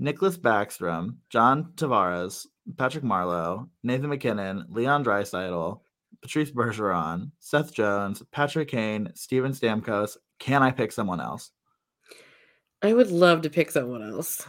Nicklas 0.00 0.36
Backstrom, 0.36 1.16
John 1.30 1.72
Tavares, 1.76 2.46
Patrick 2.76 3.04
Marleau, 3.04 3.68
Nathan 3.84 4.08
MacKinnon, 4.08 4.66
Leon 4.68 5.04
Draisaitl, 5.04 5.80
Patrice 6.20 6.50
Bergeron, 6.50 7.30
Seth 7.38 7.72
Jones, 7.72 8.22
Patrick 8.32 8.68
Kane, 8.68 9.12
Steven 9.14 9.52
Stamkos. 9.52 10.16
Can 10.40 10.62
I 10.62 10.72
pick 10.72 10.90
someone 10.90 11.20
else? 11.20 11.52
I 12.82 12.92
would 12.94 13.12
love 13.12 13.42
to 13.42 13.50
pick 13.50 13.70
someone 13.70 14.02
else. 14.02 14.44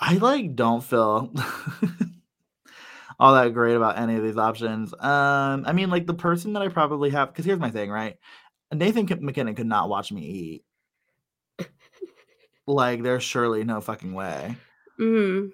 I 0.00 0.14
like 0.14 0.56
don't 0.56 0.82
feel 0.82 1.32
all 3.18 3.34
that 3.34 3.54
great 3.54 3.76
about 3.76 3.98
any 3.98 4.16
of 4.16 4.22
these 4.22 4.36
options. 4.36 4.92
Um, 4.92 5.64
I 5.66 5.72
mean, 5.72 5.90
like 5.90 6.06
the 6.06 6.14
person 6.14 6.52
that 6.54 6.62
I 6.62 6.68
probably 6.68 7.10
have, 7.10 7.28
because 7.28 7.44
here's 7.44 7.60
my 7.60 7.70
thing, 7.70 7.90
right? 7.90 8.16
Nathan 8.72 9.06
MacKinnon 9.20 9.54
could 9.54 9.66
not 9.66 9.88
watch 9.88 10.10
me 10.10 10.22
eat. 10.22 10.64
like, 12.66 13.02
there's 13.02 13.22
surely 13.22 13.64
no 13.64 13.80
fucking 13.80 14.14
way. 14.14 14.56
Mm. 14.98 15.52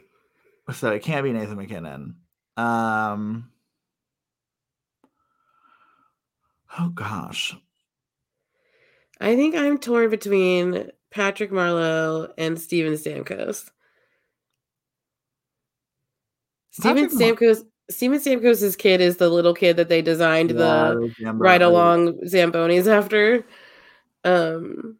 So 0.72 0.90
it 0.90 1.02
can't 1.02 1.24
be 1.24 1.32
Nathan 1.32 1.56
MacKinnon. 1.56 2.16
Um, 2.56 3.50
oh 6.78 6.88
gosh, 6.90 7.56
I 9.20 9.36
think 9.36 9.54
I'm 9.54 9.78
torn 9.78 10.10
between 10.10 10.90
Patrick 11.10 11.50
Marleau 11.50 12.30
and 12.36 12.60
Steven 12.60 12.94
Stamkos. 12.94 13.70
Steven 16.70 17.08
Stamkos. 17.08 17.64
Steven 17.90 18.18
Stamkos' 18.20 18.78
kid 18.78 19.00
is 19.00 19.16
the 19.16 19.28
little 19.28 19.54
kid 19.54 19.76
that 19.76 19.88
they 19.88 20.00
designed 20.02 20.50
Yeah, 20.50 20.56
the 20.94 21.14
Zambo- 21.20 21.60
along 21.62 22.14
Zambonis 22.24 22.86
after. 22.86 23.44
Um, 24.24 24.96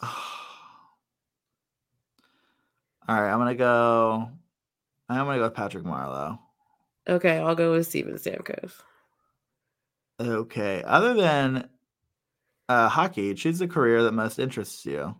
All 3.08 3.20
right, 3.20 3.30
I'm 3.32 3.38
gonna 3.38 3.54
go. 3.56 4.28
I'm 5.08 5.26
gonna 5.26 5.38
go 5.38 5.44
with 5.44 5.54
Patrick 5.54 5.84
Marleau. 5.84 6.38
okay, 7.08 7.38
I'll 7.38 7.56
go 7.56 7.72
with 7.72 7.86
Steven 7.88 8.14
Stamkos. 8.14 8.72
Okay. 10.20 10.82
Other 10.84 11.14
than 11.14 11.68
Uh, 12.68 12.88
hockey. 12.88 13.34
Choose 13.34 13.58
the 13.58 13.66
career 13.66 14.04
that 14.04 14.12
most 14.12 14.38
interests 14.38 14.86
you. 14.86 15.16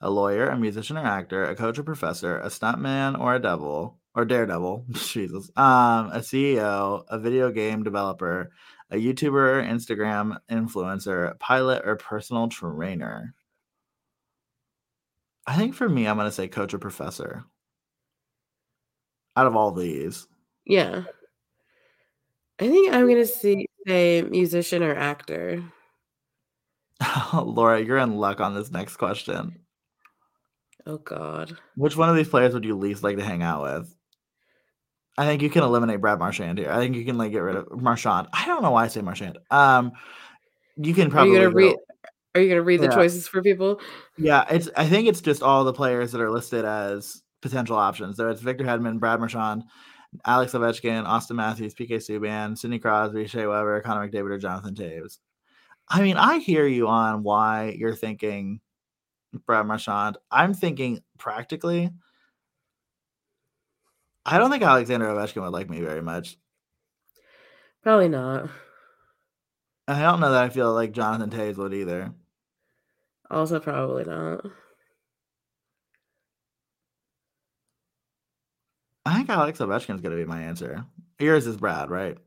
A 0.00 0.10
lawyer, 0.10 0.48
a 0.48 0.56
musician 0.56 0.96
or 0.96 1.04
actor, 1.04 1.44
a 1.44 1.56
coach 1.56 1.78
or 1.78 1.82
professor, 1.82 2.38
a 2.38 2.46
stuntman 2.46 3.18
or 3.18 3.34
a 3.34 3.40
devil 3.40 3.98
or 4.14 4.24
daredevil. 4.24 4.86
Jesus. 4.92 5.50
Um, 5.56 6.10
a 6.12 6.18
CEO, 6.20 7.04
a 7.08 7.18
video 7.18 7.50
game 7.50 7.82
developer, 7.82 8.50
a 8.90 8.96
YouTuber, 8.96 9.68
Instagram 9.68 10.38
influencer, 10.50 11.38
pilot, 11.38 11.82
or 11.84 11.96
personal 11.96 12.48
trainer. 12.48 13.34
I 15.46 15.56
think 15.56 15.74
for 15.74 15.88
me, 15.88 16.06
I'm 16.06 16.16
gonna 16.16 16.30
say 16.30 16.46
coach 16.48 16.74
or 16.74 16.78
professor. 16.78 17.44
Out 19.36 19.46
of 19.46 19.56
all 19.56 19.72
these, 19.72 20.26
Yeah. 20.64 21.04
I 22.60 22.68
think 22.68 22.92
I'm 22.92 23.08
gonna 23.08 23.24
see 23.24 23.66
say 23.86 24.22
musician 24.22 24.82
or 24.82 24.94
actor. 24.94 25.62
Laura, 27.32 27.80
you're 27.80 27.98
in 27.98 28.16
luck 28.16 28.40
on 28.40 28.54
this 28.54 28.70
next 28.70 28.96
question. 28.96 29.60
Oh 30.86 30.98
God. 30.98 31.56
Which 31.76 31.96
one 31.96 32.08
of 32.08 32.16
these 32.16 32.28
players 32.28 32.54
would 32.54 32.64
you 32.64 32.76
least 32.76 33.02
like 33.02 33.16
to 33.16 33.24
hang 33.24 33.42
out 33.42 33.62
with? 33.62 33.94
I 35.18 35.26
think 35.26 35.42
you 35.42 35.50
can 35.50 35.64
eliminate 35.64 36.00
Brad 36.00 36.18
Marchand 36.18 36.58
here. 36.58 36.70
I 36.70 36.76
think 36.76 36.94
you 36.94 37.04
can 37.04 37.18
like 37.18 37.32
get 37.32 37.40
rid 37.42 37.56
of 37.56 37.80
Marchand. 37.80 38.28
I 38.32 38.46
don't 38.46 38.62
know 38.62 38.70
why 38.70 38.84
I 38.84 38.88
say 38.88 39.02
Marchand. 39.02 39.38
Um, 39.50 39.92
you 40.76 40.94
can 40.94 41.08
Are 41.08 41.10
probably 41.10 41.32
you 41.32 41.38
gonna 41.42 41.54
read 41.54 41.76
are 42.34 42.40
you 42.40 42.48
gonna 42.48 42.62
read 42.62 42.80
the 42.80 42.84
Yeah. 42.84 42.94
choices 42.94 43.26
for 43.26 43.42
people? 43.42 43.80
Yeah, 44.16 44.44
it's. 44.48 44.70
I 44.76 44.86
think 44.86 45.08
it's 45.08 45.20
just 45.20 45.42
all 45.42 45.64
the 45.64 45.72
players 45.72 46.12
that 46.12 46.20
are 46.20 46.30
listed 46.30 46.64
as 46.64 47.20
potential 47.42 47.76
options. 47.76 48.16
So 48.16 48.28
it's 48.28 48.40
Victor 48.40 48.64
Hedman, 48.64 49.00
Brad 49.00 49.18
Marchand, 49.18 49.64
Alex 50.24 50.52
Ovechkin, 50.52 51.04
Auston 51.04 51.36
Matthews, 51.36 51.74
PK 51.74 51.96
Subban, 51.96 52.56
Sidney 52.56 52.78
Crosby, 52.78 53.26
Shea 53.26 53.46
Weber, 53.46 53.80
Connor 53.80 54.08
McDavid, 54.08 54.30
or 54.30 54.38
Jonathan 54.38 54.74
Toews. 54.74 55.18
I 55.88 56.02
mean, 56.02 56.16
I 56.16 56.38
hear 56.38 56.66
you 56.66 56.86
on 56.86 57.22
why 57.24 57.74
you're 57.76 57.94
thinking 57.94 58.60
Brad 59.46 59.66
Marchand. 59.66 60.16
I'm 60.30 60.54
thinking 60.54 61.00
practically. 61.18 61.90
I 64.24 64.38
don't 64.38 64.50
think 64.50 64.62
Alexander 64.62 65.06
Ovechkin 65.06 65.42
would 65.42 65.52
like 65.52 65.70
me 65.70 65.80
very 65.80 66.02
much. 66.02 66.36
Probably 67.82 68.08
not. 68.08 68.50
I 69.86 70.02
don't 70.02 70.20
know 70.20 70.32
that 70.32 70.44
I 70.44 70.48
feel 70.50 70.72
like 70.74 70.92
Jonathan 70.92 71.30
Toews 71.30 71.56
would 71.56 71.72
either. 71.72 72.12
Also 73.30 73.60
probably 73.60 74.04
not. 74.04 74.44
I 79.06 79.16
think 79.16 79.30
Alex 79.30 79.58
Ovechkin's 79.60 80.02
going 80.02 80.16
to 80.16 80.22
be 80.22 80.26
my 80.26 80.42
answer. 80.42 80.84
Yours 81.18 81.46
is 81.46 81.56
Brad, 81.56 81.88
right? 81.88 82.18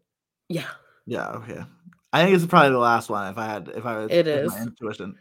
Yeah. 0.49 0.69
Yeah, 1.05 1.29
okay. 1.29 1.63
I 2.11 2.23
think 2.23 2.35
is 2.35 2.45
probably 2.47 2.71
the 2.71 2.79
last 2.79 3.09
one 3.09 3.31
if 3.31 3.37
I 3.37 3.45
had 3.45 3.67
if 3.69 3.85
I 3.85 3.97
was 3.97 4.11
it 4.11 4.27
is 4.27 4.51
my 4.51 4.61
intuition. 4.63 5.17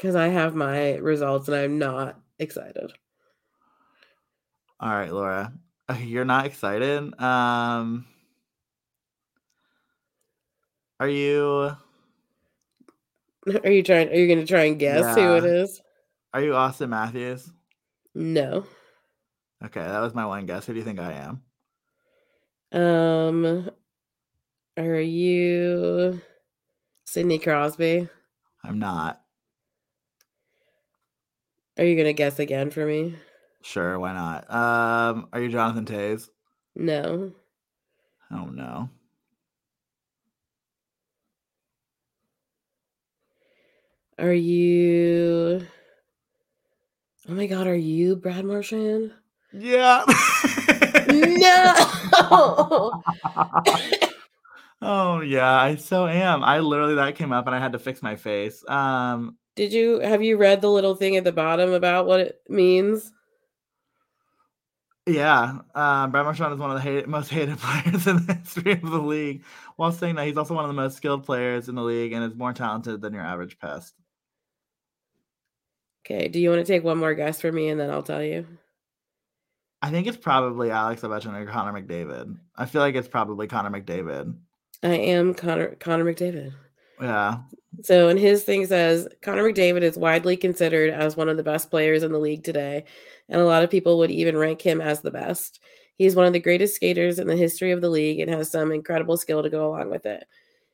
Because 0.00 0.16
I 0.16 0.28
have 0.28 0.54
my 0.54 0.94
results 0.94 1.46
and 1.48 1.56
I'm 1.58 1.78
not 1.78 2.18
excited. 2.38 2.90
All 4.80 4.88
right, 4.88 5.12
Laura. 5.12 5.52
You're 6.00 6.24
not 6.24 6.46
excited. 6.46 7.12
Um 7.20 8.06
Are 10.98 11.08
you 11.08 11.76
Are 13.62 13.70
you 13.70 13.82
trying 13.82 14.08
are 14.08 14.14
you 14.14 14.26
gonna 14.26 14.46
try 14.46 14.64
and 14.64 14.78
guess 14.78 15.14
who 15.14 15.36
it 15.36 15.44
is? 15.44 15.82
Are 16.32 16.40
you 16.40 16.52
Auston 16.52 16.88
Matthews? 16.88 17.52
No. 18.14 18.64
Okay, 19.62 19.82
that 19.82 20.00
was 20.00 20.14
my 20.14 20.24
one 20.24 20.46
guess. 20.46 20.64
Who 20.64 20.72
do 20.72 20.78
you 20.78 20.84
think 20.86 20.98
I 20.98 21.12
am? 22.72 22.80
Um 22.80 23.70
are 24.78 24.98
you 24.98 26.22
Sidney 27.04 27.38
Crosby? 27.38 28.08
I'm 28.64 28.78
not. 28.78 29.19
Are 31.80 31.84
you 31.86 31.96
gonna 31.96 32.12
guess 32.12 32.38
again 32.38 32.70
for 32.70 32.84
me? 32.84 33.14
Sure, 33.62 33.98
why 33.98 34.12
not? 34.12 34.50
Um, 34.52 35.28
are 35.32 35.40
you 35.40 35.48
Jonathan 35.48 35.86
Toews? 35.86 36.28
No. 36.76 37.32
Oh 38.30 38.44
no. 38.44 38.90
Are 44.18 44.34
you 44.34 45.66
Oh 47.26 47.32
my 47.32 47.46
god, 47.46 47.66
are 47.66 47.74
you 47.74 48.14
Brad 48.14 48.44
Marchand? 48.44 49.12
Yeah. 49.52 50.04
No. 51.08 51.74
oh 54.82 55.20
yeah, 55.22 55.50
I 55.50 55.76
so 55.76 56.06
am. 56.06 56.44
I 56.44 56.60
literally 56.60 56.96
that 56.96 57.16
came 57.16 57.32
up 57.32 57.46
and 57.46 57.56
I 57.56 57.58
had 57.58 57.72
to 57.72 57.78
fix 57.78 58.02
my 58.02 58.16
face. 58.16 58.62
Um 58.68 59.38
Did 59.56 59.72
you 59.72 60.00
have 60.00 60.22
you 60.22 60.36
read 60.36 60.60
the 60.60 60.70
little 60.70 60.94
thing 60.94 61.16
at 61.16 61.24
the 61.24 61.32
bottom 61.32 61.72
about 61.72 62.06
what 62.06 62.20
it 62.20 62.40
means? 62.48 63.12
Yeah, 65.06 65.58
uh, 65.74 66.06
Brad 66.06 66.24
Marchand 66.24 66.52
is 66.52 66.60
one 66.60 66.70
of 66.70 66.82
the 66.82 67.06
most 67.06 67.30
hated 67.30 67.58
players 67.60 68.06
in 68.06 68.24
the 68.26 68.34
history 68.34 68.72
of 68.72 68.82
the 68.82 69.00
league. 69.00 69.44
While 69.76 69.92
saying 69.92 70.14
that, 70.16 70.26
he's 70.26 70.36
also 70.36 70.54
one 70.54 70.64
of 70.64 70.68
the 70.68 70.74
most 70.74 70.96
skilled 70.96 71.24
players 71.24 71.68
in 71.68 71.74
the 71.74 71.82
league 71.82 72.12
and 72.12 72.22
is 72.24 72.36
more 72.36 72.52
talented 72.52 73.00
than 73.00 73.14
your 73.14 73.22
average 73.22 73.58
pest. 73.58 73.94
Okay, 76.06 76.28
do 76.28 76.38
you 76.38 76.50
want 76.50 76.64
to 76.64 76.72
take 76.72 76.84
one 76.84 76.98
more 76.98 77.14
guess 77.14 77.40
for 77.40 77.50
me 77.50 77.68
and 77.68 77.80
then 77.80 77.90
I'll 77.90 78.02
tell 78.02 78.22
you? 78.22 78.46
I 79.82 79.90
think 79.90 80.06
it's 80.06 80.16
probably 80.16 80.70
Alex 80.70 81.02
Ovechkin 81.02 81.34
or 81.34 81.46
Connor 81.46 81.80
McDavid. 81.80 82.36
I 82.56 82.66
feel 82.66 82.82
like 82.82 82.94
it's 82.94 83.08
probably 83.08 83.46
Connor 83.46 83.70
McDavid. 83.70 84.36
I 84.82 84.94
am 84.94 85.34
Connor 85.34 85.74
Connor 85.76 86.04
McDavid. 86.04 86.52
Yeah, 87.00 87.38
So, 87.82 88.08
and 88.08 88.18
his 88.18 88.44
thing 88.44 88.66
says 88.66 89.08
Connor 89.22 89.44
McDavid 89.44 89.82
is 89.82 89.96
widely 89.96 90.36
considered 90.36 90.90
as 90.90 91.16
one 91.16 91.28
of 91.28 91.36
the 91.36 91.42
best 91.42 91.70
players 91.70 92.02
in 92.02 92.12
the 92.12 92.18
league 92.18 92.44
today, 92.44 92.84
and 93.28 93.40
a 93.40 93.44
lot 93.44 93.62
of 93.62 93.70
people 93.70 93.98
would 93.98 94.10
even 94.10 94.36
rank 94.36 94.60
him 94.60 94.80
as 94.80 95.00
the 95.00 95.10
best. 95.10 95.60
He's 95.96 96.16
one 96.16 96.26
of 96.26 96.32
the 96.32 96.40
greatest 96.40 96.74
skaters 96.74 97.18
in 97.18 97.26
the 97.26 97.36
history 97.36 97.72
of 97.72 97.80
the 97.80 97.90
league 97.90 98.20
and 98.20 98.30
has 98.30 98.50
some 98.50 98.72
incredible 98.72 99.16
skill 99.16 99.42
to 99.42 99.50
go 99.50 99.68
along 99.68 99.90
with 99.90 100.06
it. 100.06 100.24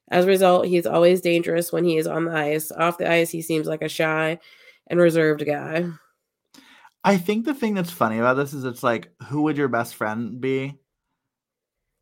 As 0.09 0.25
a 0.25 0.29
result, 0.29 0.67
he's 0.67 0.87
always 0.87 1.21
dangerous 1.21 1.73
when 1.73 1.85
he 1.85 1.97
is 1.97 2.07
on 2.07 2.27
the 2.27 2.33
ice. 2.33 2.71
Off 2.71 2.99
the 2.99 3.11
ice, 3.11 3.31
he 3.31 3.43
seems 3.43 3.67
like 3.67 3.83
a 3.83 3.89
shy 3.89 4.39
and 4.87 5.01
reserved 5.01 5.45
guy. 5.45 5.89
I 7.03 7.17
think 7.19 7.45
the 7.45 7.55
thing 7.55 7.75
that's 7.75 7.91
funny 7.91 8.19
about 8.19 8.35
this 8.35 8.53
is 8.53 8.65
it's 8.65 8.83
like, 8.83 9.11
who 9.25 9.43
would 9.43 9.57
your 9.57 9.69
best 9.69 9.95
friend 9.97 10.41
be? 10.41 10.79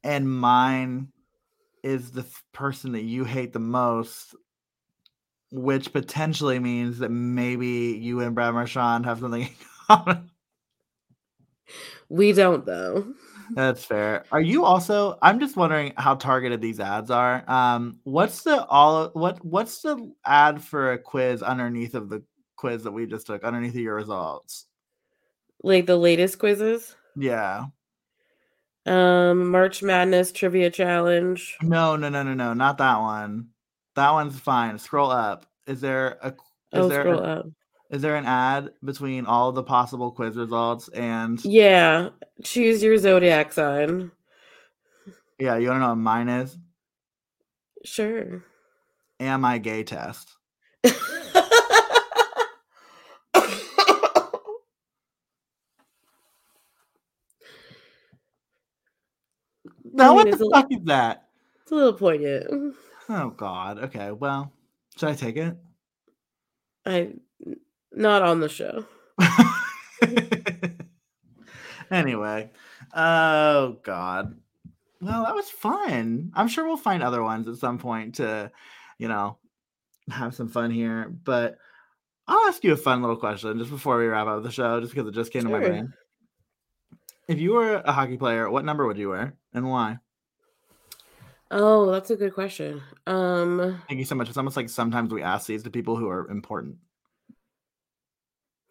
And 0.03 0.29
mine 0.31 1.09
is 1.85 2.11
the 2.11 2.25
person 2.53 2.93
that 2.93 3.03
you 3.03 3.25
hate 3.25 3.53
the 3.53 3.59
most, 3.59 4.35
which 5.53 5.93
potentially 5.93 6.59
means 6.59 6.99
that 6.99 7.11
maybe 7.11 7.99
you 8.01 8.21
and 8.21 8.35
Brad 8.35 8.55
Marchand 8.55 9.05
have 9.05 9.21
something 9.21 9.43
in 9.43 9.49
common. 9.87 10.31
We 12.09 12.33
don't 12.33 12.65
though. 12.65 13.07
That's 13.51 13.85
fair. 13.85 14.25
Are 14.33 14.41
you 14.41 14.65
also? 14.65 15.19
I'm 15.21 15.39
just 15.39 15.57
wondering 15.57 15.93
how 15.97 16.15
targeted 16.15 16.61
these 16.61 16.81
ads 16.81 17.11
are. 17.11 17.49
Um, 17.49 17.99
what's 18.05 18.43
the 18.43 18.65
all? 18.65 19.11
What 19.11 19.45
What's 19.45 19.83
the 19.83 20.13
ad 20.25 20.63
for 20.63 20.93
a 20.93 20.99
quiz 20.99 21.43
underneath 21.43 21.95
of 21.95 22.09
the 22.09 22.23
quiz 22.57 22.85
that 22.85 22.93
we 22.93 23.07
just 23.07 23.27
took? 23.27 23.45
Underneath 23.45 23.75
of 23.75 23.81
your 23.81 23.95
results? 23.95 24.67
Like 25.63 25.87
the 25.87 25.97
latest 25.97 26.39
quizzes. 26.39 26.97
Yeah. 27.17 27.67
Um, 28.87 29.51
March 29.51 29.83
Madness 29.83 30.31
Trivia 30.33 30.71
Challenge. 30.71 31.57
No, 31.63 31.97
no, 31.97 32.09
no, 32.09 32.23
no, 32.23 32.35
no, 32.35 32.53
not 32.55 32.79
that 32.79 32.99
one. 33.01 33.49
That 33.97 34.11
one's 34.13 34.39
fine. 34.39 34.79
Scroll 34.79 35.11
up. 35.11 35.47
Is 35.67 35.81
there 35.81 36.19
a? 36.23 36.29
Is 36.29 36.35
Oh, 36.75 36.89
there 36.89 37.03
scroll 37.03 37.21
a- 37.21 37.23
up. 37.41 37.47
is 37.91 38.03
there 38.03 38.17
an 38.17 38.27
ad 38.27 38.71
between 38.85 39.25
all 39.27 39.53
the 39.53 39.63
possible 39.63 40.11
quiz 40.11 40.37
results 40.37 40.89
and 40.89 41.43
Yeah, 41.45 42.11
choose 42.43 42.83
your 42.83 42.99
zodiac 42.99 43.53
sign. 43.53 44.11
yeah? 45.39 45.57
You 45.57 45.69
want 45.69 45.77
to 45.77 45.81
know 45.81 45.89
what 45.91 45.95
mine 45.97 46.29
is? 46.29 46.57
Sure. 47.85 48.45
Am 49.21 49.45
I 49.45 49.59
gay 49.59 49.85
test? 49.85 50.34
Now 59.95 60.15
mean, 60.15 60.29
what 60.29 60.39
the 60.39 60.51
fuck 60.53 60.67
is 60.73 60.81
that? 60.85 61.29
it's 61.63 61.73
a 61.73 61.75
little 61.75 61.93
poignant. 61.95 62.75
Oh 63.09 63.31
God. 63.31 63.79
Okay. 63.85 64.11
Well, 64.11 64.53
should 64.97 65.09
I 65.09 65.15
take 65.15 65.37
it? 65.37 65.57
I 66.85 67.13
not 67.93 68.23
on 68.23 68.41
the 68.41 68.49
show. 68.49 68.85
anyway, 71.91 72.51
oh 72.95 73.77
God. 73.83 74.37
Well, 75.01 75.25
that 75.25 75.35
was 75.35 75.51
fun. 75.51 76.33
I'm 76.35 76.49
sure 76.49 76.67
we'll 76.67 76.77
find 76.77 77.03
other 77.03 77.23
ones 77.23 77.47
at 77.47 77.57
some 77.57 77.79
point 77.79 78.17
to, 78.17 78.51
you 78.99 79.09
know, 79.09 79.37
have 80.11 80.35
some 80.35 80.49
fun 80.49 80.71
here. 80.71 81.13
But 81.25 81.59
I'll 82.27 82.49
ask 82.49 82.65
you 82.65 82.73
a 82.73 82.77
fun 82.77 83.03
little 83.03 83.17
question 83.17 83.59
just 83.59 83.71
before 83.71 83.99
we 83.99 84.07
wrap 84.07 84.27
up 84.27 84.43
the 84.43 84.51
show, 84.51 84.81
just 84.81 84.95
because 84.95 85.09
it 85.09 85.15
just 85.15 85.33
came 85.33 85.43
to 85.43 85.51
my 85.51 85.61
Sure. 85.61 85.69
brain. 85.69 85.93
If 87.29 87.41
you 87.41 87.53
were 87.53 87.77
a 87.77 87.93
hockey 87.93 88.17
player, 88.17 88.51
what 88.51 88.65
number 88.65 88.87
would 88.87 88.99
you 88.99 89.11
wear 89.11 89.35
and 89.53 89.69
why? 89.69 89.99
Oh, 91.51 91.91
that's 91.91 92.11
a 92.11 92.17
good 92.17 92.35
question. 92.35 92.83
Um, 93.07 93.81
Thank 93.89 93.99
you 93.99 94.05
so 94.05 94.15
much. 94.15 94.29
It's 94.29 94.37
almost 94.37 94.57
like 94.57 94.69
sometimes 94.69 95.13
we 95.13 95.23
ask 95.23 95.47
these 95.47 95.63
to 95.63 95.71
people 95.71 95.97
who 95.97 96.09
are 96.09 96.29
important. 96.29 96.77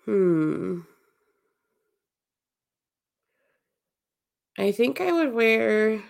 hmm. 0.05 0.81
I 4.57 4.71
think 4.71 5.01
I 5.01 5.11
would 5.11 5.33
wear 5.33 6.03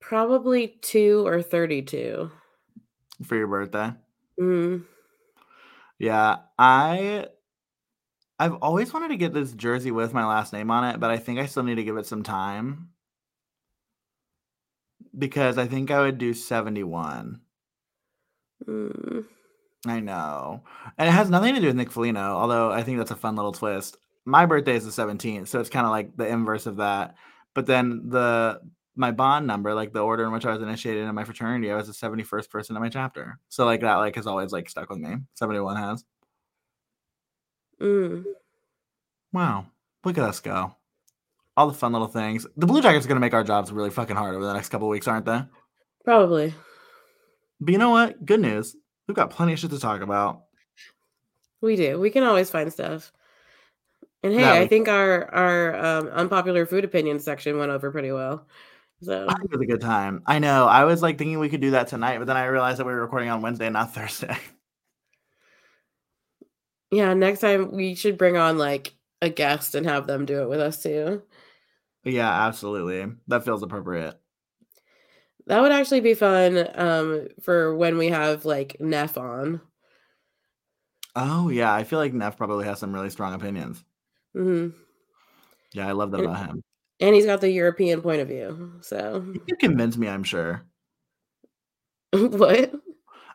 probably 0.00 0.68
two 0.82 1.26
or 1.26 1.42
32. 1.42 2.30
for 3.24 3.36
your 3.36 3.46
birthday. 3.46 3.92
Mm. 4.40 4.84
Yeah, 5.98 6.36
I 6.58 7.26
I've 8.38 8.54
always 8.54 8.92
wanted 8.92 9.08
to 9.08 9.16
get 9.16 9.32
this 9.32 9.52
jersey 9.52 9.90
with 9.90 10.12
my 10.12 10.26
last 10.26 10.52
name 10.52 10.70
on 10.70 10.84
it, 10.84 11.00
but 11.00 11.10
I 11.10 11.16
think 11.16 11.38
I 11.38 11.46
still 11.46 11.62
need 11.62 11.76
to 11.76 11.84
give 11.84 11.96
it 11.96 12.06
some 12.06 12.22
time. 12.22 12.90
Because 15.16 15.56
I 15.56 15.66
think 15.66 15.90
I 15.90 16.00
would 16.00 16.18
do 16.18 16.34
71. 16.34 17.40
Mm. 18.66 19.24
I 19.86 20.00
know. 20.00 20.62
And 20.98 21.08
it 21.08 21.12
has 21.12 21.30
nothing 21.30 21.54
to 21.54 21.60
do 21.60 21.68
with 21.68 21.76
Nick 21.76 21.90
Foligno, 21.90 22.20
although 22.20 22.70
I 22.70 22.82
think 22.82 22.98
that's 22.98 23.10
a 23.10 23.16
fun 23.16 23.36
little 23.36 23.52
twist. 23.52 23.96
My 24.24 24.44
birthday 24.44 24.76
is 24.76 24.84
the 24.84 25.02
17th, 25.02 25.48
so 25.48 25.60
it's 25.60 25.70
kind 25.70 25.86
of 25.86 25.90
like 25.90 26.16
the 26.16 26.26
inverse 26.26 26.66
of 26.66 26.76
that. 26.76 27.14
But 27.54 27.66
then 27.66 28.10
the 28.10 28.60
my 28.96 29.12
bond 29.12 29.46
number, 29.46 29.74
like 29.74 29.92
the 29.92 30.00
order 30.00 30.24
in 30.24 30.32
which 30.32 30.46
I 30.46 30.52
was 30.52 30.62
initiated 30.62 31.04
in 31.04 31.14
my 31.14 31.24
fraternity, 31.24 31.70
I 31.70 31.76
was 31.76 31.86
the 31.86 31.92
71st 31.92 32.50
person 32.50 32.76
in 32.76 32.82
my 32.82 32.88
chapter. 32.88 33.38
So 33.48 33.64
like 33.64 33.82
that 33.82 33.96
like 33.96 34.16
has 34.16 34.26
always 34.26 34.52
like 34.52 34.68
stuck 34.68 34.90
with 34.90 34.98
me. 34.98 35.16
71 35.34 35.76
has. 35.76 36.04
Mm. 37.80 38.24
Wow. 39.32 39.66
Look 40.04 40.18
at 40.18 40.24
us 40.24 40.40
go. 40.40 40.74
All 41.56 41.66
the 41.66 41.74
fun 41.74 41.92
little 41.92 42.08
things. 42.08 42.46
The 42.56 42.66
Blue 42.66 42.82
Jackets 42.82 43.06
are 43.06 43.08
going 43.08 43.16
to 43.16 43.20
make 43.20 43.34
our 43.34 43.44
jobs 43.44 43.72
really 43.72 43.90
fucking 43.90 44.16
hard 44.16 44.34
over 44.34 44.44
the 44.44 44.52
next 44.52 44.68
couple 44.68 44.88
weeks, 44.88 45.08
aren't 45.08 45.26
they? 45.26 45.42
Probably. 46.04 46.54
But 47.60 47.72
you 47.72 47.78
know 47.78 47.90
what? 47.90 48.24
Good 48.24 48.40
news. 48.40 48.76
We've 49.06 49.16
got 49.16 49.30
plenty 49.30 49.52
of 49.52 49.58
shit 49.58 49.70
to 49.70 49.78
talk 49.78 50.02
about. 50.02 50.42
We 51.60 51.76
do. 51.76 51.98
We 51.98 52.10
can 52.10 52.22
always 52.22 52.50
find 52.50 52.72
stuff. 52.72 53.12
And 54.22 54.32
hey, 54.32 54.60
I 54.60 54.66
think 54.66 54.88
our 54.88 55.32
our 55.32 55.76
um, 55.76 56.08
unpopular 56.08 56.66
food 56.66 56.84
opinion 56.84 57.20
section 57.20 57.58
went 57.58 57.70
over 57.70 57.90
pretty 57.90 58.10
well. 58.12 58.46
So 59.02 59.26
I 59.28 59.34
it 59.44 59.50
was 59.50 59.60
a 59.60 59.66
good 59.66 59.80
time. 59.80 60.22
I 60.26 60.38
know. 60.38 60.66
I 60.66 60.84
was 60.84 61.02
like 61.02 61.18
thinking 61.18 61.38
we 61.38 61.48
could 61.48 61.60
do 61.60 61.72
that 61.72 61.88
tonight, 61.88 62.18
but 62.18 62.26
then 62.26 62.36
I 62.36 62.46
realized 62.46 62.78
that 62.78 62.86
we 62.86 62.92
were 62.92 63.02
recording 63.02 63.28
on 63.28 63.40
Wednesday, 63.40 63.70
not 63.70 63.92
Thursday. 63.94 64.36
Yeah, 66.96 67.12
next 67.14 67.40
time 67.40 67.72
we 67.72 67.94
should 67.94 68.16
bring 68.16 68.36
on 68.36 68.56
like 68.58 68.94
a 69.20 69.28
guest 69.28 69.74
and 69.74 69.86
have 69.86 70.06
them 70.06 70.24
do 70.24 70.40
it 70.42 70.48
with 70.48 70.60
us 70.60 70.82
too. 70.82 71.22
yeah, 72.04 72.46
absolutely. 72.46 73.12
That 73.28 73.44
feels 73.44 73.62
appropriate. 73.62 74.14
That 75.46 75.60
would 75.60 75.72
actually 75.72 76.00
be 76.00 76.14
fun 76.14 76.68
um 76.74 77.28
for 77.42 77.76
when 77.76 77.98
we 77.98 78.08
have 78.08 78.44
like 78.44 78.76
Neff 78.80 79.16
on. 79.18 79.60
Oh 81.14 81.48
yeah, 81.50 81.72
I 81.72 81.84
feel 81.84 81.98
like 81.98 82.12
Neff 82.14 82.36
probably 82.36 82.64
has 82.64 82.78
some 82.78 82.92
really 82.94 83.10
strong 83.10 83.34
opinions. 83.34 83.84
Mm-hmm. 84.36 84.76
Yeah, 85.72 85.88
I 85.88 85.92
love 85.92 86.10
that 86.12 86.20
And- 86.20 86.26
about 86.26 86.46
him. 86.46 86.62
And 86.98 87.14
he's 87.14 87.26
got 87.26 87.42
the 87.42 87.50
European 87.50 88.00
point 88.00 88.22
of 88.22 88.28
view. 88.28 88.72
So 88.80 89.22
you 89.46 89.56
convince 89.56 89.98
me, 89.98 90.08
I'm 90.08 90.24
sure. 90.24 90.64
what? 92.12 92.72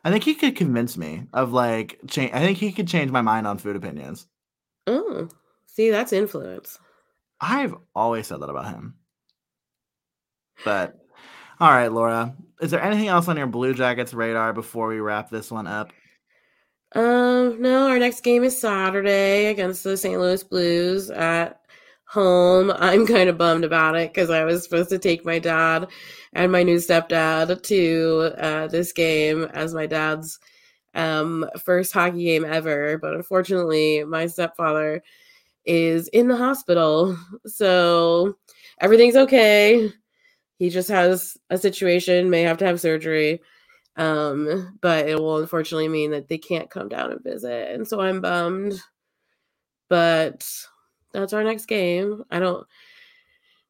I 0.04 0.12
think 0.12 0.24
he 0.24 0.34
could 0.34 0.56
convince 0.56 0.98
me 0.98 1.28
of 1.34 1.54
like 1.54 2.00
change. 2.08 2.32
I 2.34 2.40
think 2.40 2.58
he 2.58 2.72
could 2.72 2.88
change 2.88 3.12
my 3.12 3.22
mind 3.22 3.46
on 3.46 3.58
food 3.58 3.76
opinions. 3.76 4.28
Oh, 4.88 5.30
see, 5.68 5.92
that's 5.92 6.14
influence. 6.14 6.80
I've 7.40 7.76
always 7.96 8.28
said 8.28 8.42
that 8.42 8.50
about 8.50 8.74
him. 8.74 8.96
But 10.66 10.96
all 11.60 11.70
right, 11.70 11.92
Laura, 11.92 12.36
is 12.60 12.72
there 12.72 12.82
anything 12.82 13.08
else 13.08 13.28
on 13.28 13.38
your 13.38 13.48
Blue 13.48 13.74
Jackets 13.74 14.14
radar 14.14 14.54
before 14.54 14.88
we 14.88 15.00
wrap 15.00 15.30
this 15.30 15.52
one 15.52 15.68
up? 15.68 15.92
Um, 16.94 17.62
no, 17.62 17.88
our 17.88 18.00
next 18.00 18.22
game 18.22 18.44
is 18.44 18.60
Saturday 18.60 19.46
against 19.46 19.84
the 19.84 19.96
St. 19.96 20.20
Louis 20.20 20.44
Blues 20.44 21.10
at 21.10 21.61
home. 22.12 22.72
I'm 22.76 23.08
kind 23.08 23.30
of 23.30 23.38
bummed 23.38 23.64
about 23.64 23.96
it 23.96 24.14
because 24.14 24.30
I 24.30 24.44
was 24.44 24.64
supposed 24.64 24.90
to 24.90 25.00
take 25.00 25.26
my 25.26 25.40
dad 25.40 25.88
and 26.34 26.52
my 26.52 26.62
new 26.62 26.76
stepdad 26.76 27.64
to 27.64 28.34
uh, 28.38 28.68
this 28.68 28.92
game 28.92 29.46
as 29.54 29.74
my 29.74 29.86
dad's 29.86 30.38
um, 30.94 31.50
first 31.64 31.94
hockey 31.94 32.26
game 32.26 32.44
ever. 32.44 32.98
But 32.98 33.14
unfortunately, 33.14 34.04
my 34.04 34.28
stepfather 34.28 35.02
is 35.66 36.10
in 36.10 36.28
the 36.28 36.36
hospital. 36.36 37.18
So 37.46 38.36
everything's 38.82 39.16
okay. 39.16 39.90
He 40.60 40.70
just 40.70 40.90
has 40.90 41.38
a 41.50 41.58
situation, 41.58 42.30
may 42.30 42.42
have 42.42 42.58
to 42.58 42.66
have 42.66 42.82
surgery. 42.82 43.42
Um, 43.96 44.78
but 44.82 45.08
it 45.08 45.18
will 45.18 45.38
unfortunately 45.38 45.88
mean 45.88 46.12
that 46.12 46.28
they 46.28 46.38
can't 46.38 46.70
come 46.70 46.90
down 46.90 47.12
and 47.12 47.24
visit. 47.24 47.72
And 47.72 47.88
so 47.88 48.02
I'm 48.02 48.20
bummed. 48.20 48.82
But 49.88 50.46
that's 51.14 51.34
our 51.34 51.44
next 51.44 51.66
game. 51.66 52.24
I 52.32 52.40
don't 52.40 52.66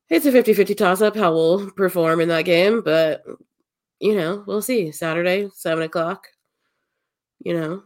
it's 0.10 0.26
a 0.26 0.32
50-50 0.32 0.76
toss-up 0.76 1.16
how 1.16 1.34
we'll 1.34 1.72
perform 1.72 2.20
in 2.20 2.28
that 2.28 2.44
game, 2.44 2.82
but 2.82 3.24
you 4.00 4.16
know, 4.16 4.44
we'll 4.46 4.62
see. 4.62 4.92
Saturday, 4.92 5.50
seven 5.54 5.84
o'clock. 5.84 6.28
You 7.44 7.54
know. 7.54 7.84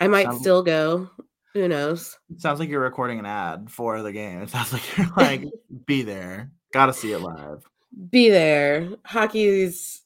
I 0.00 0.06
might 0.08 0.26
Sounds- 0.26 0.40
still 0.40 0.62
go. 0.62 1.08
Who 1.54 1.68
knows? 1.68 2.18
Sounds 2.38 2.60
like 2.60 2.68
you're 2.68 2.80
recording 2.80 3.18
an 3.18 3.26
ad 3.26 3.70
for 3.70 4.02
the 4.02 4.12
game. 4.12 4.40
It 4.42 4.50
sounds 4.50 4.72
like 4.72 4.96
you're 4.96 5.10
like, 5.16 5.44
be 5.86 6.02
there. 6.02 6.50
Gotta 6.72 6.92
see 6.94 7.12
it 7.12 7.18
live. 7.20 7.62
Be 8.10 8.30
there. 8.30 8.88
Hockey's 9.04 10.02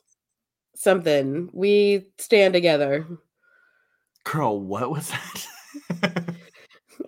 something. 0.75 1.51
We 1.53 2.07
stand 2.19 2.53
together. 2.55 3.07
Girl, 4.25 4.61
what 4.61 4.91
was 4.91 5.11
that? 5.11 6.27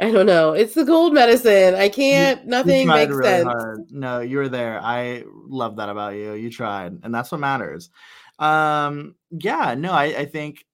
I 0.01 0.11
don't 0.11 0.27
know. 0.27 0.53
It's 0.53 0.75
the 0.75 0.85
gold 0.85 1.13
medicine. 1.13 1.75
I 1.75 1.89
can't. 1.89 2.45
You 2.45 2.51
nothing 2.51 2.87
tried 2.87 3.09
makes 3.09 3.17
really 3.17 3.29
sense. 3.29 3.47
hard. 3.47 3.91
No, 3.91 4.21
you 4.21 4.39
were 4.39 4.49
there. 4.49 4.81
I 4.81 5.25
love 5.27 5.77
that 5.77 5.89
about 5.89 6.15
you. 6.15 6.35
You 6.35 6.51
tried, 6.51 6.99
and 7.03 7.13
that's 7.15 7.33
what 7.33 7.41
matters. 7.41 7.91
Um, 8.39 9.17
yeah, 9.31 9.75
no, 9.75 9.93
I, 9.93 10.05
I 10.05 10.25
think 10.27 10.65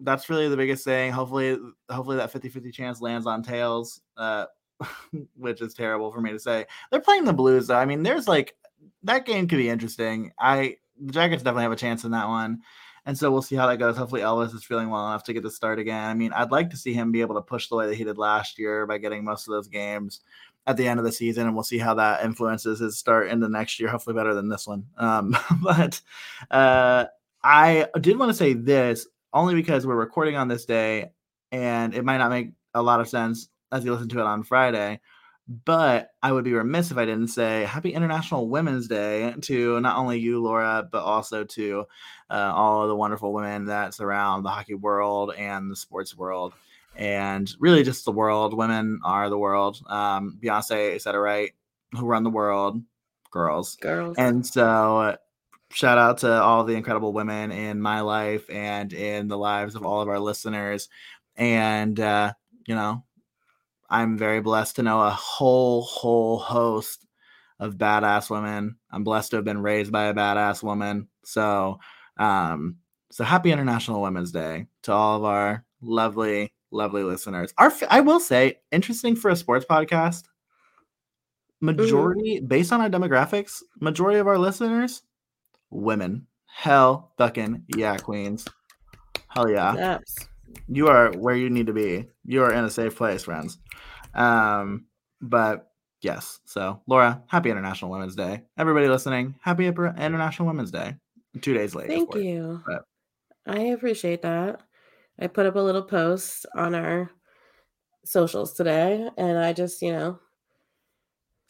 that's 0.00 0.30
really 0.30 0.48
the 0.48 0.56
biggest 0.56 0.84
thing. 0.84 1.12
Hopefully, 1.12 1.58
hopefully 1.90 2.16
that 2.16 2.32
50-50 2.32 2.72
chance 2.72 3.00
lands 3.00 3.26
on 3.26 3.42
tails, 3.42 4.00
uh, 4.16 4.46
which 5.36 5.60
is 5.60 5.74
terrible 5.74 6.10
for 6.10 6.20
me 6.20 6.30
to 6.30 6.38
say. 6.38 6.66
They're 6.90 7.00
playing 7.00 7.24
the 7.24 7.32
Blues, 7.32 7.66
though. 7.66 7.76
I 7.76 7.84
mean, 7.84 8.02
there's 8.02 8.26
like 8.26 8.56
that 9.02 9.26
game 9.26 9.46
could 9.46 9.58
be 9.58 9.68
interesting. 9.68 10.32
I 10.38 10.76
the 11.00 11.12
Jackets 11.12 11.42
definitely 11.42 11.64
have 11.64 11.72
a 11.72 11.76
chance 11.76 12.04
in 12.04 12.12
that 12.12 12.28
one. 12.28 12.60
And 13.06 13.16
so 13.16 13.30
we'll 13.30 13.42
see 13.42 13.56
how 13.56 13.66
that 13.66 13.78
goes. 13.78 13.96
Hopefully 13.96 14.22
Elvis 14.22 14.54
is 14.54 14.64
feeling 14.64 14.88
well 14.88 15.06
enough 15.06 15.24
to 15.24 15.32
get 15.32 15.42
the 15.42 15.50
start 15.50 15.78
again. 15.78 16.08
I 16.08 16.14
mean, 16.14 16.32
I'd 16.32 16.50
like 16.50 16.70
to 16.70 16.76
see 16.76 16.94
him 16.94 17.12
be 17.12 17.20
able 17.20 17.34
to 17.34 17.42
push 17.42 17.68
the 17.68 17.76
way 17.76 17.86
that 17.86 17.96
he 17.96 18.04
did 18.04 18.16
last 18.16 18.58
year 18.58 18.86
by 18.86 18.98
getting 18.98 19.24
most 19.24 19.46
of 19.46 19.52
those 19.52 19.68
games 19.68 20.20
at 20.66 20.76
the 20.76 20.88
end 20.88 20.98
of 20.98 21.04
the 21.04 21.12
season, 21.12 21.46
and 21.46 21.54
we'll 21.54 21.64
see 21.64 21.78
how 21.78 21.94
that 21.94 22.24
influences 22.24 22.78
his 22.78 22.96
start 22.96 23.28
into 23.28 23.48
next 23.48 23.78
year. 23.78 23.90
Hopefully, 23.90 24.14
better 24.14 24.34
than 24.34 24.48
this 24.48 24.66
one. 24.66 24.86
Um, 24.96 25.36
but 25.62 26.00
uh, 26.50 27.06
I 27.42 27.88
did 28.00 28.18
want 28.18 28.30
to 28.30 28.36
say 28.36 28.54
this 28.54 29.06
only 29.32 29.54
because 29.54 29.86
we're 29.86 29.96
recording 29.96 30.36
on 30.36 30.48
this 30.48 30.64
day, 30.64 31.10
and 31.52 31.94
it 31.94 32.04
might 32.04 32.18
not 32.18 32.30
make 32.30 32.52
a 32.72 32.82
lot 32.82 33.00
of 33.00 33.08
sense 33.08 33.48
as 33.72 33.84
you 33.84 33.92
listen 33.92 34.08
to 34.08 34.20
it 34.20 34.24
on 34.24 34.42
Friday. 34.42 35.00
But 35.46 36.08
I 36.22 36.32
would 36.32 36.44
be 36.44 36.54
remiss 36.54 36.90
if 36.90 36.96
I 36.96 37.04
didn't 37.04 37.28
say 37.28 37.64
Happy 37.64 37.92
International 37.92 38.48
Women's 38.48 38.88
Day 38.88 39.34
to 39.42 39.78
not 39.80 39.98
only 39.98 40.18
you, 40.18 40.42
Laura, 40.42 40.88
but 40.90 41.02
also 41.02 41.44
to 41.44 41.84
uh, 42.30 42.52
all 42.54 42.82
of 42.82 42.88
the 42.88 42.96
wonderful 42.96 43.32
women 43.34 43.66
that 43.66 43.92
surround 43.92 44.44
the 44.44 44.48
hockey 44.48 44.74
world 44.74 45.34
and 45.36 45.70
the 45.70 45.76
sports 45.76 46.16
world 46.16 46.54
and 46.96 47.50
really 47.58 47.82
just 47.82 48.04
the 48.04 48.12
world. 48.12 48.54
Women 48.54 49.00
are 49.04 49.28
the 49.28 49.38
world. 49.38 49.80
Um, 49.86 50.38
Beyonce 50.42 51.00
said 51.00 51.14
it 51.14 51.18
right. 51.18 51.52
Who 51.92 52.06
run 52.06 52.22
the 52.22 52.30
world? 52.30 52.82
Girls. 53.30 53.76
Girls. 53.76 54.16
And 54.16 54.46
so, 54.46 55.16
shout 55.70 55.98
out 55.98 56.18
to 56.18 56.32
all 56.32 56.64
the 56.64 56.74
incredible 56.74 57.12
women 57.12 57.50
in 57.52 57.80
my 57.80 58.00
life 58.00 58.48
and 58.48 58.92
in 58.92 59.28
the 59.28 59.38
lives 59.38 59.74
of 59.74 59.84
all 59.84 60.00
of 60.00 60.08
our 60.08 60.20
listeners. 60.20 60.88
And, 61.36 61.98
uh, 61.98 62.32
you 62.66 62.74
know, 62.74 63.02
I'm 63.88 64.16
very 64.16 64.40
blessed 64.40 64.76
to 64.76 64.82
know 64.82 65.02
a 65.02 65.10
whole, 65.10 65.82
whole 65.82 66.38
host 66.38 67.06
of 67.58 67.76
badass 67.76 68.30
women. 68.30 68.76
I'm 68.90 69.04
blessed 69.04 69.30
to 69.30 69.36
have 69.36 69.44
been 69.44 69.62
raised 69.62 69.92
by 69.92 70.04
a 70.04 70.14
badass 70.14 70.62
woman. 70.62 71.08
So, 71.24 71.78
um, 72.16 72.76
so 73.10 73.24
happy 73.24 73.52
International 73.52 74.02
Women's 74.02 74.32
Day 74.32 74.66
to 74.82 74.92
all 74.92 75.18
of 75.18 75.24
our 75.24 75.64
lovely, 75.80 76.52
lovely 76.70 77.02
listeners. 77.02 77.52
Our, 77.58 77.72
I 77.88 78.00
will 78.00 78.20
say, 78.20 78.58
interesting 78.72 79.16
for 79.16 79.30
a 79.30 79.36
sports 79.36 79.66
podcast. 79.68 80.24
Majority, 81.60 82.40
based 82.40 82.72
on 82.72 82.80
our 82.80 82.90
demographics, 82.90 83.62
majority 83.80 84.18
of 84.18 84.26
our 84.26 84.38
listeners, 84.38 85.02
women. 85.70 86.26
Hell, 86.46 87.12
fucking 87.18 87.64
yeah, 87.76 87.96
queens. 87.96 88.46
Hell 89.28 89.50
yeah 89.50 89.72
Snaps. 89.72 90.28
You 90.68 90.88
are 90.88 91.12
where 91.12 91.36
you 91.36 91.50
need 91.50 91.66
to 91.66 91.72
be. 91.72 92.06
You 92.24 92.42
are 92.44 92.52
in 92.52 92.64
a 92.64 92.70
safe 92.70 92.96
place, 92.96 93.24
friends. 93.24 93.58
Um, 94.14 94.86
but 95.20 95.70
yes. 96.00 96.40
So, 96.44 96.82
Laura, 96.86 97.22
happy 97.26 97.50
International 97.50 97.90
Women's 97.90 98.16
Day. 98.16 98.42
Everybody 98.58 98.88
listening, 98.88 99.34
happy 99.40 99.66
International 99.66 100.48
Women's 100.48 100.70
Day. 100.70 100.96
Two 101.40 101.54
days 101.54 101.74
late. 101.74 101.88
Thank 101.88 102.14
you. 102.14 102.62
But... 102.66 102.84
I 103.46 103.58
appreciate 103.58 104.22
that. 104.22 104.62
I 105.18 105.26
put 105.26 105.46
up 105.46 105.56
a 105.56 105.60
little 105.60 105.82
post 105.82 106.46
on 106.54 106.74
our 106.74 107.10
socials 108.04 108.52
today, 108.52 109.08
and 109.16 109.38
I 109.38 109.52
just, 109.52 109.82
you 109.82 109.92
know, 109.92 110.18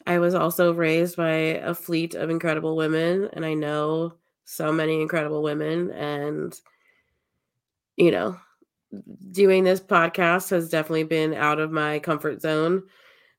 I 0.06 0.18
was 0.18 0.34
also 0.34 0.72
raised 0.74 1.16
by 1.16 1.30
a 1.32 1.74
fleet 1.74 2.14
of 2.14 2.30
incredible 2.30 2.76
women, 2.76 3.28
and 3.32 3.44
I 3.44 3.54
know 3.54 4.14
so 4.44 4.70
many 4.72 5.00
incredible 5.00 5.42
women. 5.42 5.90
And, 5.90 6.54
you 7.96 8.10
know, 8.10 8.36
doing 9.32 9.64
this 9.64 9.80
podcast 9.80 10.50
has 10.50 10.68
definitely 10.70 11.04
been 11.04 11.34
out 11.34 11.60
of 11.60 11.70
my 11.72 11.98
comfort 12.00 12.40
zone 12.42 12.82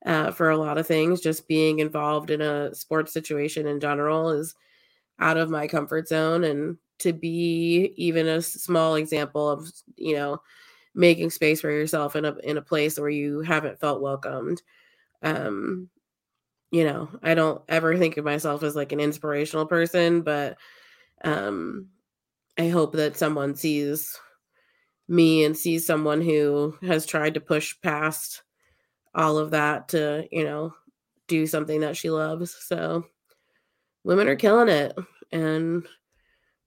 uh, 0.06 0.32
for 0.32 0.49
a 0.49 0.58
lot 0.58 0.78
of 0.78 0.88
things. 0.88 1.22
Just 1.22 1.47
being 1.47 1.80
involved 1.80 2.32
in 2.32 2.41
a 2.41 2.74
sports 2.76 3.14
situation 3.14 3.68
in 3.68 3.80
general 3.80 4.30
is 4.32 4.56
out 5.20 5.38
of 5.38 5.49
my 5.49 5.68
comfort 5.68 6.08
zone. 6.08 6.43
And 6.43 6.78
to 6.99 7.14
be 7.14 7.93
even 7.97 8.28
a 8.28 8.41
small 8.41 8.95
example 8.95 9.49
of, 9.49 9.70
you 9.97 10.16
know, 10.16 10.41
making 10.95 11.30
space 11.30 11.62
for 11.62 11.72
yourself 11.72 12.16
in 12.16 12.26
a 12.26 12.36
in 12.43 12.58
a 12.58 12.62
place 12.62 12.99
where 12.99 13.10
you 13.10 13.41
haven't 13.41 13.80
felt 13.80 14.01
welcomed 14.01 14.62
um 15.24 15.89
you 16.72 16.84
know, 16.84 17.10
I 17.24 17.36
don't 17.36 17.62
ever 17.70 17.97
think 17.97 18.18
of 18.18 18.26
myself 18.26 18.64
as 18.64 18.76
like 18.76 18.91
an 18.91 18.99
inspirational 18.99 19.66
person, 19.66 20.22
but 20.22 20.58
um 21.24 21.88
I 22.58 22.70
hope 22.70 22.93
that 22.93 23.18
someone 23.18 23.56
sees 23.56 24.20
me 25.08 25.43
and 25.43 25.56
sees 25.56 25.86
someone 25.86 26.22
who 26.22 26.76
has 26.82 27.06
tried 27.06 27.36
to 27.36 27.39
push 27.39 27.76
past 27.82 28.43
all 29.14 29.38
of 29.38 29.51
that 29.51 29.89
to, 29.89 30.28
you 30.32 30.43
know, 30.43 30.74
do 31.28 31.47
something 31.47 31.82
that 31.82 31.97
she 31.97 32.10
loves. 32.10 32.56
So 32.68 33.06
women 34.03 34.28
are 34.28 34.36
killing 34.36 34.70
it 34.70 34.97
and 35.32 35.88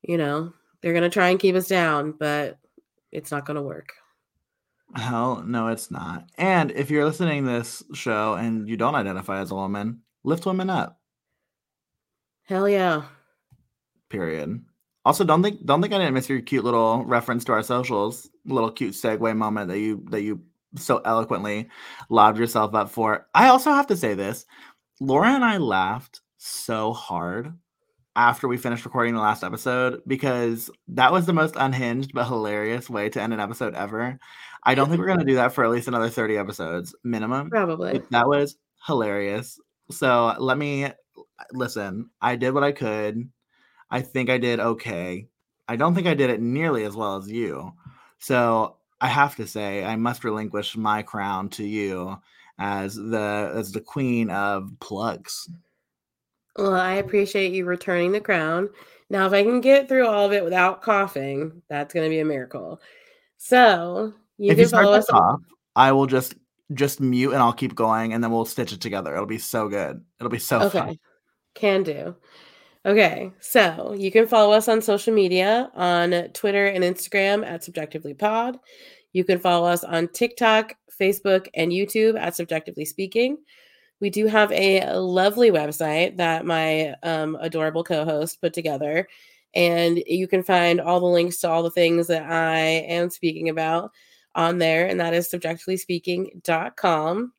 you 0.02 0.16
know, 0.16 0.52
they're 0.80 0.92
going 0.92 1.02
to 1.02 1.10
try 1.10 1.28
and 1.28 1.40
keep 1.40 1.54
us 1.54 1.68
down, 1.68 2.14
but 2.18 2.58
it's 3.10 3.30
not 3.30 3.46
going 3.46 3.56
to 3.56 3.62
work. 3.62 3.92
Hell 4.94 5.42
no, 5.46 5.68
it's 5.68 5.90
not. 5.90 6.24
And 6.36 6.70
if 6.70 6.90
you're 6.90 7.04
listening 7.04 7.44
this 7.44 7.82
show 7.92 8.34
and 8.34 8.68
you 8.68 8.76
don't 8.76 8.94
identify 8.94 9.40
as 9.40 9.50
a 9.50 9.54
woman, 9.54 10.00
lift 10.24 10.46
women 10.46 10.70
up. 10.70 10.98
Hell 12.44 12.68
yeah. 12.68 13.02
Period. 14.08 14.64
Also, 15.08 15.24
don't 15.24 15.42
think 15.42 15.64
don't 15.64 15.80
think 15.80 15.94
I 15.94 15.96
didn't 15.96 16.12
miss 16.12 16.28
your 16.28 16.42
cute 16.42 16.66
little 16.66 17.02
reference 17.06 17.42
to 17.44 17.52
our 17.52 17.62
socials, 17.62 18.28
little 18.44 18.70
cute 18.70 18.92
segue 18.92 19.34
moment 19.34 19.68
that 19.68 19.78
you 19.78 20.04
that 20.10 20.20
you 20.20 20.42
so 20.76 21.00
eloquently 21.02 21.70
lobbed 22.10 22.38
yourself 22.38 22.74
up 22.74 22.90
for. 22.90 23.26
I 23.34 23.48
also 23.48 23.70
have 23.70 23.86
to 23.86 23.96
say 23.96 24.12
this. 24.12 24.44
Laura 25.00 25.28
and 25.28 25.46
I 25.46 25.56
laughed 25.56 26.20
so 26.36 26.92
hard 26.92 27.54
after 28.16 28.48
we 28.48 28.58
finished 28.58 28.84
recording 28.84 29.14
the 29.14 29.22
last 29.22 29.42
episode 29.42 30.02
because 30.06 30.68
that 30.88 31.10
was 31.10 31.24
the 31.24 31.32
most 31.32 31.54
unhinged 31.56 32.12
but 32.12 32.26
hilarious 32.26 32.90
way 32.90 33.08
to 33.08 33.22
end 33.22 33.32
an 33.32 33.40
episode 33.40 33.74
ever. 33.74 34.18
I 34.64 34.74
don't 34.74 34.90
think 34.90 35.00
we're 35.00 35.06
going 35.06 35.20
to 35.20 35.24
do 35.24 35.36
that 35.36 35.54
for 35.54 35.64
at 35.64 35.70
least 35.70 35.88
another 35.88 36.10
30 36.10 36.36
episodes 36.36 36.94
minimum. 37.02 37.48
Probably. 37.48 38.02
That 38.10 38.28
was 38.28 38.58
hilarious. 38.86 39.58
So 39.90 40.34
let 40.38 40.58
me 40.58 40.88
listen. 41.54 42.10
I 42.20 42.36
did 42.36 42.52
what 42.52 42.62
I 42.62 42.72
could. 42.72 43.30
I 43.90 44.00
think 44.02 44.30
I 44.30 44.38
did 44.38 44.60
okay. 44.60 45.28
I 45.68 45.76
don't 45.76 45.94
think 45.94 46.06
I 46.06 46.14
did 46.14 46.30
it 46.30 46.40
nearly 46.40 46.84
as 46.84 46.96
well 46.96 47.16
as 47.16 47.30
you. 47.30 47.72
So 48.18 48.76
I 49.00 49.08
have 49.08 49.36
to 49.36 49.46
say, 49.46 49.84
I 49.84 49.96
must 49.96 50.24
relinquish 50.24 50.76
my 50.76 51.02
crown 51.02 51.48
to 51.50 51.64
you 51.64 52.18
as 52.58 52.96
the 52.96 53.52
as 53.54 53.72
the 53.72 53.80
queen 53.80 54.30
of 54.30 54.70
plugs. 54.80 55.48
Well, 56.56 56.74
I 56.74 56.94
appreciate 56.94 57.52
you 57.52 57.64
returning 57.64 58.12
the 58.12 58.20
crown. 58.20 58.68
Now, 59.10 59.26
if 59.26 59.32
I 59.32 59.42
can 59.42 59.60
get 59.60 59.88
through 59.88 60.06
all 60.06 60.26
of 60.26 60.32
it 60.32 60.44
without 60.44 60.82
coughing, 60.82 61.62
that's 61.68 61.94
going 61.94 62.04
to 62.04 62.10
be 62.10 62.18
a 62.18 62.24
miracle. 62.24 62.80
So 63.36 64.12
you 64.38 64.50
if 64.50 64.56
can 64.56 64.64
you 64.64 64.68
follow 64.68 64.92
us. 64.92 65.08
Off, 65.10 65.40
I 65.76 65.92
will 65.92 66.06
just 66.06 66.34
just 66.74 67.00
mute 67.00 67.32
and 67.32 67.40
I'll 67.40 67.52
keep 67.52 67.74
going, 67.74 68.12
and 68.12 68.22
then 68.22 68.32
we'll 68.32 68.44
stitch 68.44 68.72
it 68.72 68.80
together. 68.80 69.14
It'll 69.14 69.26
be 69.26 69.38
so 69.38 69.68
good. 69.68 70.04
It'll 70.18 70.30
be 70.30 70.38
so 70.38 70.62
okay. 70.62 70.78
Fun. 70.78 70.98
Can 71.54 71.82
do. 71.84 72.16
Okay, 72.86 73.32
so 73.40 73.94
you 73.98 74.10
can 74.10 74.26
follow 74.26 74.52
us 74.52 74.68
on 74.68 74.80
social 74.80 75.12
media 75.12 75.70
on 75.74 76.10
Twitter 76.32 76.66
and 76.66 76.84
Instagram 76.84 77.44
at 77.44 77.64
Subjectively 77.64 78.14
Pod. 78.14 78.58
You 79.12 79.24
can 79.24 79.38
follow 79.38 79.68
us 79.68 79.82
on 79.84 80.08
TikTok, 80.08 80.74
Facebook, 81.00 81.48
and 81.54 81.72
YouTube 81.72 82.18
at 82.18 82.36
Subjectively 82.36 82.84
Speaking. 82.84 83.38
We 84.00 84.10
do 84.10 84.26
have 84.26 84.52
a 84.52 84.96
lovely 84.96 85.50
website 85.50 86.16
that 86.18 86.46
my 86.46 86.94
um, 87.02 87.36
adorable 87.40 87.82
co 87.82 88.04
host 88.04 88.40
put 88.40 88.52
together. 88.52 89.08
And 89.54 90.02
you 90.06 90.28
can 90.28 90.44
find 90.44 90.80
all 90.80 91.00
the 91.00 91.06
links 91.06 91.38
to 91.38 91.48
all 91.48 91.62
the 91.62 91.70
things 91.70 92.06
that 92.06 92.30
I 92.30 92.58
am 92.58 93.10
speaking 93.10 93.48
about 93.48 93.90
on 94.34 94.58
there. 94.58 94.86
And 94.86 95.00
that 95.00 95.14
is 95.14 95.28
subjectively 95.28 95.76
subjectivelyspeaking.com. 95.76 97.32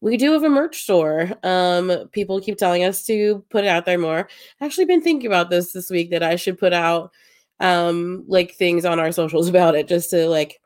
We 0.00 0.16
do 0.16 0.32
have 0.32 0.44
a 0.44 0.48
merch 0.48 0.82
store. 0.82 1.32
Um, 1.42 2.08
people 2.12 2.40
keep 2.40 2.58
telling 2.58 2.84
us 2.84 3.04
to 3.06 3.44
put 3.50 3.64
it 3.64 3.68
out 3.68 3.84
there 3.86 3.98
more. 3.98 4.28
I've 4.60 4.66
actually 4.66 4.86
been 4.86 5.02
thinking 5.02 5.26
about 5.26 5.50
this 5.50 5.72
this 5.72 5.90
week 5.90 6.10
that 6.10 6.22
I 6.22 6.36
should 6.36 6.58
put 6.58 6.72
out 6.72 7.12
um 7.60 8.24
like 8.26 8.52
things 8.54 8.84
on 8.84 8.98
our 8.98 9.12
socials 9.12 9.48
about 9.50 9.76
it 9.76 9.86
just 9.86 10.10
to 10.10 10.28
like 10.28 10.60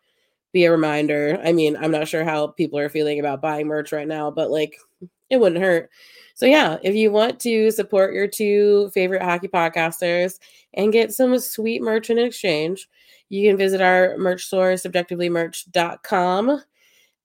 be 0.53 0.65
a 0.65 0.71
reminder. 0.71 1.41
I 1.45 1.53
mean, 1.53 1.77
I'm 1.77 1.91
not 1.91 2.09
sure 2.09 2.25
how 2.25 2.49
people 2.49 2.79
are 2.79 2.89
feeling 2.89 3.21
about 3.21 3.43
buying 3.43 3.67
merch 3.67 3.93
right 3.93 4.09
now, 4.09 4.31
but 4.31 4.51
like 4.51 4.79
it 5.31 5.39
wouldn't 5.39 5.63
hurt. 5.63 5.91
So 6.35 6.47
yeah, 6.47 6.79
if 6.83 6.95
you 6.95 7.11
want 7.11 7.41
to 7.41 7.71
support 7.71 8.15
your 8.15 8.29
two 8.29 8.91
favorite 8.95 9.23
hockey 9.23 9.49
podcasters 9.49 10.39
and 10.75 10.93
get 10.93 11.13
some 11.13 11.39
sweet 11.39 11.83
merch 11.83 12.11
in 12.11 12.19
exchange, 12.19 12.89
you 13.29 13.49
can 13.49 13.57
visit 13.57 13.81
our 13.81 14.17
merch 14.19 14.45
store, 14.45 14.73
subjectivelymerch.com. 14.73 16.63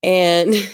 And 0.02 0.54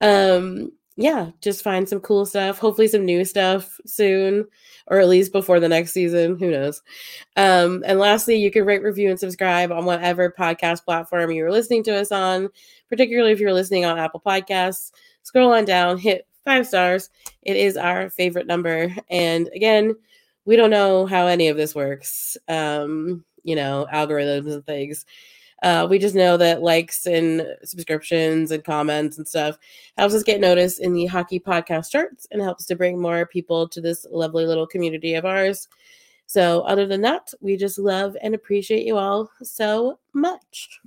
um 0.00 0.72
yeah, 1.00 1.30
just 1.40 1.62
find 1.62 1.88
some 1.88 2.00
cool 2.00 2.26
stuff. 2.26 2.58
Hopefully, 2.58 2.88
some 2.88 3.04
new 3.04 3.24
stuff 3.24 3.80
soon, 3.86 4.44
or 4.88 4.98
at 4.98 5.06
least 5.08 5.30
before 5.30 5.60
the 5.60 5.68
next 5.68 5.92
season. 5.92 6.36
Who 6.36 6.50
knows? 6.50 6.82
Um, 7.36 7.84
and 7.86 8.00
lastly, 8.00 8.34
you 8.34 8.50
can 8.50 8.64
rate, 8.64 8.82
review, 8.82 9.08
and 9.08 9.18
subscribe 9.18 9.70
on 9.70 9.84
whatever 9.84 10.34
podcast 10.36 10.84
platform 10.84 11.30
you're 11.30 11.52
listening 11.52 11.84
to 11.84 11.94
us 11.96 12.10
on, 12.10 12.48
particularly 12.88 13.30
if 13.30 13.38
you're 13.38 13.52
listening 13.52 13.84
on 13.84 13.96
Apple 13.96 14.20
Podcasts. 14.26 14.90
Scroll 15.22 15.52
on 15.52 15.64
down, 15.64 15.98
hit 15.98 16.26
five 16.44 16.66
stars. 16.66 17.10
It 17.42 17.56
is 17.56 17.76
our 17.76 18.10
favorite 18.10 18.48
number. 18.48 18.92
And 19.08 19.48
again, 19.54 19.94
we 20.46 20.56
don't 20.56 20.70
know 20.70 21.06
how 21.06 21.28
any 21.28 21.46
of 21.46 21.56
this 21.56 21.76
works, 21.76 22.36
um, 22.48 23.24
you 23.44 23.54
know, 23.54 23.86
algorithms 23.92 24.52
and 24.52 24.66
things. 24.66 25.06
Uh, 25.62 25.86
we 25.88 25.98
just 25.98 26.14
know 26.14 26.36
that 26.36 26.62
likes 26.62 27.06
and 27.06 27.46
subscriptions 27.64 28.50
and 28.50 28.64
comments 28.64 29.18
and 29.18 29.26
stuff 29.26 29.58
helps 29.96 30.14
us 30.14 30.22
get 30.22 30.40
noticed 30.40 30.80
in 30.80 30.92
the 30.92 31.06
hockey 31.06 31.40
podcast 31.40 31.90
charts 31.90 32.26
and 32.30 32.40
helps 32.40 32.64
to 32.66 32.76
bring 32.76 33.00
more 33.00 33.26
people 33.26 33.68
to 33.68 33.80
this 33.80 34.06
lovely 34.10 34.44
little 34.44 34.66
community 34.66 35.14
of 35.14 35.24
ours. 35.24 35.68
So, 36.26 36.60
other 36.62 36.86
than 36.86 37.00
that, 37.02 37.32
we 37.40 37.56
just 37.56 37.78
love 37.78 38.16
and 38.22 38.34
appreciate 38.34 38.86
you 38.86 38.98
all 38.98 39.30
so 39.42 39.98
much. 40.12 40.80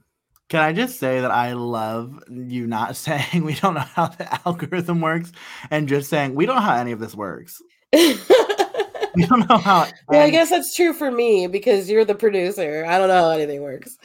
Can 0.49 0.59
I 0.59 0.71
just 0.71 0.99
say 0.99 1.21
that 1.21 1.31
I 1.31 1.53
love 1.53 2.21
you 2.29 2.67
not 2.67 2.95
saying 2.97 3.43
we 3.43 3.55
don't 3.55 3.73
know 3.73 3.79
how 3.79 4.07
the 4.07 4.39
algorithm 4.45 5.01
works 5.01 5.31
and 5.71 5.87
just 5.89 6.09
saying 6.09 6.35
we 6.35 6.45
don't 6.45 6.57
know 6.57 6.61
how 6.61 6.75
any 6.75 6.91
of 6.91 6.99
this 6.99 7.15
works. 7.15 7.61
we 7.93 9.25
don't 9.27 9.49
know 9.49 9.57
how. 9.57 9.87
Well, 10.07 10.21
I 10.21 10.29
guess 10.29 10.49
that's 10.49 10.75
true 10.75 10.93
for 10.93 11.09
me 11.09 11.47
because 11.47 11.89
you're 11.89 12.05
the 12.05 12.15
producer. 12.15 12.85
I 12.85 12.97
don't 12.97 13.07
know 13.07 13.23
how 13.23 13.31
anything 13.31 13.61
works. 13.61 13.97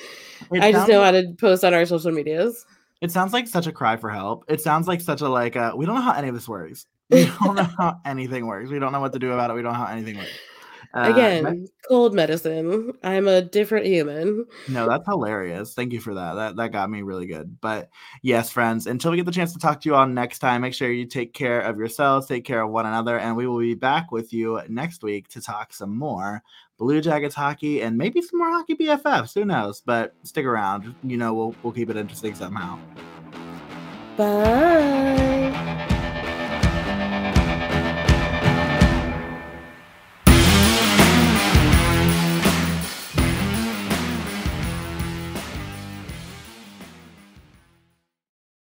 It 0.53 0.63
I 0.63 0.73
just 0.73 0.89
know 0.89 1.01
like, 1.01 1.15
how 1.15 1.21
to 1.21 1.35
post 1.35 1.65
on 1.65 1.75
our 1.75 1.87
social 1.87 2.13
medias. 2.13 2.67
It 3.01 3.11
sounds 3.11 3.33
like 3.33 3.47
such 3.47 3.67
a 3.67 3.73
cry 3.73 3.97
for 3.97 4.11
help. 4.11 4.45
It 4.49 4.61
sounds 4.61 4.89
like 4.89 5.01
such 5.01 5.21
a 5.21 5.29
like. 5.29 5.57
Uh, 5.57 5.73
we 5.77 5.87
don't 5.87 5.95
know 5.95 6.01
how 6.01 6.13
any 6.13 6.29
of 6.29 6.35
this 6.35 6.49
works. 6.49 6.87
We 7.09 7.27
don't 7.27 7.55
know 7.55 7.69
how 7.79 8.01
anything 8.05 8.47
works. 8.47 8.69
We 8.69 8.81
don't 8.81 8.91
know 8.91 9.01
what 9.01 9.13
to 9.13 9.21
do 9.21 9.31
about 9.31 9.51
it. 9.51 9.55
We 9.55 9.63
don't 9.63 9.75
know 9.75 9.79
how 9.79 9.93
anything 9.93 10.17
works. 10.17 10.33
Uh, 10.95 11.13
Again, 11.13 11.69
cold 11.89 12.15
medicine. 12.15 12.93
I'm 13.03 13.29
a 13.29 13.43
different 13.43 13.87
human. 13.87 14.47
No, 14.69 14.89
that's 14.89 15.07
hilarious. 15.07 15.75
Thank 15.75 15.93
you 15.93 16.01
for 16.01 16.15
that. 16.15 16.35
That 16.35 16.57
that 16.57 16.73
got 16.73 16.91
me 16.91 17.03
really 17.03 17.27
good. 17.27 17.61
But 17.61 17.91
yes, 18.23 18.51
friends, 18.51 18.87
until 18.87 19.11
we 19.11 19.19
get 19.19 19.27
the 19.27 19.33
chance 19.33 19.53
to 19.53 19.59
talk 19.59 19.81
to 19.83 19.89
you 19.89 19.95
all 19.95 20.07
next 20.07 20.39
time, 20.39 20.63
make 20.63 20.75
sure 20.75 20.91
you 20.91 21.07
take 21.07 21.33
care 21.33 21.61
of 21.61 21.77
yourselves, 21.77 22.27
take 22.27 22.45
care 22.45 22.63
of 22.63 22.71
one 22.71 22.87
another, 22.87 23.19
and 23.19 23.37
we 23.37 23.47
will 23.47 23.59
be 23.59 23.75
back 23.75 24.11
with 24.11 24.33
you 24.33 24.61
next 24.69 25.03
week 25.03 25.29
to 25.29 25.41
talk 25.41 25.73
some 25.73 25.97
more 25.97 26.43
Blue 26.79 27.01
Jackets 27.01 27.35
hockey 27.35 27.83
and 27.83 27.97
maybe 27.97 28.21
some 28.21 28.39
more 28.39 28.51
hockey 28.51 28.75
BFFs. 28.75 29.35
Who 29.35 29.45
knows? 29.45 29.83
But 29.85 30.15
stick 30.23 30.45
around. 30.45 30.95
You 31.03 31.17
know, 31.17 31.33
we'll 31.33 31.55
we'll 31.63 31.73
keep 31.73 31.91
it 31.91 31.97
interesting 31.97 32.35
somehow. 32.35 32.79
Bye. 34.17 35.96